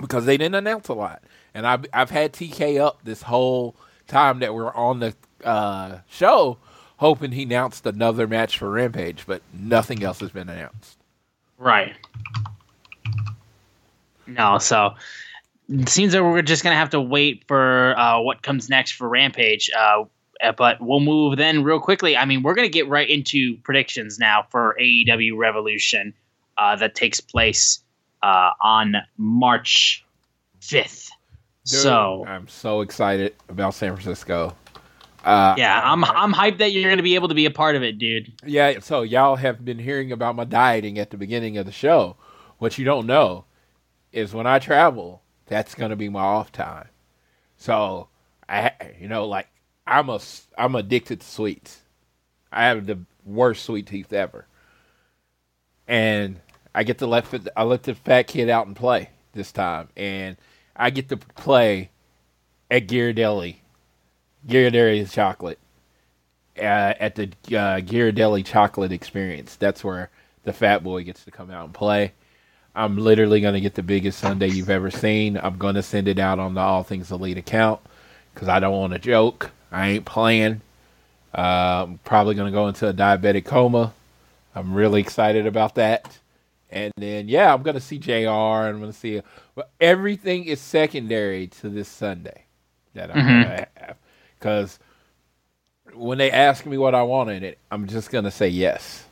because 0.00 0.26
they 0.26 0.36
didn't 0.36 0.56
announce 0.56 0.88
a 0.88 0.94
lot, 0.94 1.22
and 1.54 1.66
I've 1.66 1.86
I've 1.92 2.10
had 2.10 2.32
TK 2.32 2.80
up 2.80 2.98
this 3.04 3.22
whole 3.22 3.74
time 4.06 4.40
that 4.40 4.54
we're 4.54 4.72
on 4.74 5.00
the 5.00 5.14
uh, 5.42 5.98
show, 6.08 6.58
hoping 6.98 7.32
he 7.32 7.44
announced 7.44 7.86
another 7.86 8.26
match 8.26 8.58
for 8.58 8.70
Rampage, 8.70 9.24
but 9.26 9.42
nothing 9.52 10.02
else 10.02 10.20
has 10.20 10.30
been 10.30 10.48
announced. 10.48 10.98
Right. 11.56 11.94
No, 14.26 14.58
so 14.58 14.94
it 15.68 15.88
seems 15.88 16.12
that 16.12 16.22
we're 16.22 16.42
just 16.42 16.62
gonna 16.62 16.76
have 16.76 16.90
to 16.90 17.00
wait 17.00 17.44
for 17.48 17.98
uh, 17.98 18.20
what 18.20 18.42
comes 18.42 18.68
next 18.68 18.92
for 18.92 19.08
Rampage. 19.08 19.70
Uh, 19.76 20.04
uh, 20.42 20.52
but 20.52 20.80
we'll 20.80 21.00
move 21.00 21.36
then 21.36 21.64
real 21.64 21.80
quickly. 21.80 22.16
I 22.16 22.24
mean, 22.24 22.42
we're 22.42 22.54
gonna 22.54 22.68
get 22.68 22.88
right 22.88 23.08
into 23.08 23.56
predictions 23.58 24.18
now 24.18 24.46
for 24.50 24.76
AEW 24.80 25.36
Revolution 25.36 26.14
uh, 26.56 26.76
that 26.76 26.94
takes 26.94 27.20
place 27.20 27.80
uh, 28.22 28.50
on 28.60 28.96
March 29.16 30.04
fifth. 30.60 31.10
So 31.64 32.24
I'm 32.26 32.48
so 32.48 32.80
excited 32.80 33.34
about 33.48 33.74
San 33.74 33.92
Francisco. 33.92 34.54
Uh, 35.24 35.54
yeah, 35.58 35.80
I'm 35.84 36.04
I'm 36.04 36.32
hyped 36.32 36.58
that 36.58 36.72
you're 36.72 36.90
gonna 36.90 37.02
be 37.02 37.14
able 37.16 37.28
to 37.28 37.34
be 37.34 37.46
a 37.46 37.50
part 37.50 37.76
of 37.76 37.82
it, 37.82 37.98
dude. 37.98 38.32
Yeah, 38.44 38.78
so 38.80 39.02
y'all 39.02 39.36
have 39.36 39.64
been 39.64 39.78
hearing 39.78 40.12
about 40.12 40.36
my 40.36 40.44
dieting 40.44 40.98
at 40.98 41.10
the 41.10 41.16
beginning 41.16 41.58
of 41.58 41.66
the 41.66 41.72
show. 41.72 42.16
What 42.58 42.78
you 42.78 42.84
don't 42.84 43.06
know 43.06 43.44
is 44.12 44.32
when 44.32 44.46
I 44.46 44.58
travel, 44.58 45.22
that's 45.46 45.74
gonna 45.74 45.96
be 45.96 46.08
my 46.08 46.20
off 46.20 46.52
time. 46.52 46.88
So 47.56 48.08
I, 48.48 48.72
you 49.00 49.08
know, 49.08 49.26
like 49.26 49.48
I'm 49.86 50.08
a 50.08 50.20
I'm 50.56 50.74
addicted 50.74 51.20
to 51.20 51.26
sweets. 51.26 51.82
I 52.52 52.66
have 52.66 52.86
the 52.86 53.00
worst 53.24 53.64
sweet 53.64 53.86
teeth 53.86 54.12
ever, 54.12 54.46
and 55.86 56.40
I 56.74 56.84
get 56.84 56.98
to 56.98 57.06
let 57.06 57.26
I 57.56 57.64
let 57.64 57.82
the 57.82 57.94
fat 57.94 58.28
kid 58.28 58.48
out 58.48 58.66
and 58.66 58.76
play 58.76 59.10
this 59.32 59.52
time, 59.52 59.88
and 59.96 60.36
I 60.76 60.90
get 60.90 61.08
to 61.08 61.16
play 61.16 61.90
at 62.70 62.86
Ghirardelli, 62.86 63.56
Ghirardelli 64.48 65.10
chocolate, 65.10 65.58
uh, 66.58 66.94
at 66.98 67.14
the 67.14 67.24
uh, 67.24 67.80
Ghirardelli 67.80 68.44
chocolate 68.44 68.92
experience. 68.92 69.56
That's 69.56 69.84
where 69.84 70.10
the 70.44 70.52
fat 70.52 70.82
boy 70.82 71.04
gets 71.04 71.24
to 71.24 71.30
come 71.30 71.50
out 71.50 71.66
and 71.66 71.74
play. 71.74 72.12
I'm 72.74 72.96
literally 72.96 73.40
going 73.40 73.54
to 73.54 73.60
get 73.60 73.74
the 73.74 73.82
biggest 73.82 74.18
Sunday 74.18 74.48
you've 74.48 74.70
ever 74.70 74.90
seen. 74.90 75.36
I'm 75.36 75.58
going 75.58 75.74
to 75.74 75.82
send 75.82 76.06
it 76.06 76.18
out 76.18 76.38
on 76.38 76.54
the 76.54 76.60
All 76.60 76.84
Things 76.84 77.10
Elite 77.10 77.38
account 77.38 77.80
because 78.32 78.48
I 78.48 78.60
don't 78.60 78.72
want 78.72 78.92
to 78.92 78.98
joke. 78.98 79.50
I 79.72 79.88
ain't 79.88 80.04
playing. 80.04 80.60
Uh, 81.36 81.84
I'm 81.86 81.98
probably 82.04 82.34
going 82.34 82.50
to 82.50 82.56
go 82.56 82.68
into 82.68 82.88
a 82.88 82.94
diabetic 82.94 83.44
coma. 83.44 83.92
I'm 84.54 84.74
really 84.74 85.00
excited 85.00 85.46
about 85.46 85.74
that. 85.74 86.18
And 86.70 86.92
then, 86.96 87.28
yeah, 87.28 87.52
I'm 87.52 87.62
going 87.62 87.74
to 87.74 87.80
see 87.80 87.98
JR 87.98 88.12
and 88.12 88.76
I'm 88.76 88.80
going 88.80 88.92
to 88.92 88.98
see. 88.98 89.20
But 89.54 89.70
everything 89.80 90.44
is 90.44 90.60
secondary 90.60 91.48
to 91.48 91.68
this 91.68 91.88
Sunday 91.88 92.44
that 92.94 93.10
I'm 93.10 93.16
mm-hmm. 93.16 93.42
going 93.42 93.56
to 93.56 93.68
have. 93.76 93.96
Because 94.38 94.78
when 95.94 96.18
they 96.18 96.30
ask 96.30 96.64
me 96.66 96.78
what 96.78 96.94
I 96.94 97.02
want 97.02 97.30
in 97.30 97.42
it, 97.42 97.58
I'm 97.70 97.86
just 97.86 98.10
going 98.10 98.24
to 98.24 98.30
say 98.30 98.48
yes. 98.48 99.04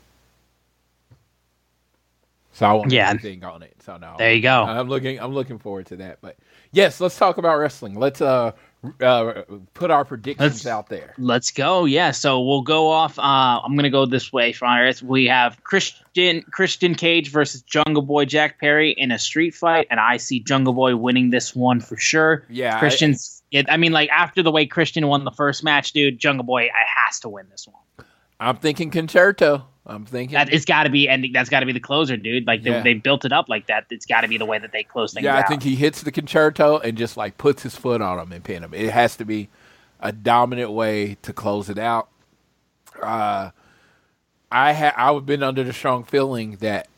So 2.57 2.65
I 2.65 2.73
want 2.73 2.91
yeah. 2.91 3.11
anything 3.11 3.45
on 3.45 3.63
it. 3.63 3.75
So 3.83 3.99
no, 3.99 4.15
there 4.17 4.33
you 4.33 4.41
go. 4.41 4.63
I'm 4.63 4.89
looking. 4.89 5.21
I'm 5.21 5.35
looking 5.35 5.59
forward 5.59 5.87
to 5.89 5.97
that. 5.97 6.23
But 6.23 6.39
yes, 6.73 7.03
let's 7.03 7.19
talk 7.19 7.37
about 7.37 7.59
wrestling. 7.59 8.01
Let's 8.01 8.23
uh, 8.23 8.53
uh 8.99 9.43
put 9.75 9.91
our 9.91 10.07
predictions 10.07 10.65
let's, 10.65 10.67
out 10.67 10.89
there. 10.89 11.13
Let's 11.19 11.51
go. 11.51 11.85
Yeah. 11.85 12.13
So 12.13 12.41
we'll 12.41 12.63
go 12.63 12.91
off. 12.91 13.19
Uh, 13.19 13.61
I'm 13.63 13.77
gonna 13.77 13.91
go 13.91 14.07
this 14.07 14.33
way. 14.33 14.53
Fires. 14.53 15.03
We 15.03 15.27
have 15.27 15.63
Christian 15.65 16.45
Christian 16.51 16.95
Cage 16.95 17.31
versus 17.31 17.61
Jungle 17.61 18.03
Boy 18.03 18.25
Jack 18.25 18.59
Perry 18.59 18.93
in 18.93 19.13
a 19.13 19.19
street 19.19 19.55
fight, 19.55 19.87
and 19.91 20.01
I 20.01 20.17
see 20.17 20.41
Jungle 20.41 20.73
Boy 20.73 20.97
winning 20.97 21.29
this 21.29 21.55
one 21.55 21.81
for 21.81 21.99
sure. 21.99 22.47
Yeah. 22.49 22.79
Christian's. 22.79 23.35
I, 23.35 23.36
it, 23.51 23.67
I 23.69 23.77
mean, 23.77 23.93
like 23.93 24.11
after 24.11 24.43
the 24.43 24.51
way 24.51 24.67
Christian 24.67 25.07
won 25.07 25.25
the 25.25 25.31
first 25.31 25.63
match, 25.65 25.93
dude, 25.93 26.19
Jungle 26.19 26.45
Boy 26.45 26.65
I 26.65 26.85
has 27.05 27.21
to 27.21 27.29
win 27.29 27.47
this 27.51 27.67
one. 27.67 28.07
I'm 28.39 28.57
thinking 28.57 28.91
Con-Chair-To. 28.91 29.63
I'm 29.87 30.05
thinking 30.05 30.35
that 30.35 30.53
it's 30.53 30.65
got 30.65 30.83
to 30.83 30.91
be 30.91 31.09
ending. 31.09 31.33
That's 31.33 31.49
got 31.49 31.61
to 31.61 31.67
be 31.67 31.73
the 31.73 31.81
closer, 31.81 32.17
dude. 32.17 32.47
Like 32.47 32.65
they, 32.65 32.71
yeah. 32.71 32.83
they 32.83 32.95
built 32.95 33.25
it 33.25 33.33
up 33.33 33.49
like 33.49 33.69
that. 33.69 33.87
It's 33.91 34.05
got 34.05 34.23
to 34.23 34.29
be 34.29 34.37
the 34.37 34.45
way 34.45 34.59
that 34.59 34.73
they 34.73 34.83
close 34.83 35.15
things. 35.15 35.25
Yeah, 35.25 35.37
out. 35.37 35.45
I 35.45 35.47
think 35.47 35.63
he 35.63 35.77
hits 35.77 36.03
the 36.03 36.11
Con-Chair-To 36.11 36.79
and 36.79 36.99
just 36.99 37.17
like 37.17 37.39
puts 37.39 37.63
his 37.63 37.77
foot 37.77 38.03
on 38.03 38.19
him 38.19 38.33
and 38.33 38.43
pin 38.43 38.65
him. 38.65 38.75
It 38.75 38.91
has 38.91 39.17
to 39.17 39.25
be 39.25 39.49
a 40.01 40.13
dominant 40.13 40.73
way 40.73 41.17
to 41.23 41.33
close 41.33 41.71
it 41.71 41.79
out. 41.79 42.09
Uh, 43.01 43.51
I 44.51 44.73
had 44.73 44.95
I've 44.97 45.25
been 45.25 45.43
under 45.43 45.63
the 45.65 45.73
strong 45.73 46.05
feeling 46.05 46.57
that 46.57 46.89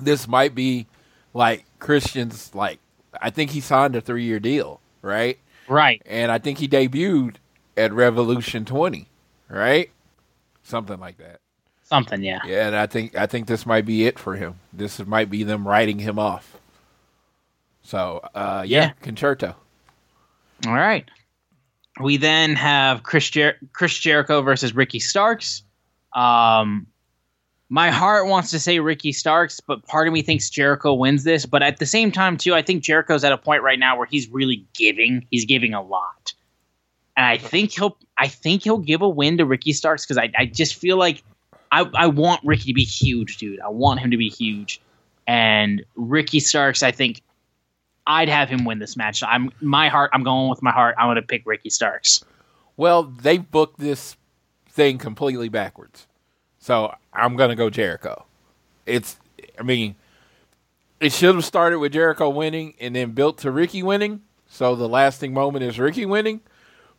this 0.00 0.28
might 0.28 0.54
be 0.54 0.86
like 1.34 1.64
Christian's 1.78 2.54
like 2.54 2.78
I 3.20 3.30
think 3.30 3.50
he 3.50 3.60
signed 3.60 3.96
a 3.96 4.00
three 4.00 4.24
year 4.24 4.40
deal, 4.40 4.80
right? 5.02 5.38
Right. 5.68 6.02
And 6.06 6.32
I 6.32 6.38
think 6.38 6.58
he 6.58 6.68
debuted 6.68 7.36
at 7.76 7.92
Revolution 7.92 8.64
20, 8.64 9.06
right? 9.48 9.90
something 10.68 11.00
like 11.00 11.18
that. 11.18 11.40
Something, 11.84 12.22
yeah. 12.22 12.40
Yeah, 12.46 12.66
and 12.66 12.76
I 12.76 12.86
think 12.86 13.16
I 13.16 13.26
think 13.26 13.46
this 13.46 13.64
might 13.64 13.86
be 13.86 14.04
it 14.06 14.18
for 14.18 14.36
him. 14.36 14.56
This 14.72 14.98
might 15.06 15.30
be 15.30 15.42
them 15.42 15.66
writing 15.66 15.98
him 15.98 16.18
off. 16.18 16.58
So, 17.82 18.20
uh, 18.34 18.64
yeah, 18.66 18.80
yeah. 18.82 18.92
Con-Chair-To. 19.00 19.56
All 20.66 20.74
right. 20.74 21.06
We 22.00 22.18
then 22.18 22.54
have 22.56 23.02
Chris, 23.02 23.30
Jer- 23.30 23.56
Chris 23.72 23.96
Jericho 23.96 24.42
versus 24.42 24.74
Ricky 24.74 25.00
Starks. 25.00 25.62
Um, 26.14 26.86
my 27.68 27.90
heart 27.90 28.26
wants 28.26 28.50
to 28.52 28.58
say 28.58 28.78
Ricky 28.78 29.12
Starks, 29.12 29.60
but 29.60 29.86
part 29.86 30.06
of 30.06 30.14
me 30.14 30.22
thinks 30.22 30.48
Jericho 30.48 30.94
wins 30.94 31.24
this. 31.24 31.44
But 31.44 31.62
at 31.62 31.78
the 31.78 31.86
same 31.86 32.10
time, 32.10 32.36
too, 32.36 32.54
I 32.54 32.62
think 32.62 32.82
Jericho's 32.82 33.24
at 33.24 33.32
a 33.32 33.38
point 33.38 33.62
right 33.62 33.78
now 33.78 33.96
where 33.96 34.06
he's 34.06 34.28
really 34.30 34.66
giving. 34.74 35.26
He's 35.30 35.44
giving 35.44 35.74
a 35.74 35.82
lot 35.82 36.32
and 37.18 37.26
I 37.26 37.36
think 37.36 37.72
he'll 37.72 37.98
I 38.16 38.28
think 38.28 38.62
he'll 38.62 38.78
give 38.78 39.02
a 39.02 39.08
win 39.08 39.38
to 39.38 39.44
Ricky 39.44 39.72
Starks 39.72 40.06
because 40.06 40.18
I, 40.18 40.30
I 40.38 40.46
just 40.46 40.76
feel 40.76 40.96
like 40.96 41.24
I, 41.72 41.84
I 41.94 42.06
want 42.06 42.40
Ricky 42.44 42.66
to 42.66 42.72
be 42.72 42.84
huge, 42.84 43.38
dude. 43.38 43.60
I 43.60 43.68
want 43.68 43.98
him 44.00 44.12
to 44.12 44.16
be 44.16 44.28
huge. 44.28 44.80
And 45.26 45.84
Ricky 45.96 46.38
Starks, 46.38 46.82
I 46.82 46.92
think 46.92 47.22
I'd 48.06 48.28
have 48.28 48.48
him 48.48 48.64
win 48.64 48.78
this 48.78 48.96
match. 48.96 49.22
I'm 49.24 49.50
my 49.60 49.88
heart, 49.88 50.12
I'm 50.14 50.22
going 50.22 50.48
with 50.48 50.62
my 50.62 50.70
heart. 50.70 50.94
I'm 50.96 51.08
gonna 51.08 51.22
pick 51.22 51.42
Ricky 51.44 51.70
Starks. 51.70 52.24
Well, 52.76 53.02
they 53.02 53.38
booked 53.38 53.80
this 53.80 54.16
thing 54.70 54.98
completely 54.98 55.48
backwards. 55.48 56.06
So 56.68 56.94
I'm 57.14 57.34
gonna 57.36 57.56
go 57.56 57.70
Jericho. 57.70 58.26
It's 58.84 59.16
I 59.58 59.62
mean 59.62 59.96
it 61.00 61.14
should 61.14 61.34
have 61.34 61.46
started 61.46 61.78
with 61.78 61.94
Jericho 61.94 62.28
winning 62.28 62.74
and 62.78 62.94
then 62.94 63.12
built 63.12 63.38
to 63.38 63.50
Ricky 63.50 63.82
winning. 63.82 64.20
So 64.48 64.76
the 64.76 64.86
lasting 64.86 65.32
moment 65.32 65.64
is 65.64 65.78
Ricky 65.78 66.04
winning. 66.04 66.42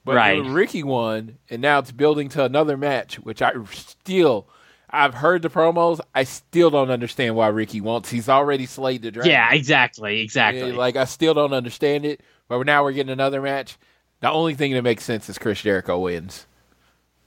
But 0.04 0.16
right. 0.16 0.44
Ricky 0.44 0.82
won, 0.82 1.38
and 1.52 1.62
now 1.62 1.78
it's 1.78 1.92
building 1.92 2.30
to 2.30 2.44
another 2.44 2.78
match, 2.78 3.18
which 3.18 3.44
I 3.44 3.52
still. 3.72 4.48
I've 4.90 5.14
heard 5.14 5.44
the 5.44 5.52
promos. 5.52 6.00
I 6.16 6.24
still 6.24 6.72
don't 6.72 6.90
understand 6.90 7.36
why 7.36 7.50
Ricky 7.50 7.80
wants. 7.80 8.10
He's 8.10 8.28
already 8.28 8.66
slayed 8.66 9.04
the 9.04 9.12
dragon. 9.12 9.30
Yeah, 9.30 9.54
exactly, 9.54 10.22
exactly. 10.22 10.72
Like 10.72 10.96
I 10.96 11.06
still 11.06 11.36
don't 11.36 11.54
understand 11.54 12.06
it. 12.06 12.22
But 12.48 12.66
now 12.66 12.84
we're 12.84 12.94
getting 12.94 13.14
another 13.14 13.40
match. 13.40 13.78
The 14.22 14.32
only 14.32 14.56
thing 14.56 14.74
that 14.74 14.82
makes 14.82 15.04
sense 15.04 15.30
is 15.30 15.38
Chris 15.38 15.62
Jericho 15.62 16.00
wins. 16.00 16.48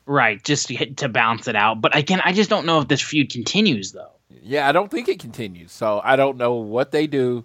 Right, 0.05 0.43
just 0.43 0.69
to, 0.69 0.95
to 0.95 1.09
bounce 1.09 1.47
it 1.47 1.57
out. 1.57 1.81
But 1.81 1.97
again, 1.97 2.21
I 2.25 2.33
just 2.33 2.51
don't 2.51 2.67
know 2.67 2.81
if 2.81 2.89
this 2.89 3.01
feud 3.01 3.31
continues 3.31 3.93
though. 3.93 4.11
Yeah, 4.43 4.69
I 4.69 4.73
don't 4.73 4.91
think 4.91 5.09
it 5.09 5.21
continues. 5.21 5.71
So 5.71 6.01
I 6.03 6.17
don't 6.17 6.37
know 6.37 6.55
what 6.55 6.91
they 6.91 7.07
do, 7.07 7.45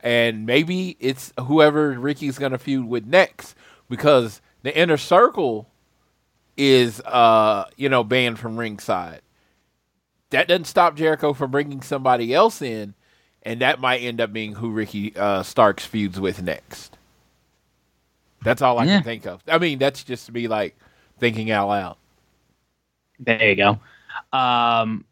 and 0.00 0.46
maybe 0.46 0.96
it's 1.00 1.32
whoever 1.38 1.90
Ricky's 1.90 2.38
going 2.38 2.52
to 2.52 2.58
feud 2.58 2.86
with 2.86 3.06
next 3.06 3.54
because 3.88 4.40
the 4.62 4.76
inner 4.76 4.96
circle 4.96 5.68
is 6.56 7.00
uh 7.02 7.64
you 7.76 7.88
know 7.88 8.02
banned 8.02 8.38
from 8.38 8.58
ringside. 8.58 9.20
That 10.30 10.48
doesn't 10.48 10.64
stop 10.64 10.96
Jericho 10.96 11.32
from 11.32 11.50
bringing 11.50 11.82
somebody 11.82 12.34
else 12.34 12.60
in, 12.60 12.94
and 13.42 13.60
that 13.60 13.80
might 13.80 13.98
end 13.98 14.20
up 14.20 14.32
being 14.32 14.54
who 14.54 14.70
Ricky 14.70 15.16
uh, 15.16 15.42
Starks 15.42 15.86
feuds 15.86 16.20
with 16.20 16.42
next. 16.42 16.98
That's 18.42 18.60
all 18.60 18.78
I 18.78 18.84
yeah. 18.84 18.96
can 18.96 19.04
think 19.04 19.26
of. 19.26 19.42
I 19.48 19.58
mean, 19.58 19.78
that's 19.78 20.04
just 20.04 20.26
to 20.26 20.32
be 20.32 20.46
like 20.46 20.76
thinking 21.18 21.50
out 21.50 21.68
loud. 21.68 21.96
There 23.20 23.48
you 23.48 23.56
go. 23.56 23.78
Um, 24.36 25.04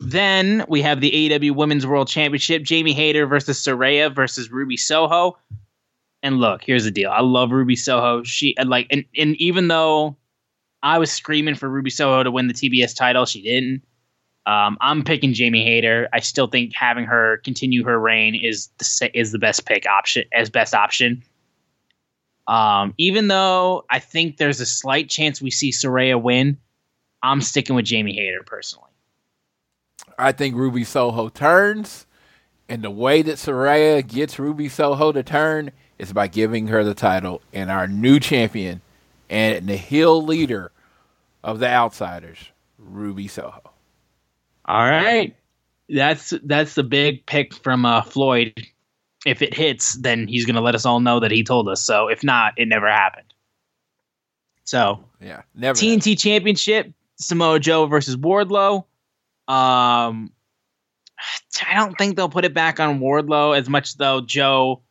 then 0.00 0.64
we 0.68 0.82
have 0.82 1.00
the 1.00 1.10
AEW 1.10 1.54
Women's 1.54 1.86
World 1.86 2.08
Championship: 2.08 2.62
Jamie 2.62 2.92
Hayter 2.92 3.26
versus 3.26 3.62
Saraya 3.62 4.14
versus 4.14 4.50
Ruby 4.50 4.76
Soho. 4.76 5.38
And 6.22 6.38
look, 6.38 6.62
here's 6.62 6.84
the 6.84 6.90
deal. 6.90 7.10
I 7.10 7.20
love 7.20 7.50
Ruby 7.50 7.76
Soho. 7.76 8.22
She 8.22 8.54
like 8.64 8.86
and, 8.90 9.04
and 9.16 9.36
even 9.36 9.68
though 9.68 10.16
I 10.82 10.98
was 10.98 11.12
screaming 11.12 11.54
for 11.54 11.68
Ruby 11.68 11.90
Soho 11.90 12.22
to 12.22 12.30
win 12.30 12.48
the 12.48 12.54
TBS 12.54 12.96
title, 12.96 13.26
she 13.26 13.42
didn't. 13.42 13.82
Um, 14.44 14.76
I'm 14.80 15.04
picking 15.04 15.34
Jamie 15.34 15.64
Hayter. 15.64 16.08
I 16.12 16.18
still 16.18 16.48
think 16.48 16.74
having 16.74 17.04
her 17.04 17.38
continue 17.44 17.84
her 17.84 18.00
reign 18.00 18.34
is 18.34 18.68
the 18.78 19.10
is 19.14 19.30
the 19.30 19.38
best 19.38 19.66
pick 19.66 19.86
option 19.86 20.24
as 20.32 20.50
best 20.50 20.74
option. 20.74 21.22
Um, 22.52 22.92
even 22.98 23.28
though 23.28 23.86
I 23.88 23.98
think 23.98 24.36
there's 24.36 24.60
a 24.60 24.66
slight 24.66 25.08
chance 25.08 25.40
we 25.40 25.50
see 25.50 25.70
Saraya 25.70 26.20
win, 26.20 26.58
I'm 27.22 27.40
sticking 27.40 27.74
with 27.74 27.86
Jamie 27.86 28.14
Hayter 28.14 28.42
personally. 28.44 28.90
I 30.18 30.32
think 30.32 30.54
Ruby 30.54 30.84
Soho 30.84 31.30
turns, 31.30 32.06
and 32.68 32.84
the 32.84 32.90
way 32.90 33.22
that 33.22 33.36
Saraya 33.36 34.06
gets 34.06 34.38
Ruby 34.38 34.68
Soho 34.68 35.12
to 35.12 35.22
turn 35.22 35.70
is 35.98 36.12
by 36.12 36.26
giving 36.26 36.66
her 36.66 36.84
the 36.84 36.92
title 36.92 37.40
and 37.54 37.70
our 37.70 37.88
new 37.88 38.20
champion 38.20 38.82
and 39.30 39.66
the 39.66 39.76
heel 39.76 40.22
leader 40.22 40.72
of 41.42 41.58
the 41.58 41.68
Outsiders, 41.68 42.50
Ruby 42.78 43.28
Soho. 43.28 43.62
All 44.66 44.84
right, 44.84 45.34
that's 45.88 46.34
that's 46.44 46.74
the 46.74 46.82
big 46.82 47.24
pick 47.24 47.54
from 47.54 47.86
uh, 47.86 48.02
Floyd. 48.02 48.66
If 49.24 49.40
it 49.40 49.54
hits, 49.54 49.94
then 49.94 50.26
he's 50.26 50.44
going 50.44 50.56
to 50.56 50.60
let 50.60 50.74
us 50.74 50.84
all 50.84 51.00
know 51.00 51.20
that 51.20 51.30
he 51.30 51.44
told 51.44 51.68
us. 51.68 51.80
So 51.80 52.08
if 52.08 52.24
not, 52.24 52.54
it 52.56 52.66
never 52.66 52.90
happened. 52.90 53.32
So 54.64 55.04
yeah, 55.20 55.42
never 55.54 55.78
TNT 55.78 55.94
happened. 55.94 56.18
Championship 56.18 56.92
Samoa 57.16 57.60
Joe 57.60 57.86
versus 57.86 58.16
Wardlow. 58.16 58.84
Um, 59.48 60.32
I 61.66 61.74
don't 61.74 61.96
think 61.96 62.16
they'll 62.16 62.28
put 62.28 62.44
it 62.44 62.54
back 62.54 62.80
on 62.80 63.00
Wardlow 63.00 63.56
as 63.56 63.68
much 63.68 63.96
though 63.96 64.20
Joe, 64.20 64.82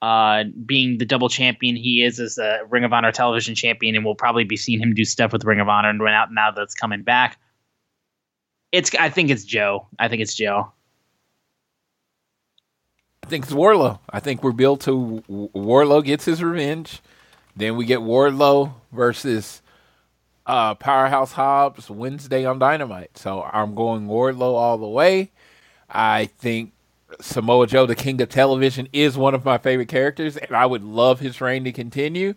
uh, 0.00 0.44
being 0.64 0.98
the 0.98 1.04
double 1.04 1.28
champion 1.28 1.76
he 1.76 2.02
is 2.02 2.20
as 2.20 2.38
a 2.38 2.60
Ring 2.68 2.84
of 2.84 2.92
Honor 2.92 3.12
television 3.12 3.54
champion, 3.54 3.94
and 3.94 4.04
we'll 4.04 4.14
probably 4.14 4.44
be 4.44 4.56
seeing 4.56 4.80
him 4.80 4.94
do 4.94 5.04
stuff 5.04 5.32
with 5.32 5.44
Ring 5.44 5.60
of 5.60 5.68
Honor 5.68 5.90
and 5.90 6.00
run 6.00 6.14
out 6.14 6.32
now 6.32 6.50
now 6.50 6.50
that's 6.52 6.74
coming 6.74 7.02
back. 7.02 7.38
It's 8.72 8.94
I 8.94 9.08
think 9.08 9.30
it's 9.30 9.44
Joe. 9.44 9.88
I 9.98 10.08
think 10.08 10.22
it's 10.22 10.34
Joe. 10.34 10.72
I 13.28 13.30
think 13.30 13.44
it's 13.44 13.52
Wardlow. 13.52 13.98
I 14.08 14.20
think 14.20 14.42
we're 14.42 14.52
built 14.52 14.80
to 14.84 15.22
Wardlow 15.28 16.02
gets 16.02 16.24
his 16.24 16.42
revenge. 16.42 17.02
Then 17.54 17.76
we 17.76 17.84
get 17.84 17.98
Wardlow 17.98 18.72
versus 18.90 19.60
uh, 20.46 20.74
Powerhouse 20.76 21.32
Hobbs 21.32 21.90
Wednesday 21.90 22.46
on 22.46 22.58
Dynamite. 22.58 23.18
So 23.18 23.42
I'm 23.42 23.74
going 23.74 24.06
Wardlow 24.06 24.54
all 24.54 24.78
the 24.78 24.88
way. 24.88 25.30
I 25.90 26.30
think 26.38 26.72
Samoa 27.20 27.66
Joe, 27.66 27.84
the 27.84 27.94
king 27.94 28.18
of 28.22 28.30
television, 28.30 28.88
is 28.94 29.18
one 29.18 29.34
of 29.34 29.44
my 29.44 29.58
favorite 29.58 29.88
characters, 29.88 30.38
and 30.38 30.56
I 30.56 30.64
would 30.64 30.82
love 30.82 31.20
his 31.20 31.38
reign 31.42 31.64
to 31.64 31.72
continue. 31.72 32.32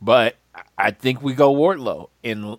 But 0.00 0.36
I 0.78 0.92
think 0.92 1.22
we 1.22 1.34
go 1.34 1.52
Wardlow, 1.52 2.08
and 2.22 2.56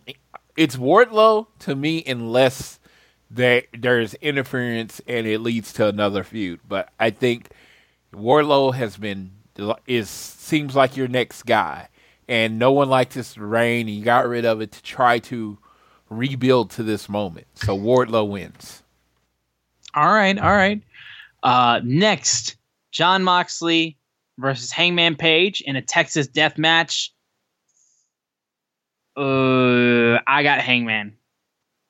it's 0.57 0.75
Wardlow 0.75 1.47
to 1.59 1.73
me 1.73 2.03
unless 2.05 2.80
there 3.33 3.63
there's 3.77 4.13
interference 4.15 5.01
and 5.07 5.25
it 5.25 5.39
leads 5.39 5.73
to 5.73 5.87
another 5.87 6.23
feud. 6.23 6.59
But 6.67 6.89
I 6.99 7.09
think 7.09 7.49
Wardlow 8.13 8.73
has 8.73 8.97
been 8.97 9.31
is 9.87 10.09
seems 10.09 10.75
like 10.75 10.97
your 10.97 11.07
next 11.07 11.43
guy, 11.43 11.87
and 12.27 12.59
no 12.59 12.71
one 12.71 12.89
liked 12.89 13.13
this 13.13 13.37
reign. 13.37 13.87
And 13.87 13.95
you 13.97 14.03
got 14.03 14.27
rid 14.27 14.45
of 14.45 14.61
it 14.61 14.71
to 14.73 14.83
try 14.83 15.19
to 15.19 15.57
rebuild 16.09 16.71
to 16.71 16.83
this 16.83 17.07
moment. 17.07 17.47
So 17.55 17.77
Wardlow 17.77 18.29
wins. 18.29 18.83
All 19.93 20.11
right, 20.11 20.37
all 20.37 20.51
right. 20.51 20.81
Uh, 21.43 21.81
next, 21.83 22.55
Jon 22.91 23.23
Moxley 23.23 23.97
versus 24.37 24.71
Hangman 24.71 25.15
Page 25.15 25.61
in 25.61 25.75
a 25.75 25.81
Texas 25.81 26.27
death 26.27 26.57
match. 26.57 27.13
Uh, 29.17 30.19
I 30.25 30.43
got 30.43 30.61
Hangman. 30.61 31.17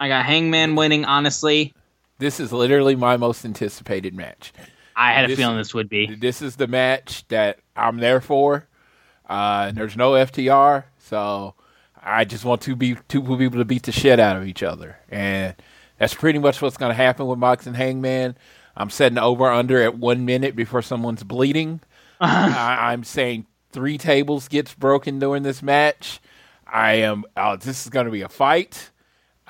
I 0.01 0.07
got 0.07 0.25
Hangman 0.25 0.73
winning. 0.73 1.05
Honestly, 1.05 1.75
this 2.17 2.39
is 2.39 2.51
literally 2.51 2.95
my 2.95 3.17
most 3.17 3.45
anticipated 3.45 4.15
match. 4.15 4.51
I 4.95 5.13
had 5.13 5.29
this, 5.29 5.37
a 5.37 5.41
feeling 5.41 5.57
this 5.57 5.75
would 5.75 5.89
be. 5.89 6.15
This 6.15 6.41
is 6.41 6.55
the 6.55 6.65
match 6.65 7.23
that 7.27 7.59
I'm 7.75 7.97
there 7.97 8.19
for. 8.19 8.67
Uh, 9.29 9.71
there's 9.71 9.95
no 9.95 10.13
FTR, 10.13 10.85
so 10.97 11.53
I 12.01 12.25
just 12.25 12.43
want 12.43 12.61
to 12.61 12.75
be 12.75 12.97
two 13.09 13.21
people 13.21 13.59
to 13.59 13.63
beat 13.65 13.83
the 13.83 13.91
shit 13.91 14.19
out 14.19 14.37
of 14.37 14.47
each 14.47 14.63
other, 14.63 14.97
and 15.07 15.53
that's 15.99 16.15
pretty 16.15 16.39
much 16.39 16.63
what's 16.63 16.77
going 16.77 16.89
to 16.89 16.95
happen 16.95 17.27
with 17.27 17.37
Mox 17.37 17.67
and 17.67 17.75
Hangman. 17.75 18.35
I'm 18.75 18.89
setting 18.89 19.19
over 19.19 19.51
under 19.51 19.83
at 19.83 19.99
one 19.99 20.25
minute 20.25 20.55
before 20.55 20.81
someone's 20.81 21.23
bleeding. 21.23 21.79
I, 22.19 22.91
am 22.91 23.03
saying 23.03 23.45
three 23.71 23.99
tables 23.99 24.47
gets 24.47 24.73
broken 24.73 25.19
during 25.19 25.43
this 25.43 25.61
match. 25.61 26.19
I 26.65 26.93
am. 26.93 27.23
Oh, 27.37 27.55
this 27.55 27.83
is 27.83 27.89
going 27.91 28.07
to 28.07 28.11
be 28.11 28.23
a 28.23 28.29
fight. 28.29 28.90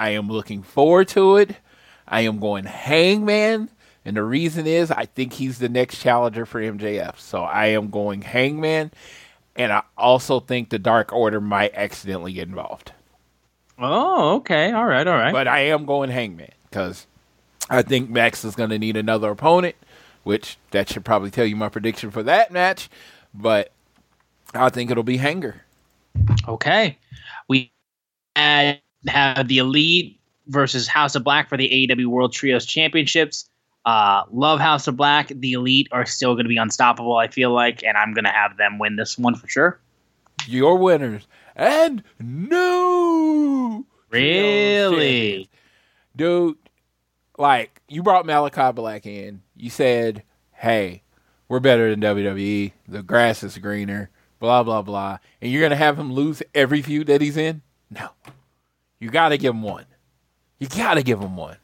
I 0.01 0.09
am 0.09 0.29
looking 0.29 0.63
forward 0.63 1.09
to 1.09 1.35
it. 1.35 1.55
I 2.07 2.21
am 2.21 2.39
going 2.39 2.63
Hangman, 2.63 3.69
and 4.03 4.17
the 4.17 4.23
reason 4.23 4.65
is 4.65 4.89
I 4.89 5.05
think 5.05 5.33
he's 5.33 5.59
the 5.59 5.69
next 5.69 6.01
challenger 6.01 6.47
for 6.47 6.59
MJF. 6.59 7.19
So 7.19 7.43
I 7.43 7.67
am 7.67 7.91
going 7.91 8.23
Hangman, 8.23 8.89
and 9.55 9.71
I 9.71 9.83
also 9.95 10.39
think 10.39 10.69
the 10.69 10.79
Dark 10.79 11.13
Order 11.13 11.39
might 11.39 11.75
accidentally 11.75 12.33
get 12.33 12.47
involved. 12.47 12.93
Oh, 13.77 14.37
okay. 14.37 14.71
All 14.71 14.87
right, 14.87 15.05
all 15.05 15.17
right. 15.17 15.31
But 15.31 15.47
I 15.47 15.59
am 15.65 15.85
going 15.85 16.09
Hangman 16.09 16.49
because 16.67 17.05
I 17.69 17.83
think 17.83 18.09
Max 18.09 18.43
is 18.43 18.55
going 18.55 18.71
to 18.71 18.79
need 18.79 18.97
another 18.97 19.29
opponent, 19.29 19.75
which 20.23 20.57
that 20.71 20.89
should 20.89 21.05
probably 21.05 21.29
tell 21.29 21.45
you 21.45 21.55
my 21.55 21.69
prediction 21.69 22.09
for 22.09 22.23
that 22.23 22.51
match. 22.51 22.89
But 23.35 23.71
I 24.55 24.69
think 24.69 24.89
it'll 24.89 25.03
be 25.03 25.17
Hanger. 25.17 25.61
Okay. 26.47 26.97
We 27.47 27.71
have 29.07 29.47
the 29.47 29.57
Elite 29.57 30.19
versus 30.47 30.87
House 30.87 31.15
of 31.15 31.23
Black 31.23 31.49
for 31.49 31.57
the 31.57 31.69
AEW 31.69 32.07
World 32.07 32.33
Trios 32.33 32.65
Championships. 32.65 33.49
Uh, 33.85 34.23
love 34.31 34.59
House 34.59 34.87
of 34.87 34.95
Black. 34.95 35.29
The 35.29 35.53
Elite 35.53 35.87
are 35.91 36.05
still 36.05 36.35
going 36.35 36.45
to 36.45 36.49
be 36.49 36.57
unstoppable, 36.57 37.17
I 37.17 37.27
feel 37.27 37.51
like, 37.51 37.83
and 37.83 37.97
I'm 37.97 38.13
going 38.13 38.25
to 38.25 38.31
have 38.31 38.57
them 38.57 38.77
win 38.77 38.95
this 38.95 39.17
one 39.17 39.35
for 39.35 39.47
sure. 39.47 39.79
Your 40.47 40.77
winners 40.77 41.27
and 41.55 42.03
new. 42.19 43.85
Really? 44.09 45.49
Dude, 46.15 46.57
like, 47.37 47.81
you 47.87 48.03
brought 48.03 48.25
Malachi 48.25 48.71
Black 48.73 49.05
in. 49.05 49.41
You 49.55 49.69
said, 49.69 50.23
hey, 50.51 51.03
we're 51.47 51.59
better 51.59 51.89
than 51.89 52.01
WWE. 52.01 52.73
The 52.87 53.03
grass 53.03 53.43
is 53.43 53.57
greener, 53.57 54.09
blah, 54.39 54.63
blah, 54.63 54.81
blah. 54.81 55.17
And 55.41 55.51
you're 55.51 55.61
going 55.61 55.71
to 55.71 55.75
have 55.75 55.97
him 55.97 56.13
lose 56.13 56.43
every 56.53 56.81
feud 56.81 57.07
that 57.07 57.21
he's 57.21 57.37
in? 57.37 57.61
No. 57.89 58.09
You 59.01 59.09
got 59.09 59.29
to 59.29 59.37
give 59.37 59.53
him 59.53 59.63
one. 59.63 59.85
You 60.59 60.67
got 60.67 60.93
to 60.93 61.03
give 61.03 61.19
him 61.19 61.35
one. 61.35 61.57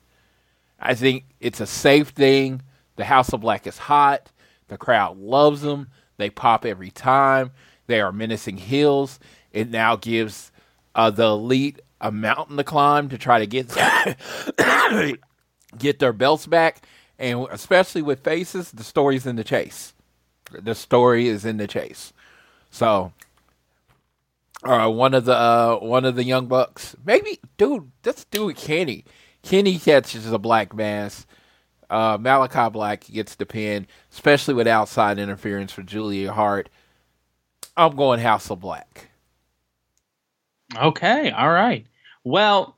I 0.80 0.96
think 0.96 1.26
it's 1.40 1.62
a 1.62 1.68
safe 1.68 2.10
thing. 2.10 2.64
The 2.96 3.06
House 3.06 3.32
of 3.32 3.42
Black 3.42 3.68
is 3.68 3.78
hot. 3.78 4.32
The 4.70 4.78
crowd 4.78 5.18
loves 5.18 5.62
them. 5.62 5.88
They 6.18 6.32
pop 6.32 6.66
every 6.66 6.90
time. 6.90 7.52
They 7.86 8.02
are 8.02 8.12
menacing 8.12 8.58
heels. 8.58 9.20
It 9.52 9.70
now 9.70 9.96
gives 9.96 10.52
uh, 10.96 11.12
the 11.12 11.28
elite 11.28 11.80
a 12.02 12.12
mountain 12.12 12.58
to 12.58 12.64
climb 12.64 13.08
to 13.10 13.20
try 13.20 13.38
to 13.40 13.48
get 13.48 13.68
get 15.78 16.00
their 16.00 16.14
belts 16.14 16.48
back, 16.48 16.88
and 17.20 17.48
especially 17.52 18.02
with 18.02 18.24
faces, 18.24 18.72
the 18.72 18.84
story's 18.84 19.28
in 19.28 19.36
the 19.36 19.44
chase. 19.44 19.94
The 20.52 20.76
story 20.76 21.28
is 21.28 21.46
in 21.46 21.58
the 21.58 21.68
chase. 21.68 22.14
So, 22.72 23.14
uh, 24.64 24.90
one 24.90 25.14
of 25.14 25.26
the 25.26 25.36
uh, 25.36 25.78
one 25.78 26.06
of 26.06 26.16
the 26.16 26.24
young 26.24 26.48
bucks, 26.48 26.96
maybe, 27.06 27.40
dude, 27.58 27.92
let's 28.06 28.26
do 28.26 28.50
it, 28.50 28.58
Kenny. 28.58 29.06
Kenny 29.44 29.78
catches 29.78 30.32
a 30.32 30.40
black 30.40 30.74
mass. 30.74 31.26
Uh, 31.90 32.18
Malachi 32.20 32.70
Black 32.70 33.06
gets 33.06 33.36
the 33.36 33.46
pin, 33.46 33.88
especially 34.12 34.54
with 34.54 34.68
outside 34.68 35.18
interference 35.18 35.72
for 35.72 35.84
Julia 35.84 36.34
Hart. 36.34 36.70
I'm 37.78 37.96
going 37.96 38.20
House 38.20 38.50
of 38.50 38.60
Black. 38.60 39.10
Okay, 40.76 41.32
all 41.32 41.52
right. 41.52 41.86
Well, 42.26 42.76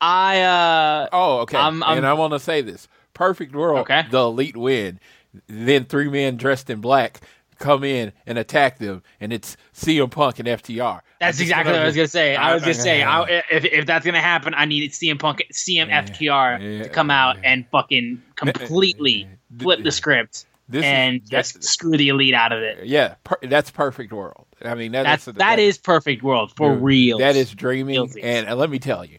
I 0.00 0.40
uh 0.40 1.08
Oh, 1.12 1.40
okay. 1.40 1.58
I'm, 1.58 1.82
I'm, 1.82 1.98
and 1.98 2.06
I 2.06 2.14
want 2.14 2.32
to 2.32 2.38
say 2.38 2.62
this. 2.62 2.88
Perfect 3.12 3.54
world. 3.54 3.80
Okay. 3.80 4.04
The 4.10 4.20
elite 4.20 4.56
win. 4.56 5.00
Then 5.46 5.84
three 5.84 6.08
men 6.08 6.36
dressed 6.36 6.70
in 6.70 6.80
black 6.80 7.20
come 7.58 7.84
in 7.84 8.12
and 8.26 8.38
attack 8.38 8.78
them, 8.78 9.02
and 9.20 9.32
it's 9.32 9.56
CM 9.74 10.10
Punk 10.10 10.38
and 10.38 10.48
FTR. 10.48 11.00
That's 11.20 11.40
exactly 11.40 11.72
what 11.72 11.82
I 11.82 11.84
was 11.84 11.96
gonna 11.96 12.08
say. 12.08 12.36
I 12.36 12.54
was 12.54 12.62
gonna 12.62 12.74
say 12.74 13.02
I, 13.04 13.42
if 13.50 13.64
if 13.64 13.86
that's 13.86 14.06
gonna 14.06 14.20
happen, 14.20 14.54
I 14.54 14.64
need 14.64 14.90
CM 14.92 15.18
Punk, 15.18 15.42
CM 15.52 15.88
yeah, 15.88 16.04
FTR 16.04 16.78
yeah, 16.78 16.82
to 16.84 16.88
come 16.88 17.10
out 17.10 17.36
yeah. 17.36 17.52
and 17.52 17.66
fucking 17.70 18.22
completely 18.36 19.28
flip 19.58 19.82
the 19.82 19.90
script 19.90 20.46
this 20.68 20.84
and 20.84 21.22
is, 21.22 21.28
just 21.28 21.64
screw 21.64 21.96
the 21.96 22.08
elite 22.08 22.34
out 22.34 22.52
of 22.52 22.62
it. 22.62 22.86
Yeah, 22.86 23.14
per, 23.24 23.36
that's 23.42 23.70
perfect 23.70 24.12
world. 24.12 24.46
I 24.62 24.74
mean, 24.74 24.92
that, 24.92 25.04
that's, 25.04 25.24
that's 25.24 25.38
that, 25.38 25.56
that 25.56 25.58
is 25.58 25.78
perfect 25.78 26.22
world 26.22 26.52
for 26.56 26.74
real. 26.74 27.18
That 27.18 27.36
is 27.36 27.52
dreaming, 27.52 28.10
and, 28.22 28.46
and 28.48 28.58
let 28.58 28.70
me 28.70 28.78
tell 28.78 29.04
you, 29.04 29.18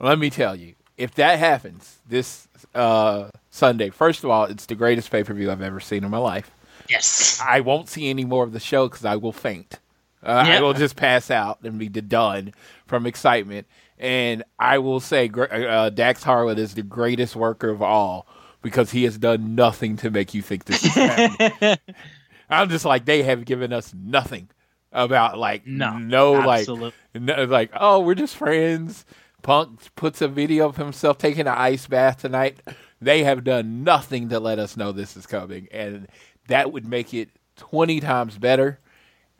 let 0.00 0.18
me 0.18 0.30
tell 0.30 0.56
you, 0.56 0.74
if 0.96 1.14
that 1.14 1.38
happens 1.38 1.98
this 2.08 2.48
uh, 2.74 3.30
Sunday, 3.50 3.90
first 3.90 4.24
of 4.24 4.30
all, 4.30 4.44
it's 4.44 4.66
the 4.66 4.74
greatest 4.74 5.10
pay 5.10 5.22
per 5.22 5.32
view 5.34 5.50
I've 5.50 5.62
ever 5.62 5.80
seen 5.80 6.04
in 6.04 6.10
my 6.10 6.18
life. 6.18 6.50
Yes, 6.88 7.40
I 7.44 7.60
won't 7.60 7.88
see 7.88 8.10
any 8.10 8.24
more 8.24 8.44
of 8.44 8.52
the 8.52 8.60
show 8.60 8.88
because 8.88 9.04
I 9.04 9.16
will 9.16 9.32
faint. 9.32 9.80
Uh, 10.22 10.44
yep. 10.46 10.58
I 10.58 10.62
will 10.62 10.72
just 10.72 10.96
pass 10.96 11.30
out 11.30 11.58
and 11.62 11.78
be 11.78 11.88
done 11.88 12.54
from 12.86 13.06
excitement. 13.06 13.66
And 13.98 14.42
I 14.58 14.78
will 14.78 15.00
say, 15.00 15.30
uh, 15.30 15.90
Dax 15.90 16.22
Harwood 16.22 16.58
is 16.58 16.74
the 16.74 16.82
greatest 16.82 17.36
worker 17.36 17.68
of 17.68 17.82
all 17.82 18.26
because 18.62 18.90
he 18.90 19.04
has 19.04 19.18
done 19.18 19.54
nothing 19.54 19.96
to 19.98 20.10
make 20.10 20.34
you 20.34 20.42
think 20.42 20.64
this 20.64 20.84
is 20.84 20.94
happening. 20.94 21.76
I'm 22.50 22.68
just 22.68 22.84
like 22.84 23.04
they 23.04 23.22
have 23.22 23.44
given 23.44 23.72
us 23.72 23.94
nothing 23.94 24.48
about 24.92 25.38
like 25.38 25.66
No, 25.66 25.98
no 25.98 26.32
like 26.32 26.66
no, 27.14 27.44
like 27.44 27.70
oh 27.78 28.00
we're 28.00 28.14
just 28.14 28.36
friends. 28.36 29.04
Punk 29.42 29.94
puts 29.94 30.22
a 30.22 30.28
video 30.28 30.66
of 30.68 30.76
himself 30.76 31.18
taking 31.18 31.42
an 31.42 31.48
ice 31.48 31.86
bath 31.86 32.22
tonight. 32.22 32.60
They 33.00 33.24
have 33.24 33.44
done 33.44 33.84
nothing 33.84 34.30
to 34.30 34.40
let 34.40 34.58
us 34.58 34.76
know 34.76 34.92
this 34.92 35.16
is 35.16 35.26
coming, 35.26 35.68
and 35.70 36.08
that 36.48 36.72
would 36.72 36.86
make 36.86 37.14
it 37.14 37.28
twenty 37.56 38.00
times 38.00 38.38
better. 38.38 38.78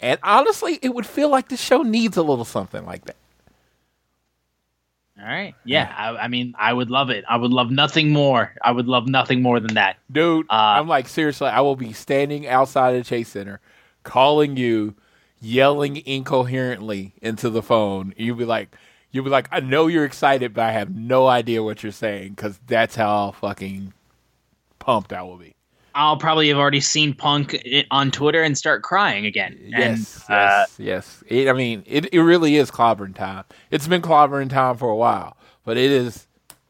And 0.00 0.18
honestly, 0.22 0.78
it 0.82 0.94
would 0.94 1.06
feel 1.06 1.30
like 1.30 1.48
the 1.48 1.56
show 1.56 1.82
needs 1.82 2.16
a 2.16 2.22
little 2.22 2.44
something 2.44 2.84
like 2.84 3.04
that. 3.06 3.16
All 5.18 5.24
right. 5.24 5.54
Yeah. 5.64 5.94
I, 5.96 6.24
I 6.24 6.28
mean, 6.28 6.54
I 6.58 6.72
would 6.72 6.90
love 6.90 7.08
it. 7.10 7.24
I 7.28 7.36
would 7.36 7.52
love 7.52 7.70
nothing 7.70 8.10
more. 8.10 8.52
I 8.62 8.72
would 8.72 8.88
love 8.88 9.06
nothing 9.06 9.40
more 9.42 9.60
than 9.60 9.74
that. 9.74 9.96
Dude, 10.10 10.46
Uh, 10.50 10.54
I'm 10.54 10.88
like 10.88 11.08
seriously, 11.08 11.46
I 11.48 11.60
will 11.60 11.76
be 11.76 11.92
standing 11.92 12.46
outside 12.48 12.96
of 12.96 13.04
the 13.04 13.08
Chase 13.08 13.28
Center, 13.28 13.60
calling 14.02 14.56
you, 14.56 14.94
yelling 15.40 16.02
incoherently 16.04 17.12
into 17.22 17.48
the 17.48 17.62
phone. 17.62 18.12
You'll 18.16 18.36
be 18.36 18.44
like, 18.44 18.74
you'll 19.12 19.24
be 19.24 19.30
like, 19.30 19.48
I 19.52 19.60
know 19.60 19.86
you're 19.86 20.04
excited, 20.04 20.52
but 20.52 20.64
I 20.64 20.72
have 20.72 20.94
no 20.94 21.28
idea 21.28 21.62
what 21.62 21.84
you're 21.84 21.92
saying 21.92 22.30
because 22.30 22.58
that's 22.66 22.96
how 22.96 23.30
fucking 23.30 23.94
pumped 24.80 25.12
I 25.12 25.22
will 25.22 25.36
be. 25.36 25.54
I'll 25.94 26.16
probably 26.16 26.48
have 26.48 26.58
already 26.58 26.80
seen 26.80 27.14
Punk 27.14 27.56
on 27.90 28.10
Twitter 28.10 28.42
and 28.42 28.56
start 28.58 28.82
crying 28.82 29.26
again. 29.26 29.58
Yes, 29.64 30.24
and, 30.28 30.34
uh, 30.34 30.66
yes, 30.68 30.76
yes. 30.78 31.24
It, 31.28 31.48
I 31.48 31.52
mean, 31.52 31.84
it, 31.86 32.12
it 32.12 32.20
really 32.20 32.56
is 32.56 32.70
clobbering 32.70 33.14
time. 33.14 33.44
It's 33.70 33.86
been 33.86 34.02
clobbering 34.02 34.50
time 34.50 34.76
for 34.76 34.88
a 34.90 34.96
while, 34.96 35.36
but 35.64 35.76
it 35.76 35.90
is 35.92 36.26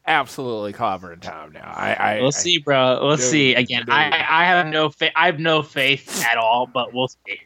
absolutely 0.07 0.73
clobbering 0.73 1.21
time 1.21 1.51
now. 1.51 1.73
I, 1.75 1.93
I 1.93 2.17
we'll 2.19 2.27
I- 2.27 2.31
see, 2.31 2.59
bro. 2.59 2.99
We'll 3.01 3.15
Dude, 3.17 3.25
see. 3.25 3.55
Again, 3.55 3.81
dude. 3.81 3.89
I, 3.89 4.25
I 4.29 4.45
have 4.45 4.67
no 4.67 4.89
faith. 4.89 5.11
I 5.15 5.25
have 5.25 5.39
no 5.39 5.63
faith 5.63 6.23
at 6.25 6.37
all, 6.37 6.67
but 6.67 6.93
we'll 6.93 7.07
see. 7.07 7.39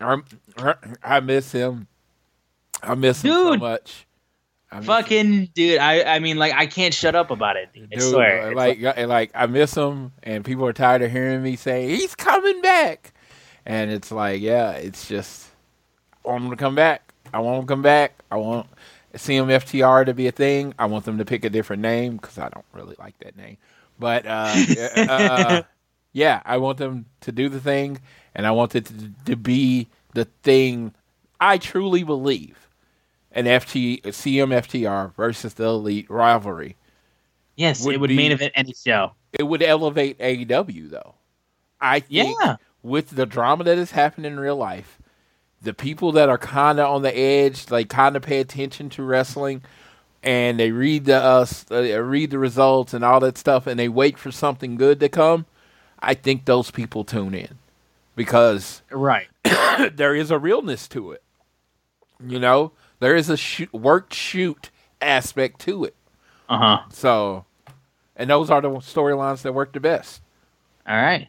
I, 0.00 0.74
I 1.02 1.20
miss 1.20 1.50
him. 1.52 1.88
I 2.82 2.94
miss 2.94 3.22
him 3.22 3.32
so 3.32 3.56
much. 3.56 4.05
I 4.70 4.78
him. 4.78 4.84
Fucking 4.84 5.46
dude, 5.54 5.78
I 5.78 6.16
I 6.16 6.18
mean, 6.18 6.38
like, 6.38 6.52
I 6.52 6.66
can't 6.66 6.92
shut 6.92 7.14
up 7.14 7.30
about 7.30 7.56
it. 7.56 7.72
Dude, 7.72 7.92
I 7.92 7.96
Dude, 7.96 8.10
swear. 8.10 8.54
Like, 8.54 8.80
like, 8.80 9.06
like, 9.06 9.30
I 9.34 9.46
miss 9.46 9.74
him, 9.74 10.12
and 10.22 10.44
people 10.44 10.66
are 10.66 10.72
tired 10.72 11.02
of 11.02 11.10
hearing 11.10 11.42
me 11.42 11.56
say 11.56 11.88
he's 11.88 12.14
coming 12.14 12.60
back. 12.62 13.12
And 13.64 13.90
it's 13.90 14.12
like, 14.12 14.40
yeah, 14.40 14.72
it's 14.72 15.08
just 15.08 15.48
I 16.24 16.30
want 16.30 16.44
him 16.44 16.50
to 16.50 16.56
come 16.56 16.74
back. 16.74 17.12
I 17.32 17.40
want 17.40 17.58
him 17.58 17.66
to 17.66 17.68
come 17.68 17.82
back. 17.82 18.22
I 18.30 18.36
want 18.36 18.68
CMFTR 19.14 20.06
to 20.06 20.14
be 20.14 20.26
a 20.26 20.32
thing. 20.32 20.74
I 20.78 20.86
want 20.86 21.04
them 21.04 21.18
to 21.18 21.24
pick 21.24 21.44
a 21.44 21.50
different 21.50 21.82
name 21.82 22.16
because 22.16 22.38
I 22.38 22.48
don't 22.48 22.64
really 22.72 22.96
like 22.98 23.18
that 23.20 23.36
name. 23.36 23.56
But 23.98 24.26
uh, 24.26 24.54
uh, 24.96 25.62
yeah, 26.12 26.42
I 26.44 26.58
want 26.58 26.78
them 26.78 27.06
to 27.22 27.32
do 27.32 27.48
the 27.48 27.60
thing, 27.60 28.00
and 28.34 28.46
I 28.46 28.50
want 28.50 28.74
it 28.74 28.86
to, 28.86 29.12
to 29.26 29.36
be 29.36 29.88
the 30.14 30.24
thing 30.42 30.94
I 31.40 31.58
truly 31.58 32.02
believe 32.02 32.65
an 33.36 33.44
FT 33.44 34.02
CMFTR 34.02 35.14
versus 35.14 35.54
the 35.54 35.64
Elite 35.66 36.10
rivalry. 36.10 36.76
yes, 37.54 37.84
would 37.84 37.94
it 37.94 37.98
would 38.00 38.08
be- 38.08 38.16
main 38.16 38.32
event 38.32 38.52
any 38.56 38.72
show. 38.74 39.12
It 39.32 39.44
would 39.44 39.62
elevate 39.62 40.18
AEW 40.18 40.90
though. 40.90 41.14
I 41.80 42.00
think 42.00 42.36
Yeah. 42.42 42.56
with 42.82 43.10
the 43.10 43.26
drama 43.26 43.62
that 43.64 43.78
is 43.78 43.92
happening 43.92 44.32
in 44.32 44.40
real 44.40 44.56
life, 44.56 44.98
the 45.62 45.74
people 45.74 46.10
that 46.12 46.28
are 46.28 46.38
kind 46.38 46.80
of 46.80 46.90
on 46.90 47.02
the 47.02 47.16
edge, 47.16 47.70
like 47.70 47.88
kind 47.88 48.16
of 48.16 48.22
pay 48.22 48.40
attention 48.40 48.88
to 48.90 49.02
wrestling, 49.02 49.62
and 50.22 50.58
they 50.58 50.70
read 50.70 51.04
the 51.04 51.16
uh, 51.22 51.46
uh, 51.70 52.00
read 52.02 52.30
the 52.30 52.38
results 52.38 52.94
and 52.94 53.04
all 53.04 53.20
that 53.20 53.36
stuff, 53.38 53.66
and 53.66 53.78
they 53.78 53.88
wait 53.88 54.18
for 54.18 54.32
something 54.32 54.76
good 54.76 54.98
to 55.00 55.08
come. 55.08 55.44
I 56.00 56.14
think 56.14 56.44
those 56.46 56.70
people 56.70 57.04
tune 57.04 57.34
in 57.34 57.58
because 58.14 58.82
Right. 58.90 59.28
there 59.92 60.14
is 60.14 60.30
a 60.30 60.38
realness 60.38 60.88
to 60.88 61.12
it. 61.12 61.22
You 62.26 62.38
know, 62.38 62.72
there 63.00 63.16
is 63.16 63.28
a 63.28 63.36
shoot, 63.36 63.72
work 63.72 64.12
shoot 64.12 64.70
aspect 65.00 65.60
to 65.62 65.84
it. 65.84 65.94
Uh 66.48 66.58
huh. 66.58 66.78
So, 66.90 67.44
and 68.14 68.30
those 68.30 68.50
are 68.50 68.60
the 68.60 68.70
storylines 68.70 69.42
that 69.42 69.52
work 69.52 69.72
the 69.72 69.80
best. 69.80 70.22
All 70.86 70.96
right. 70.96 71.28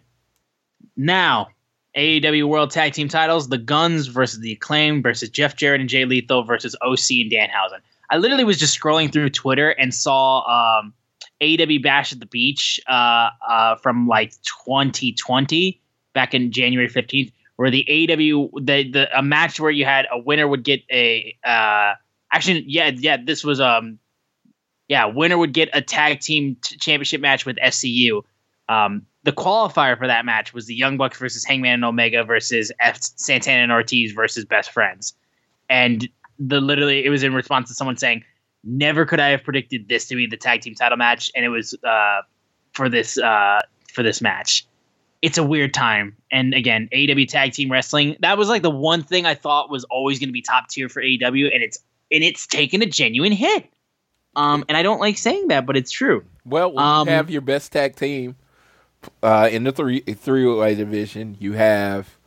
Now, 0.96 1.48
AEW 1.96 2.48
World 2.48 2.72
Tag 2.72 2.94
Team 2.94 3.08
Titles: 3.08 3.50
The 3.50 3.58
Guns 3.58 4.08
versus 4.08 4.40
the 4.40 4.54
Acclaim 4.54 5.02
versus 5.02 5.30
Jeff 5.30 5.56
Jarrett 5.56 5.82
and 5.82 5.90
Jay 5.90 6.06
Lethal 6.06 6.44
versus 6.44 6.76
OC 6.82 7.22
and 7.22 7.32
Danhausen. 7.32 7.80
I 8.10 8.18
literally 8.18 8.44
was 8.44 8.58
just 8.58 8.80
scrolling 8.80 9.12
through 9.12 9.32
Twitter 9.32 9.72
and 9.72 9.94
saw 9.94 10.80
um, 10.80 10.94
AEW 11.42 11.84
Bash 11.84 12.14
at 12.14 12.20
the 12.20 12.26
Beach 12.26 12.80
uh, 12.88 13.30
uh, 13.48 13.76
from 13.76 14.08
like 14.08 14.32
2020, 14.44 15.82
back 16.14 16.34
in 16.34 16.52
January 16.52 16.90
15th, 16.90 17.32
where 17.58 17.70
the 17.70 17.86
AW 17.90 18.50
the 18.62 18.90
the 18.90 19.18
a 19.18 19.22
match 19.22 19.60
where 19.60 19.72
you 19.72 19.84
had 19.84 20.08
a 20.12 20.18
winner 20.18 20.48
would 20.48 20.64
get 20.64 20.82
a 20.90 21.36
uh, 21.44 21.94
actually 22.32 22.64
yeah 22.68 22.92
yeah 22.96 23.18
this 23.22 23.44
was 23.44 23.60
um 23.60 24.00
yeah 24.88 25.06
winner 25.06 25.38
would 25.38 25.54
get 25.54 25.70
a 25.74 25.82
tag 25.82 26.22
team 26.22 26.56
t- 26.64 26.78
championship 26.78 27.20
match 27.20 27.46
with 27.46 27.58
SCU. 27.58 28.22
Um, 28.70 29.06
the 29.24 29.32
qualifier 29.32 29.98
for 29.98 30.08
that 30.08 30.26
match 30.26 30.54
was 30.54 30.68
the 30.68 30.76
Young 30.76 30.98
Bucks 30.98 31.18
versus 31.18 31.44
Hangman 31.44 31.74
and 31.74 31.86
Omega 31.86 32.24
versus 32.24 32.72
F- 32.80 33.00
Santana 33.02 33.64
and 33.64 33.72
Ortiz 33.72 34.12
versus 34.12 34.46
Best 34.46 34.72
Friends, 34.72 35.14
and 35.70 36.08
the 36.40 36.62
literally 36.62 37.06
it 37.06 37.10
was 37.10 37.24
in 37.24 37.34
response 37.34 37.70
to 37.70 37.74
someone 37.74 37.98
saying, 37.98 38.24
"Never 38.64 39.06
could 39.06 39.20
I 39.20 39.30
have 39.30 39.44
predicted 39.44 39.90
this 39.90 40.08
to 40.10 40.16
be 40.16 40.28
the 40.28 40.38
tag 40.38 40.62
team 40.62 40.76
title 40.76 40.98
match," 40.98 41.32
and 41.36 41.44
it 41.44 41.50
was 41.50 41.76
uh, 41.84 42.22
for 42.74 42.88
this 42.88 43.18
uh, 43.18 43.62
for 43.92 44.04
this 44.04 44.22
match. 44.22 44.68
It's 45.28 45.38
a 45.38 45.44
weird 45.44 45.74
time, 45.74 46.16
and 46.32 46.54
again, 46.54 46.88
AEW 46.94 47.28
tag 47.28 47.52
team 47.52 47.70
wrestling 47.70 48.16
that 48.22 48.38
was 48.38 48.48
like 48.48 48.62
the 48.62 48.70
one 48.70 49.04
thing 49.04 49.26
I 49.26 49.36
thought 49.36 49.70
was 49.70 49.84
always 49.86 50.20
going 50.20 50.30
to 50.30 50.34
be 50.34 50.42
top 50.42 50.70
tier 50.70 50.88
for 50.88 51.02
AEW, 51.02 51.54
and 51.54 51.62
it's 51.62 51.80
and 52.10 52.24
it's 52.24 52.48
taken 52.48 52.82
a 52.82 52.86
genuine 52.86 53.34
hit. 53.34 53.66
Um, 54.38 54.64
and 54.70 54.78
I 54.78 54.84
don't 54.84 55.02
like 55.02 55.18
saying 55.18 55.50
that, 55.50 55.66
but 55.66 55.76
it's 55.76 55.92
true. 55.92 56.24
Well, 56.46 56.72
when 56.72 56.86
Um, 56.86 57.08
you 57.10 57.14
have 57.14 57.30
your 57.30 57.42
best 57.42 57.74
tag 57.74 57.98
team 57.98 58.38
uh, 59.22 59.50
in 59.52 59.66
the 59.66 59.74
three 59.74 60.00
three 60.00 60.46
way 60.46 60.76
division, 60.76 61.36
you 61.42 61.54
have 61.54 62.18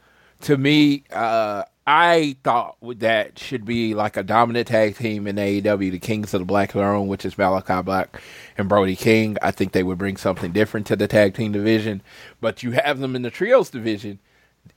to 0.42 0.58
me. 0.58 1.04
Uh, 1.10 1.62
I 1.92 2.36
thought 2.44 2.76
that 3.00 3.36
should 3.36 3.64
be 3.64 3.94
like 3.96 4.16
a 4.16 4.22
dominant 4.22 4.68
tag 4.68 4.96
team 4.96 5.26
in 5.26 5.34
AEW, 5.34 5.90
the 5.90 5.98
Kings 5.98 6.32
of 6.32 6.40
the 6.40 6.44
Black 6.44 6.70
Throne, 6.70 7.08
which 7.08 7.24
is 7.24 7.36
Malachi 7.36 7.82
Black 7.82 8.22
and 8.56 8.68
Brody 8.68 8.94
King. 8.94 9.36
I 9.42 9.50
think 9.50 9.72
they 9.72 9.82
would 9.82 9.98
bring 9.98 10.16
something 10.16 10.52
different 10.52 10.86
to 10.86 10.94
the 10.94 11.08
tag 11.08 11.34
team 11.34 11.50
division, 11.50 12.00
but 12.40 12.62
you 12.62 12.70
have 12.70 13.00
them 13.00 13.16
in 13.16 13.22
the 13.22 13.30
trios 13.30 13.70
division. 13.70 14.20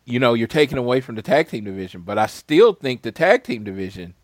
You 0.06 0.20
know, 0.20 0.34
you're 0.34 0.48
taking 0.48 0.80
away 0.80 1.02
from 1.02 1.14
the 1.14 1.22
tag 1.22 1.50
team 1.50 1.66
division, 1.66 2.02
but 2.02 2.18
I 2.18 2.26
still 2.26 2.74
think 2.74 3.04
the 3.04 3.12
tag 3.12 3.44
team 3.44 3.64
division. 3.64 4.16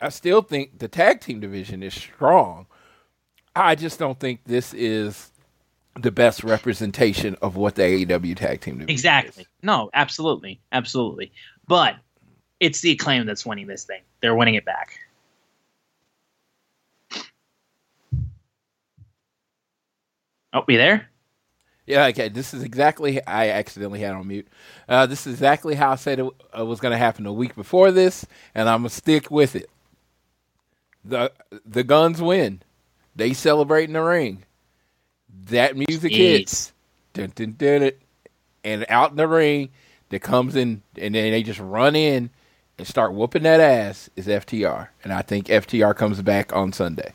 I 0.00 0.08
still 0.08 0.42
think 0.42 0.80
the 0.80 0.88
tag 0.88 1.20
team 1.20 1.38
division 1.38 1.84
is 1.84 1.94
strong. 1.94 2.66
I 3.54 3.76
just 3.76 4.00
don't 4.00 4.18
think 4.18 4.40
this 4.44 4.74
is 4.74 5.30
the 6.00 6.10
best 6.10 6.44
representation 6.44 7.36
of 7.40 7.56
what 7.56 7.76
the 7.76 7.82
AEW 7.82 8.36
tag 8.36 8.60
team 8.60 8.74
division 8.78 8.90
Exactly. 8.90 9.42
is. 9.42 9.48
No, 9.62 9.88
absolutely. 9.94 10.60
Absolutely. 10.72 11.32
But 11.68 11.96
it's 12.60 12.80
the 12.80 12.92
acclaim 12.92 13.26
that's 13.26 13.44
winning 13.44 13.66
this 13.66 13.84
thing. 13.84 14.02
They're 14.20 14.34
winning 14.34 14.54
it 14.54 14.64
back. 14.64 15.00
Oh, 20.52 20.64
we 20.66 20.76
there? 20.76 21.08
Yeah, 21.86 22.06
okay. 22.06 22.28
This 22.28 22.54
is 22.54 22.62
exactly. 22.62 23.24
I 23.26 23.50
accidentally 23.50 24.00
had 24.00 24.12
on 24.14 24.26
mute. 24.26 24.48
Uh, 24.88 25.06
this 25.06 25.26
is 25.26 25.34
exactly 25.34 25.74
how 25.74 25.92
I 25.92 25.96
said 25.96 26.18
it 26.18 26.26
uh, 26.58 26.64
was 26.64 26.80
going 26.80 26.92
to 26.92 26.98
happen 26.98 27.26
a 27.26 27.32
week 27.32 27.54
before 27.54 27.92
this, 27.92 28.26
and 28.54 28.68
I'm 28.68 28.80
gonna 28.80 28.90
stick 28.90 29.30
with 29.30 29.54
it. 29.54 29.68
the 31.04 31.30
The 31.64 31.84
Guns 31.84 32.20
win. 32.22 32.62
They 33.14 33.32
celebrate 33.34 33.84
in 33.84 33.92
the 33.92 34.02
ring. 34.02 34.44
That 35.46 35.76
music 35.76 36.12
Jeez. 36.12 36.16
hits. 36.16 36.72
Dun, 37.12 37.32
dun, 37.34 37.54
dun, 37.56 37.80
dun. 37.80 37.92
and 38.64 38.86
out 38.88 39.10
in 39.10 39.16
the 39.16 39.28
ring, 39.28 39.70
that 40.10 40.20
comes 40.20 40.56
in, 40.56 40.82
and 40.96 41.14
then 41.14 41.30
they 41.32 41.42
just 41.42 41.60
run 41.60 41.96
in 41.96 42.30
and 42.78 42.86
start 42.86 43.12
whooping 43.12 43.42
that 43.42 43.60
ass. 43.60 44.10
Is 44.16 44.26
FTR, 44.26 44.88
and 45.04 45.12
I 45.12 45.22
think 45.22 45.46
FTR 45.46 45.96
comes 45.96 46.22
back 46.22 46.54
on 46.54 46.72
Sunday. 46.72 47.12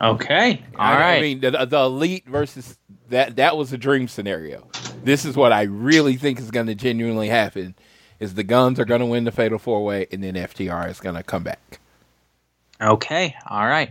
Okay. 0.00 0.62
All 0.78 0.86
I, 0.86 1.00
right. 1.00 1.16
I 1.16 1.20
mean, 1.20 1.40
the, 1.40 1.50
the 1.64 1.78
elite 1.78 2.26
versus 2.26 2.78
that 3.08 3.36
that 3.36 3.56
was 3.56 3.72
a 3.72 3.78
dream 3.78 4.08
scenario. 4.08 4.66
This 5.04 5.24
is 5.24 5.36
what 5.36 5.52
I 5.52 5.62
really 5.62 6.16
think 6.16 6.38
is 6.38 6.50
going 6.50 6.66
to 6.66 6.74
genuinely 6.74 7.28
happen: 7.28 7.74
is 8.20 8.34
the 8.34 8.44
Guns 8.44 8.78
are 8.80 8.84
going 8.84 9.00
to 9.00 9.06
win 9.06 9.24
the 9.24 9.32
Fatal 9.32 9.58
Four 9.58 9.84
Way, 9.84 10.06
and 10.12 10.22
then 10.22 10.34
FTR 10.34 10.90
is 10.90 11.00
going 11.00 11.16
to 11.16 11.22
come 11.22 11.42
back. 11.42 11.80
Okay. 12.80 13.34
All 13.48 13.66
right. 13.66 13.90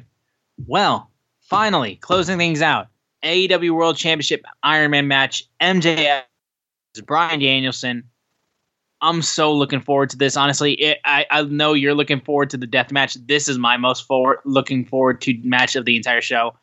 Well, 0.68 1.10
finally, 1.42 1.96
closing 1.98 2.38
things 2.38 2.62
out. 2.62 2.88
AEW 3.24 3.72
World 3.72 3.98
Championship 3.98 4.46
Iron 4.62 4.92
Man 4.92 5.08
match. 5.08 5.48
MJF 5.60 6.22
is 6.96 7.02
Bryan 7.02 7.40
Danielson. 7.40 8.04
I'm 9.02 9.22
so 9.22 9.54
looking 9.54 9.82
forward 9.82 10.10
to 10.12 10.18
this. 10.18 10.38
Honestly, 10.38 10.74
it, 10.74 11.00
I 11.06 11.26
I 11.30 11.44
know 11.44 11.74
you're 11.74 11.94
looking 11.94 12.22
forward 12.22 12.50
to 12.52 12.58
the 12.58 12.68
death 12.68 12.92
match. 12.92 13.16
This 13.16 13.48
is 13.48 13.58
my 13.58 13.78
most 13.78 14.08
forward 14.08 14.40
looking 14.46 14.86
forward 14.86 15.22
to 15.22 15.38
match 15.44 15.76
of 15.76 15.86
the 15.86 15.96
entire 15.96 16.22
show. 16.22 16.56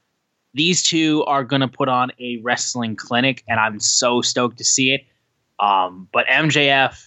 These 0.54 0.82
two 0.82 1.24
are 1.24 1.44
gonna 1.44 1.68
put 1.68 1.88
on 1.88 2.10
a 2.18 2.38
wrestling 2.42 2.96
clinic, 2.96 3.44
and 3.48 3.60
I'm 3.60 3.80
so 3.80 4.22
stoked 4.22 4.58
to 4.58 4.64
see 4.64 4.92
it. 4.92 5.06
Um, 5.60 6.08
but 6.12 6.26
MJF, 6.26 7.06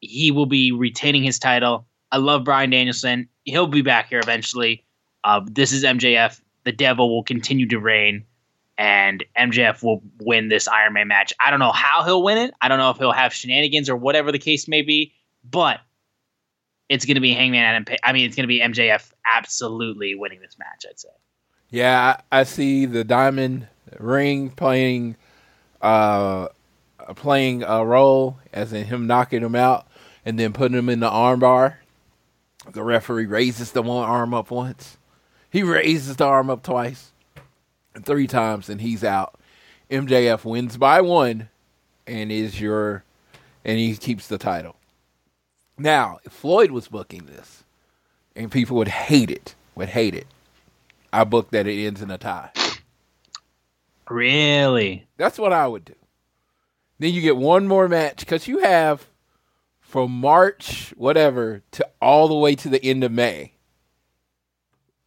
he 0.00 0.30
will 0.30 0.46
be 0.46 0.72
retaining 0.72 1.22
his 1.22 1.38
title. 1.38 1.86
I 2.10 2.18
love 2.18 2.44
Bryan 2.44 2.70
Danielson. 2.70 3.28
He'll 3.44 3.66
be 3.66 3.82
back 3.82 4.08
here 4.08 4.20
eventually. 4.20 4.84
Uh, 5.24 5.40
this 5.44 5.72
is 5.72 5.84
MJF. 5.84 6.40
The 6.64 6.72
devil 6.72 7.14
will 7.14 7.24
continue 7.24 7.68
to 7.68 7.78
reign, 7.78 8.24
and 8.76 9.24
MJF 9.38 9.82
will 9.82 10.02
win 10.20 10.48
this 10.48 10.66
Iron 10.68 10.94
Man 10.94 11.08
match. 11.08 11.32
I 11.44 11.50
don't 11.50 11.60
know 11.60 11.72
how 11.72 12.02
he'll 12.04 12.22
win 12.22 12.38
it. 12.38 12.54
I 12.60 12.68
don't 12.68 12.78
know 12.78 12.90
if 12.90 12.98
he'll 12.98 13.12
have 13.12 13.32
shenanigans 13.32 13.88
or 13.88 13.96
whatever 13.96 14.32
the 14.32 14.38
case 14.38 14.66
may 14.66 14.82
be, 14.82 15.12
but 15.48 15.80
it's 16.88 17.04
going 17.04 17.14
to 17.14 17.20
be 17.20 17.32
Hangman 17.32 17.62
Adam. 17.62 17.96
I 18.02 18.12
mean, 18.12 18.26
it's 18.26 18.36
going 18.36 18.44
to 18.44 18.48
be 18.48 18.60
MJF 18.60 19.12
absolutely 19.34 20.14
winning 20.14 20.40
this 20.40 20.56
match. 20.58 20.84
I'd 20.88 20.98
say. 20.98 21.08
Yeah, 21.70 22.18
I, 22.30 22.44
see 22.44 22.86
the 22.86 23.04
diamond 23.04 23.66
ring 23.98 24.50
playing, 24.50 25.16
uh, 25.80 26.48
playing 27.16 27.62
a 27.62 27.84
role 27.84 28.38
as 28.52 28.72
in 28.72 28.86
him 28.86 29.06
knocking 29.06 29.42
him 29.42 29.54
out 29.54 29.88
and 30.24 30.38
then 30.38 30.52
putting 30.52 30.76
him 30.76 30.88
in 30.88 31.00
the 31.00 31.10
armbar. 31.10 31.76
The 32.70 32.82
referee 32.82 33.26
raises 33.26 33.72
the 33.72 33.82
one 33.82 34.08
arm 34.08 34.32
up 34.32 34.50
once. 34.50 34.98
He 35.50 35.62
raises 35.62 36.16
the 36.16 36.24
arm 36.24 36.48
up 36.50 36.62
twice, 36.62 37.12
three 38.02 38.26
times, 38.26 38.68
and 38.68 38.80
he's 38.80 39.04
out. 39.04 39.38
MJF 39.90 40.44
wins 40.44 40.76
by 40.76 41.00
one, 41.00 41.48
and 42.06 42.32
is 42.32 42.60
your, 42.60 43.04
and 43.64 43.78
he 43.78 43.96
keeps 43.96 44.26
the 44.26 44.38
title. 44.38 44.76
Now, 45.76 46.20
if 46.24 46.32
Floyd 46.32 46.70
was 46.70 46.88
booking 46.88 47.26
this, 47.26 47.64
and 48.36 48.50
people 48.50 48.76
would 48.76 48.88
hate 48.88 49.30
it, 49.30 49.54
would 49.74 49.90
hate 49.90 50.14
it. 50.14 50.26
I 51.12 51.24
book 51.24 51.50
that 51.50 51.66
it 51.66 51.84
ends 51.86 52.02
in 52.02 52.10
a 52.10 52.18
tie. 52.18 52.50
Really? 54.08 55.06
That's 55.16 55.38
what 55.38 55.52
I 55.52 55.66
would 55.66 55.84
do. 55.84 55.94
Then 56.98 57.12
you 57.12 57.20
get 57.20 57.36
one 57.36 57.66
more 57.66 57.88
match 57.88 58.20
because 58.20 58.48
you 58.48 58.58
have 58.58 59.06
from 59.80 60.10
March, 60.10 60.92
whatever, 60.96 61.62
to 61.72 61.88
all 62.00 62.28
the 62.28 62.34
way 62.34 62.54
to 62.56 62.68
the 62.68 62.84
end 62.84 63.04
of 63.04 63.12
May 63.12 63.52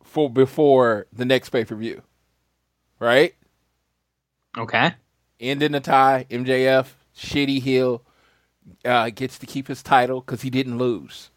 for 0.04 0.30
before 0.30 1.08
the 1.12 1.26
next 1.26 1.50
pay 1.50 1.66
per 1.66 1.76
view, 1.76 2.02
right? 3.00 3.34
Okay. 4.58 4.94
End 5.40 5.62
in 5.62 5.76
a 5.76 5.80
tie. 5.80 6.26
MJF, 6.30 6.88
shitty 7.16 7.62
heel, 7.62 8.02
uh, 8.86 9.10
gets 9.10 9.38
to 9.40 9.46
keep 9.46 9.68
his 9.68 9.84
title 9.84 10.22
because 10.22 10.42
he 10.42 10.50
didn't 10.50 10.78
lose. 10.78 11.30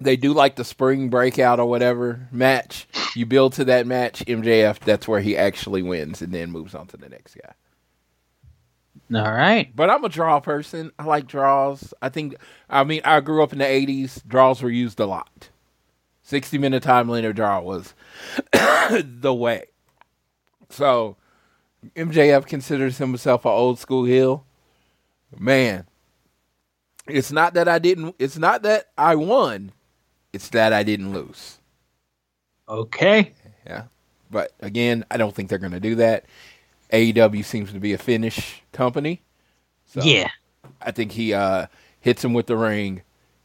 They 0.00 0.16
do 0.16 0.32
like 0.32 0.56
the 0.56 0.64
spring 0.64 1.08
breakout 1.10 1.60
or 1.60 1.66
whatever 1.66 2.28
match. 2.32 2.88
You 3.14 3.26
build 3.26 3.52
to 3.54 3.64
that 3.66 3.86
match, 3.86 4.24
MJF, 4.26 4.80
that's 4.80 5.06
where 5.06 5.20
he 5.20 5.36
actually 5.36 5.82
wins 5.82 6.22
and 6.22 6.32
then 6.32 6.50
moves 6.50 6.74
on 6.74 6.86
to 6.88 6.96
the 6.96 7.08
next 7.08 7.36
guy. 7.36 7.54
All 9.14 9.32
right. 9.32 9.74
But 9.74 9.90
I'm 9.90 10.04
a 10.04 10.08
draw 10.08 10.40
person. 10.40 10.90
I 10.98 11.04
like 11.04 11.26
draws. 11.26 11.92
I 12.00 12.08
think, 12.08 12.36
I 12.68 12.84
mean, 12.84 13.02
I 13.04 13.20
grew 13.20 13.42
up 13.42 13.52
in 13.52 13.58
the 13.58 13.64
80s. 13.64 14.26
Draws 14.26 14.62
were 14.62 14.70
used 14.70 14.98
a 15.00 15.06
lot. 15.06 15.50
60 16.22 16.58
minute 16.58 16.82
time 16.82 17.08
limit 17.08 17.36
draw 17.36 17.60
was 17.60 17.94
the 18.52 19.34
way. 19.34 19.66
So, 20.70 21.16
MJF 21.96 22.46
considers 22.46 22.98
himself 22.98 23.44
an 23.44 23.50
old 23.50 23.78
school 23.78 24.04
heel. 24.04 24.46
Man, 25.38 25.86
it's 27.08 27.32
not 27.32 27.54
that 27.54 27.68
I 27.68 27.78
didn't, 27.78 28.14
it's 28.18 28.38
not 28.38 28.62
that 28.62 28.88
I 28.96 29.14
won, 29.16 29.72
it's 30.32 30.48
that 30.50 30.72
I 30.72 30.82
didn't 30.82 31.12
lose. 31.12 31.58
Okay. 32.68 33.32
Yeah. 33.66 33.84
But 34.30 34.52
again, 34.60 35.04
I 35.10 35.16
don't 35.16 35.34
think 35.34 35.48
they're 35.48 35.58
going 35.58 35.72
to 35.72 35.80
do 35.80 35.96
that. 35.96 36.24
AEW 36.92 37.44
seems 37.44 37.72
to 37.72 37.80
be 37.80 37.92
a 37.92 37.98
finish 37.98 38.62
company. 38.72 39.22
So 39.86 40.02
yeah. 40.02 40.30
I 40.80 40.90
think 40.90 41.12
he 41.12 41.34
uh, 41.34 41.66
hits 42.00 42.24
him 42.24 42.32
with 42.32 42.46
the 42.46 42.56
ring. 42.56 43.02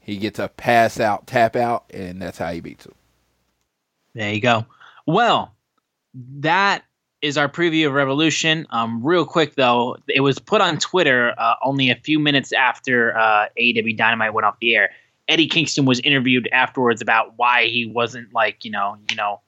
He 0.07 0.15
gets 0.15 0.39
a 0.39 0.47
pass 0.47 1.01
out, 1.01 1.27
tap 1.27 1.57
out, 1.57 1.83
and 1.93 2.21
that's 2.21 2.37
how 2.37 2.53
he 2.53 2.61
beats 2.61 2.85
him. 2.85 2.95
There 4.15 4.33
you 4.33 4.39
go. 4.39 4.65
Well, 5.05 5.53
that 6.39 6.85
is 7.21 7.37
our 7.37 7.49
preview 7.49 7.87
of 7.87 7.93
Revolution. 7.93 8.65
Um, 8.69 9.05
real 9.05 9.25
quick 9.25 9.55
though, 9.55 9.97
it 10.07 10.21
was 10.21 10.39
put 10.39 10.61
on 10.61 10.77
Twitter 10.77 11.33
uh, 11.37 11.55
only 11.61 11.89
a 11.89 11.95
few 11.95 12.19
minutes 12.19 12.53
after 12.53 13.17
uh, 13.17 13.47
AEW 13.59 13.97
Dynamite 13.97 14.33
went 14.33 14.45
off 14.45 14.57
the 14.61 14.77
air. 14.77 14.91
Eddie 15.27 15.47
Kingston 15.47 15.83
was 15.83 15.99
interviewed 15.99 16.47
afterwards 16.53 17.01
about 17.01 17.33
why 17.35 17.65
he 17.65 17.85
wasn't 17.85 18.33
like 18.33 18.63
you 18.63 18.71
know 18.71 18.97
you 19.09 19.17
know 19.17 19.41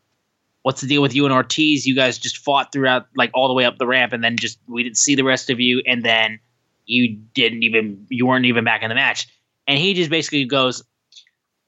what's 0.64 0.82
the 0.82 0.88
deal 0.88 1.02
with 1.02 1.16
you 1.16 1.24
and 1.24 1.34
Ortiz? 1.34 1.88
You 1.88 1.96
guys 1.96 2.18
just 2.18 2.38
fought 2.38 2.74
throughout 2.74 3.08
like 3.16 3.32
all 3.34 3.48
the 3.48 3.54
way 3.54 3.64
up 3.64 3.78
the 3.78 3.88
ramp, 3.88 4.12
and 4.12 4.22
then 4.22 4.36
just 4.36 4.60
we 4.68 4.84
didn't 4.84 4.98
see 4.98 5.16
the 5.16 5.24
rest 5.24 5.50
of 5.50 5.62
you, 5.62 5.82
and 5.88 6.04
then 6.04 6.38
you 6.86 7.16
didn't 7.34 7.64
even 7.64 8.06
you 8.10 8.28
weren't 8.28 8.44
even 8.44 8.66
back 8.66 8.84
in 8.84 8.90
the 8.90 8.96
match. 8.96 9.30
And 9.70 9.78
he 9.78 9.94
just 9.94 10.10
basically 10.10 10.46
goes, 10.46 10.84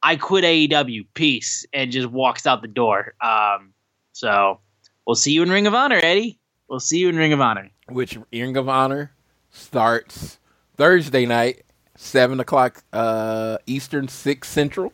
"I 0.02 0.16
quit 0.16 0.44
AEW, 0.44 1.06
peace," 1.14 1.68
and 1.72 1.92
just 1.92 2.08
walks 2.08 2.48
out 2.48 2.64
the 2.64 2.68
door. 2.68 3.14
Um, 3.22 3.74
so 4.12 4.60
we'll 5.06 5.16
see 5.16 5.34
you 5.34 5.44
in 5.44 5.52
Ring 5.52 5.68
of 5.68 5.76
Honor, 5.76 6.00
Eddie. 6.02 6.40
We'll 6.68 6.80
see 6.80 6.98
you 6.98 7.10
in 7.10 7.16
Ring 7.16 7.32
of 7.32 7.40
Honor. 7.40 7.70
Which 7.90 8.18
Ring 8.34 8.58
of 8.58 8.68
Honor 8.68 9.12
starts 9.52 10.40
Thursday 10.78 11.28
night, 11.28 11.62
seven 11.96 12.40
o'clock 12.40 12.84
uh, 12.92 13.60
Eastern, 13.68 14.08
six 14.08 14.50
Central. 14.50 14.94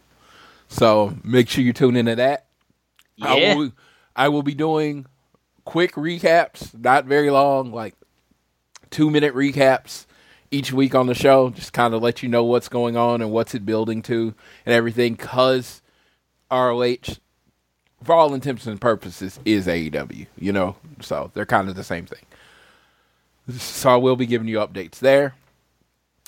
So 0.68 1.16
make 1.24 1.48
sure 1.48 1.64
you 1.64 1.72
tune 1.72 1.96
into 1.96 2.16
that. 2.18 2.48
Yeah. 3.16 3.28
I 3.30 3.56
will, 3.56 3.72
I 4.18 4.28
will 4.28 4.44
be 4.44 4.54
doing 4.54 5.06
quick 5.64 5.94
recaps, 5.94 6.78
not 6.78 7.06
very 7.06 7.30
long, 7.30 7.72
like 7.72 7.96
two 8.90 9.10
minute 9.10 9.34
recaps 9.34 10.07
each 10.52 10.72
week 10.72 10.96
on 10.96 11.08
the 11.08 11.14
show. 11.14 11.50
Just 11.50 11.74
kind 11.74 11.94
of 11.94 12.02
let 12.02 12.24
you 12.24 12.30
know 12.30 12.44
what's 12.44 12.70
going 12.70 12.98
on 12.98 13.22
and 13.22 13.32
what's 13.32 13.56
it 13.56 13.66
building 13.66 14.02
to 14.04 14.34
and 14.66 14.74
everything. 14.74 15.14
Because 15.14 15.82
ROH, 16.52 17.18
for 18.04 18.14
all 18.14 18.34
intents 18.34 18.66
and 18.66 18.80
purposes, 18.80 19.40
is 19.46 19.68
AEW. 19.68 20.28
You 20.38 20.52
know, 20.52 20.76
so 21.02 21.32
they're 21.34 21.46
kind 21.46 21.70
of 21.70 21.76
the 21.76 21.84
same 21.84 22.06
thing. 22.06 22.26
So 23.58 23.90
I 23.90 23.96
will 23.96 24.18
be 24.18 24.26
giving 24.26 24.50
you 24.50 24.58
updates 24.58 25.00
there. 25.00 25.34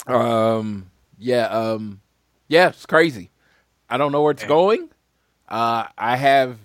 Um, 0.08 0.90
yeah, 1.18 1.48
um, 1.48 2.00
yeah, 2.48 2.70
it's 2.70 2.86
crazy. 2.86 3.30
I 3.90 3.98
don't 3.98 4.12
know 4.12 4.22
where 4.22 4.32
it's 4.32 4.46
going. 4.46 4.90
Uh, 5.50 5.88
I 5.98 6.16
have 6.16 6.58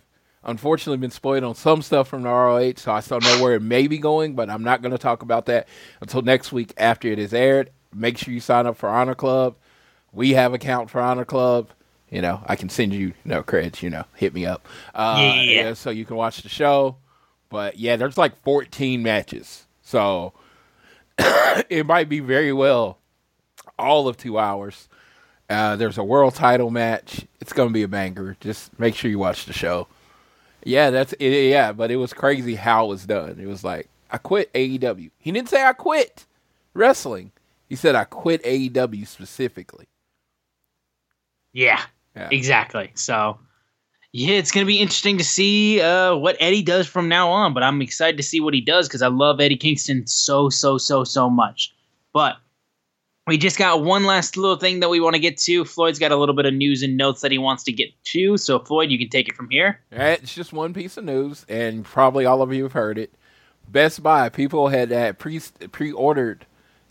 unfortunately 0.45 0.99
been 0.99 1.11
spoiled 1.11 1.45
on 1.45 1.55
some 1.55 1.83
stuff 1.83 2.09
from 2.09 2.23
the 2.23 2.29
ROH, 2.29 2.75
so 2.77 2.93
I 2.93 3.01
still 3.01 3.21
know 3.21 3.43
where 3.43 3.55
it 3.55 3.63
may 3.63 3.87
be 3.87 3.99
going, 3.99 4.35
but 4.35 4.51
I'm 4.51 4.63
not 4.63 4.83
going 4.83 4.93
to 4.93 4.99
talk 4.99 5.23
about 5.23 5.47
that 5.47 5.69
until 6.01 6.23
next 6.23 6.53
week 6.53 6.73
after 6.77 7.09
it 7.09 7.19
is 7.19 7.35
aired. 7.35 7.71
Make 7.95 8.19
sure 8.19 8.33
you 8.35 8.41
sign 8.41 8.67
up 8.67 8.77
for 8.77 8.89
Honor 8.89 9.15
Club. 9.15 9.57
We 10.13 10.31
have 10.33 10.53
account 10.55 10.91
for 10.91 11.01
Honor 11.01 11.25
Club. 11.25 11.71
You 12.11 12.23
know, 12.23 12.43
I 12.47 12.55
can 12.57 12.69
send 12.69 12.93
you, 12.93 13.09
you 13.09 13.15
know, 13.25 13.43
credits, 13.43 13.83
you 13.83 13.91
know, 13.91 14.05
hit 14.15 14.35
me 14.35 14.47
up. 14.47 14.67
Uh, 14.95 15.17
Yeah. 15.19 15.75
So 15.75 15.91
you 15.91 16.05
can 16.05 16.17
watch 16.17 16.43
the 16.43 16.49
show. 16.49 16.97
But 17.49 17.79
yeah, 17.79 17.97
there's 17.97 18.19
like 18.19 18.41
14 18.43 19.03
matches. 19.03 19.67
So 19.83 20.33
it 21.19 21.87
might 21.87 22.09
be 22.09 22.21
very 22.21 22.53
well 22.53 22.99
all 23.79 24.07
of 24.09 24.17
two 24.17 24.39
hours. 24.39 24.89
Uh, 25.49 25.77
there's 25.77 25.99
a 25.99 26.05
world 26.05 26.35
title 26.35 26.71
match. 26.71 27.27
It's 27.41 27.53
going 27.53 27.69
to 27.69 27.73
be 27.73 27.83
a 27.83 27.89
banger. 27.89 28.37
Just 28.41 28.79
make 28.79 28.95
sure 28.95 29.11
you 29.11 29.19
watch 29.19 29.47
the 29.47 29.53
show. 29.53 29.89
Yeah, 30.65 30.91
that's 30.91 31.13
it. 31.15 31.51
Yeah, 31.51 31.73
but 31.73 31.91
it 31.91 31.97
was 31.97 32.13
crazy 32.13 32.55
how 32.55 32.87
it 32.87 32.89
was 32.89 33.07
done. 33.07 33.39
It 33.41 33.47
was 33.47 33.63
like 33.65 33.89
I 34.11 34.19
quit 34.19 34.53
AEW. 34.53 35.11
He 35.19 35.33
didn't 35.33 35.49
say 35.49 35.63
I 35.63 35.73
quit 35.73 36.25
wrestling. 36.75 37.33
He 37.69 37.77
said 37.77 37.95
I 37.95 38.05
quit 38.05 38.43
AEW 38.45 39.07
specifically. 39.07 39.87
Yeah, 41.53 41.81
Yeah. 42.17 42.29
exactly. 42.31 42.91
So, 42.95 43.39
yeah, 44.13 44.35
it's 44.35 44.51
going 44.51 44.65
to 44.65 44.69
be 44.73 44.81
interesting 44.81 45.19
to 45.19 45.25
see 45.25 45.81
uh, 45.81 46.15
what 46.17 46.37
Eddie 46.41 46.63
does 46.63 46.87
from 46.87 47.09
now 47.09 47.31
on. 47.31 47.55
But 47.55 47.63
I'm 47.63 47.81
excited 47.83 48.17
to 48.17 48.23
see 48.23 48.41
what 48.41 48.55
he 48.55 48.61
does 48.61 48.89
because 48.89 49.03
I 49.03 49.09
love 49.09 49.41
Eddie 49.41 49.57
Kingston 49.57 50.07
so, 50.07 50.49
so, 50.49 50.79
so, 50.79 51.05
so 51.05 51.31
much. 51.31 51.75
But 52.13 52.37
we 53.27 53.39
just 53.39 53.59
got 53.59 53.83
one 53.83 54.05
last 54.05 54.37
little 54.37 54.57
thing 54.57 54.81
that 54.81 54.91
we 54.91 55.01
want 55.01 55.15
to 55.15 55.21
get 55.21 55.39
to. 55.39 55.65
Floyd's 55.65 55.99
got 55.99 56.13
a 56.13 56.17
little 56.17 56.35
bit 56.35 56.45
of 56.45 56.53
news 56.53 56.83
and 56.83 56.97
notes 56.97 57.23
that 57.23 57.33
he 57.33 57.39
wants 57.39 57.63
to 57.65 57.73
get 57.73 57.89
to. 58.05 58.37
So, 58.37 58.59
Floyd, 58.59 58.91
you 58.91 58.99
can 58.99 59.09
take 59.09 59.29
it 59.29 59.35
from 59.35 59.49
here. 59.49 59.81
All 59.93 59.99
right, 59.99 60.23
it's 60.23 60.35
just 60.35 60.53
one 60.53 60.75
piece 60.75 60.97
of 60.97 61.05
news, 61.05 61.47
and 61.49 61.85
probably 61.85 62.27
all 62.27 62.43
of 62.43 62.53
you 62.53 62.65
have 62.65 62.73
heard 62.73 62.99
it. 62.99 63.15
Best 63.67 64.03
Buy 64.03 64.29
people 64.29 64.69
had, 64.69 64.91
had 64.91 65.19
pre 65.19 65.41
pre 65.73 65.91
ordered 65.91 66.47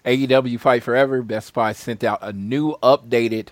AEW 0.06 0.60
Fight 0.60 0.84
Forever. 0.84 1.22
Best 1.22 1.54
Buy 1.54 1.72
sent 1.72 2.04
out 2.04 2.20
a 2.22 2.34
new 2.34 2.76
updated 2.82 3.50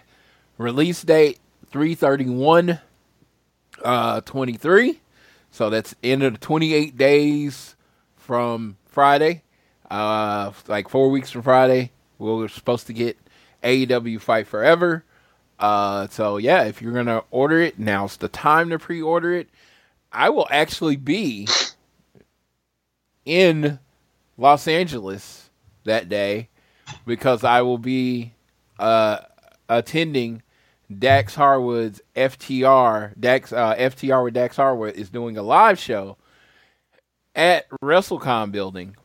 release 0.57 1.03
date, 1.03 1.39
three 1.69 1.93
thirty 1.93 2.29
one, 2.29 2.79
uh, 3.83 4.21
twenty 4.21 4.53
three. 4.53 5.01
So 5.51 5.69
that's 5.69 5.93
end 6.03 6.23
of 6.23 6.33
the 6.33 6.39
twenty 6.39 6.73
eight 6.73 6.97
days 6.97 7.75
from 8.15 8.77
Friday. 8.87 9.43
Uh, 9.89 10.51
like 10.67 10.89
four 10.89 11.11
weeks 11.11 11.29
from 11.29 11.41
Friday, 11.43 11.91
we 12.21 12.31
were 12.31 12.47
supposed 12.47 12.87
to 12.87 12.93
get 12.93 13.17
AEW 13.63 14.21
Fight 14.21 14.47
Forever. 14.47 15.03
Uh, 15.59 16.07
so 16.07 16.37
yeah, 16.37 16.63
if 16.63 16.81
you're 16.81 16.93
gonna 16.93 17.23
order 17.31 17.59
it, 17.59 17.77
now's 17.77 18.17
the 18.17 18.27
time 18.27 18.69
to 18.69 18.79
pre-order 18.79 19.33
it. 19.33 19.49
I 20.11 20.29
will 20.29 20.47
actually 20.49 20.95
be 20.95 21.47
in 23.25 23.79
Los 24.37 24.67
Angeles 24.67 25.49
that 25.83 26.09
day 26.09 26.49
because 27.05 27.43
I 27.43 27.61
will 27.61 27.77
be 27.77 28.33
uh, 28.79 29.19
attending 29.69 30.41
Dax 30.99 31.35
Harwood's 31.35 32.01
FTR. 32.15 33.19
Dax 33.19 33.53
uh, 33.53 33.75
FTR 33.75 34.23
with 34.23 34.33
Dax 34.33 34.57
Harwood 34.57 34.95
is 34.95 35.09
doing 35.09 35.37
a 35.37 35.43
live 35.43 35.79
show 35.79 36.17
at 37.35 37.69
WrestleCon 37.81 38.51
building, 38.51 38.95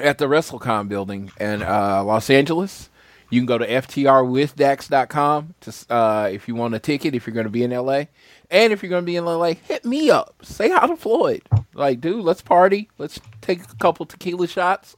at 0.00 0.18
the 0.18 0.26
WrestleCon 0.26 0.88
building 0.88 1.30
in 1.38 1.62
uh, 1.62 2.02
Los 2.04 2.30
Angeles. 2.30 2.88
You 3.30 3.40
can 3.40 3.46
go 3.46 3.58
to 3.58 3.66
ftrwithdax.com 3.66 5.54
to 5.60 5.94
uh, 5.94 6.30
if 6.32 6.48
you 6.48 6.56
want 6.56 6.74
a 6.74 6.80
ticket 6.80 7.14
if 7.14 7.26
you're 7.26 7.34
going 7.34 7.44
to 7.44 7.50
be 7.50 7.62
in 7.62 7.70
LA, 7.70 8.04
and 8.50 8.72
if 8.72 8.82
you're 8.82 8.90
going 8.90 9.04
to 9.04 9.06
be 9.06 9.16
in 9.16 9.24
LA, 9.24 9.54
hit 9.54 9.84
me 9.84 10.10
up. 10.10 10.34
Say 10.42 10.70
hi 10.70 10.86
to 10.88 10.96
Floyd. 10.96 11.42
Like, 11.74 12.00
dude, 12.00 12.24
let's 12.24 12.42
party. 12.42 12.90
Let's 12.98 13.20
take 13.40 13.62
a 13.62 13.76
couple 13.76 14.04
tequila 14.06 14.48
shots. 14.48 14.96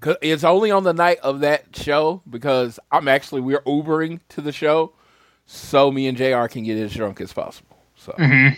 Cause 0.00 0.16
it's 0.20 0.42
only 0.42 0.72
on 0.72 0.82
the 0.82 0.92
night 0.92 1.18
of 1.22 1.40
that 1.40 1.76
show 1.76 2.22
because 2.28 2.80
I'm 2.90 3.06
actually 3.06 3.40
we're 3.40 3.60
Ubering 3.60 4.18
to 4.30 4.40
the 4.40 4.50
show, 4.50 4.94
so 5.46 5.92
me 5.92 6.08
and 6.08 6.18
Jr. 6.18 6.46
can 6.46 6.64
get 6.64 6.76
as 6.76 6.92
drunk 6.92 7.20
as 7.20 7.32
possible. 7.32 7.78
So 7.94 8.12
if 8.18 8.56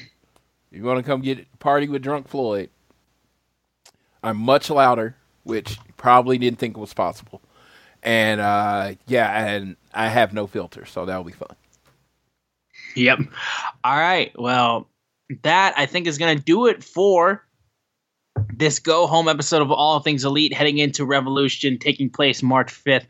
you 0.70 0.82
want 0.84 0.98
to 0.98 1.02
come 1.02 1.20
get 1.20 1.58
party 1.58 1.86
with 1.86 2.02
drunk 2.02 2.28
Floyd? 2.28 2.70
I'm 4.24 4.38
much 4.38 4.70
louder, 4.70 5.16
which 5.44 5.78
probably 5.96 6.38
didn't 6.38 6.58
think 6.58 6.76
was 6.76 6.94
possible, 6.94 7.42
and 8.02 8.40
uh, 8.40 8.94
yeah, 9.06 9.46
and 9.46 9.76
I 9.92 10.08
have 10.08 10.32
no 10.32 10.46
filter, 10.46 10.84
so 10.86 11.04
that'll 11.04 11.24
be 11.24 11.32
fun. 11.32 11.54
Yep. 12.96 13.20
All 13.84 13.96
right. 13.96 14.32
Well, 14.38 14.88
that 15.42 15.74
I 15.76 15.86
think 15.86 16.06
is 16.06 16.18
going 16.18 16.36
to 16.36 16.42
do 16.42 16.66
it 16.66 16.82
for 16.84 17.44
this 18.52 18.78
go 18.78 19.06
home 19.06 19.28
episode 19.28 19.62
of 19.62 19.70
All 19.70 20.00
Things 20.00 20.24
Elite 20.24 20.52
heading 20.52 20.78
into 20.78 21.04
Revolution 21.04 21.78
taking 21.78 22.10
place 22.10 22.42
March 22.42 22.72
5th. 22.72 23.06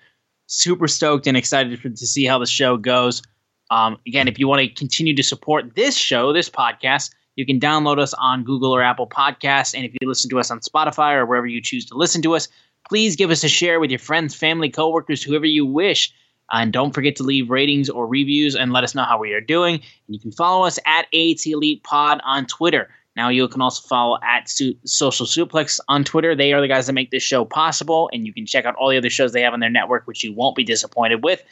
Super 0.46 0.88
stoked 0.88 1.26
and 1.26 1.36
excited 1.36 1.78
for, 1.80 1.88
to 1.88 2.06
see 2.06 2.24
how 2.24 2.38
the 2.38 2.46
show 2.46 2.76
goes. 2.76 3.22
Um, 3.70 3.98
again, 4.06 4.28
if 4.28 4.38
you 4.38 4.46
want 4.46 4.60
to 4.60 4.68
continue 4.68 5.14
to 5.16 5.22
support 5.22 5.74
this 5.74 5.96
show, 5.96 6.32
this 6.32 6.50
podcast, 6.50 7.10
you 7.36 7.46
can 7.46 7.60
download 7.60 7.98
us 7.98 8.14
on 8.14 8.44
Google 8.44 8.74
or 8.74 8.82
Apple 8.82 9.08
Podcasts. 9.08 9.74
And 9.74 9.84
if 9.84 9.92
you 10.00 10.08
listen 10.08 10.30
to 10.30 10.38
us 10.38 10.50
on 10.50 10.60
Spotify 10.60 11.14
or 11.14 11.26
wherever 11.26 11.46
you 11.46 11.60
choose 11.60 11.84
to 11.86 11.96
listen 11.96 12.22
to 12.22 12.34
us, 12.34 12.48
please 12.88 13.16
give 13.16 13.30
us 13.30 13.44
a 13.44 13.48
share 13.48 13.80
with 13.80 13.90
your 13.90 13.98
friends, 13.98 14.34
family, 14.34 14.70
coworkers, 14.70 15.22
whoever 15.22 15.46
you 15.46 15.66
wish. 15.66 16.12
And 16.50 16.72
don't 16.72 16.92
forget 16.92 17.16
to 17.16 17.22
leave 17.22 17.50
ratings 17.50 17.88
or 17.88 18.06
reviews 18.06 18.54
and 18.54 18.72
let 18.72 18.84
us 18.84 18.94
know 18.94 19.04
how 19.04 19.18
we 19.18 19.32
are 19.32 19.40
doing. 19.40 19.74
And 19.74 20.14
you 20.14 20.20
can 20.20 20.32
follow 20.32 20.66
us 20.66 20.78
at 20.86 21.06
AT 21.14 21.46
Elite 21.46 21.82
Pod 21.82 22.20
on 22.24 22.46
Twitter. 22.46 22.90
Now 23.16 23.28
you 23.28 23.46
can 23.48 23.62
also 23.62 23.86
follow 23.86 24.18
at 24.22 24.48
Social 24.48 25.26
Suplex 25.26 25.80
on 25.88 26.04
Twitter. 26.04 26.34
They 26.34 26.52
are 26.52 26.60
the 26.60 26.68
guys 26.68 26.86
that 26.86 26.94
make 26.94 27.10
this 27.10 27.22
show 27.22 27.44
possible, 27.44 28.10
and 28.12 28.26
you 28.26 28.32
can 28.32 28.44
check 28.44 28.64
out 28.64 28.74
all 28.74 28.90
the 28.90 28.96
other 28.96 29.08
shows 29.08 29.32
they 29.32 29.42
have 29.42 29.54
on 29.54 29.60
their 29.60 29.70
network, 29.70 30.06
which 30.06 30.24
you 30.24 30.32
won't 30.32 30.56
be 30.56 30.64
disappointed 30.64 31.22
with. 31.22 31.42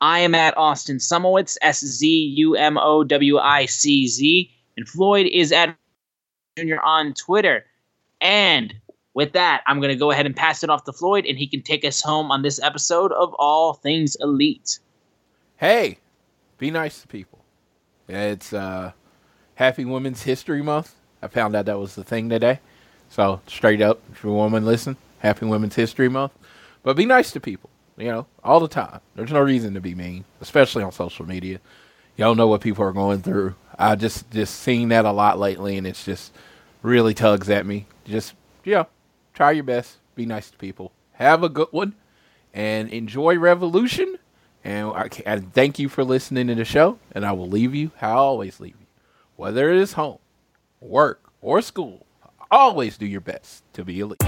I 0.00 0.20
am 0.20 0.34
at 0.36 0.56
Austin 0.56 0.98
Szumowicz, 0.98 1.56
S 1.60 1.80
Z 1.84 2.06
U 2.06 2.54
M 2.54 2.78
O 2.78 3.02
W 3.02 3.38
I 3.38 3.66
C 3.66 4.06
Z, 4.06 4.50
and 4.78 4.88
Floyd 4.88 5.26
is 5.26 5.50
at 5.50 5.76
Junior 6.56 6.80
on 6.82 7.12
Twitter. 7.12 7.66
And 8.20 8.72
with 9.12 9.32
that, 9.32 9.62
I'm 9.66 9.80
going 9.80 9.90
to 9.90 9.96
go 9.96 10.12
ahead 10.12 10.24
and 10.24 10.36
pass 10.36 10.62
it 10.62 10.70
off 10.70 10.84
to 10.84 10.92
Floyd, 10.92 11.26
and 11.26 11.36
he 11.36 11.48
can 11.48 11.62
take 11.62 11.84
us 11.84 12.00
home 12.00 12.30
on 12.30 12.42
this 12.42 12.62
episode 12.62 13.10
of 13.12 13.34
All 13.40 13.74
Things 13.74 14.16
Elite. 14.20 14.78
Hey, 15.56 15.98
be 16.58 16.70
nice 16.70 17.00
to 17.02 17.08
people. 17.08 17.40
It's 18.08 18.52
uh, 18.52 18.92
Happy 19.56 19.84
Women's 19.84 20.22
History 20.22 20.62
Month. 20.62 20.94
I 21.22 21.26
found 21.26 21.56
out 21.56 21.64
that 21.66 21.80
was 21.80 21.96
the 21.96 22.04
thing 22.04 22.28
today. 22.28 22.60
So 23.10 23.40
straight 23.48 23.82
up, 23.82 24.00
if 24.12 24.22
you're 24.22 24.32
a 24.32 24.36
woman, 24.36 24.64
listen. 24.64 24.96
Happy 25.18 25.44
Women's 25.44 25.74
History 25.74 26.08
Month. 26.08 26.32
But 26.84 26.96
be 26.96 27.04
nice 27.04 27.32
to 27.32 27.40
people. 27.40 27.68
You 27.96 28.06
know, 28.06 28.26
all 28.44 28.60
the 28.60 28.68
time. 28.68 29.00
There's 29.16 29.32
no 29.32 29.40
reason 29.40 29.74
to 29.74 29.80
be 29.80 29.96
mean, 29.96 30.24
especially 30.40 30.84
on 30.84 30.92
social 30.92 31.26
media. 31.26 31.58
Don't 32.16 32.36
know 32.36 32.46
what 32.46 32.60
people 32.60 32.84
are 32.84 32.92
going 32.92 33.22
through. 33.22 33.56
I 33.78 33.94
just 33.94 34.30
just 34.30 34.56
seen 34.56 34.88
that 34.88 35.04
a 35.04 35.12
lot 35.12 35.38
lately, 35.38 35.76
and 35.76 35.86
it's 35.86 36.04
just 36.04 36.32
really 36.82 37.14
tugs 37.14 37.48
at 37.48 37.66
me. 37.66 37.86
Just 38.04 38.34
you 38.64 38.74
know, 38.74 38.86
try 39.34 39.52
your 39.52 39.64
best. 39.64 39.98
Be 40.14 40.26
nice 40.26 40.50
to 40.50 40.56
people. 40.56 40.92
Have 41.12 41.42
a 41.42 41.48
good 41.48 41.68
one, 41.70 41.94
and 42.52 42.88
enjoy 42.90 43.38
Revolution. 43.38 44.18
And 44.64 44.88
I, 44.88 45.08
I 45.26 45.38
thank 45.38 45.78
you 45.78 45.88
for 45.88 46.04
listening 46.04 46.48
to 46.48 46.54
the 46.54 46.64
show. 46.64 46.98
And 47.12 47.24
I 47.24 47.32
will 47.32 47.48
leave 47.48 47.74
you 47.74 47.92
how 47.98 48.10
I 48.10 48.16
always 48.16 48.60
leave 48.60 48.74
you, 48.78 48.86
whether 49.36 49.70
it 49.70 49.78
is 49.78 49.92
home 49.92 50.18
work, 50.80 51.32
or 51.40 51.62
school, 51.62 52.06
always 52.50 52.98
do 52.98 53.06
your 53.06 53.20
best 53.20 53.62
to 53.74 53.84
be 53.84 54.00
elite. 54.00 54.27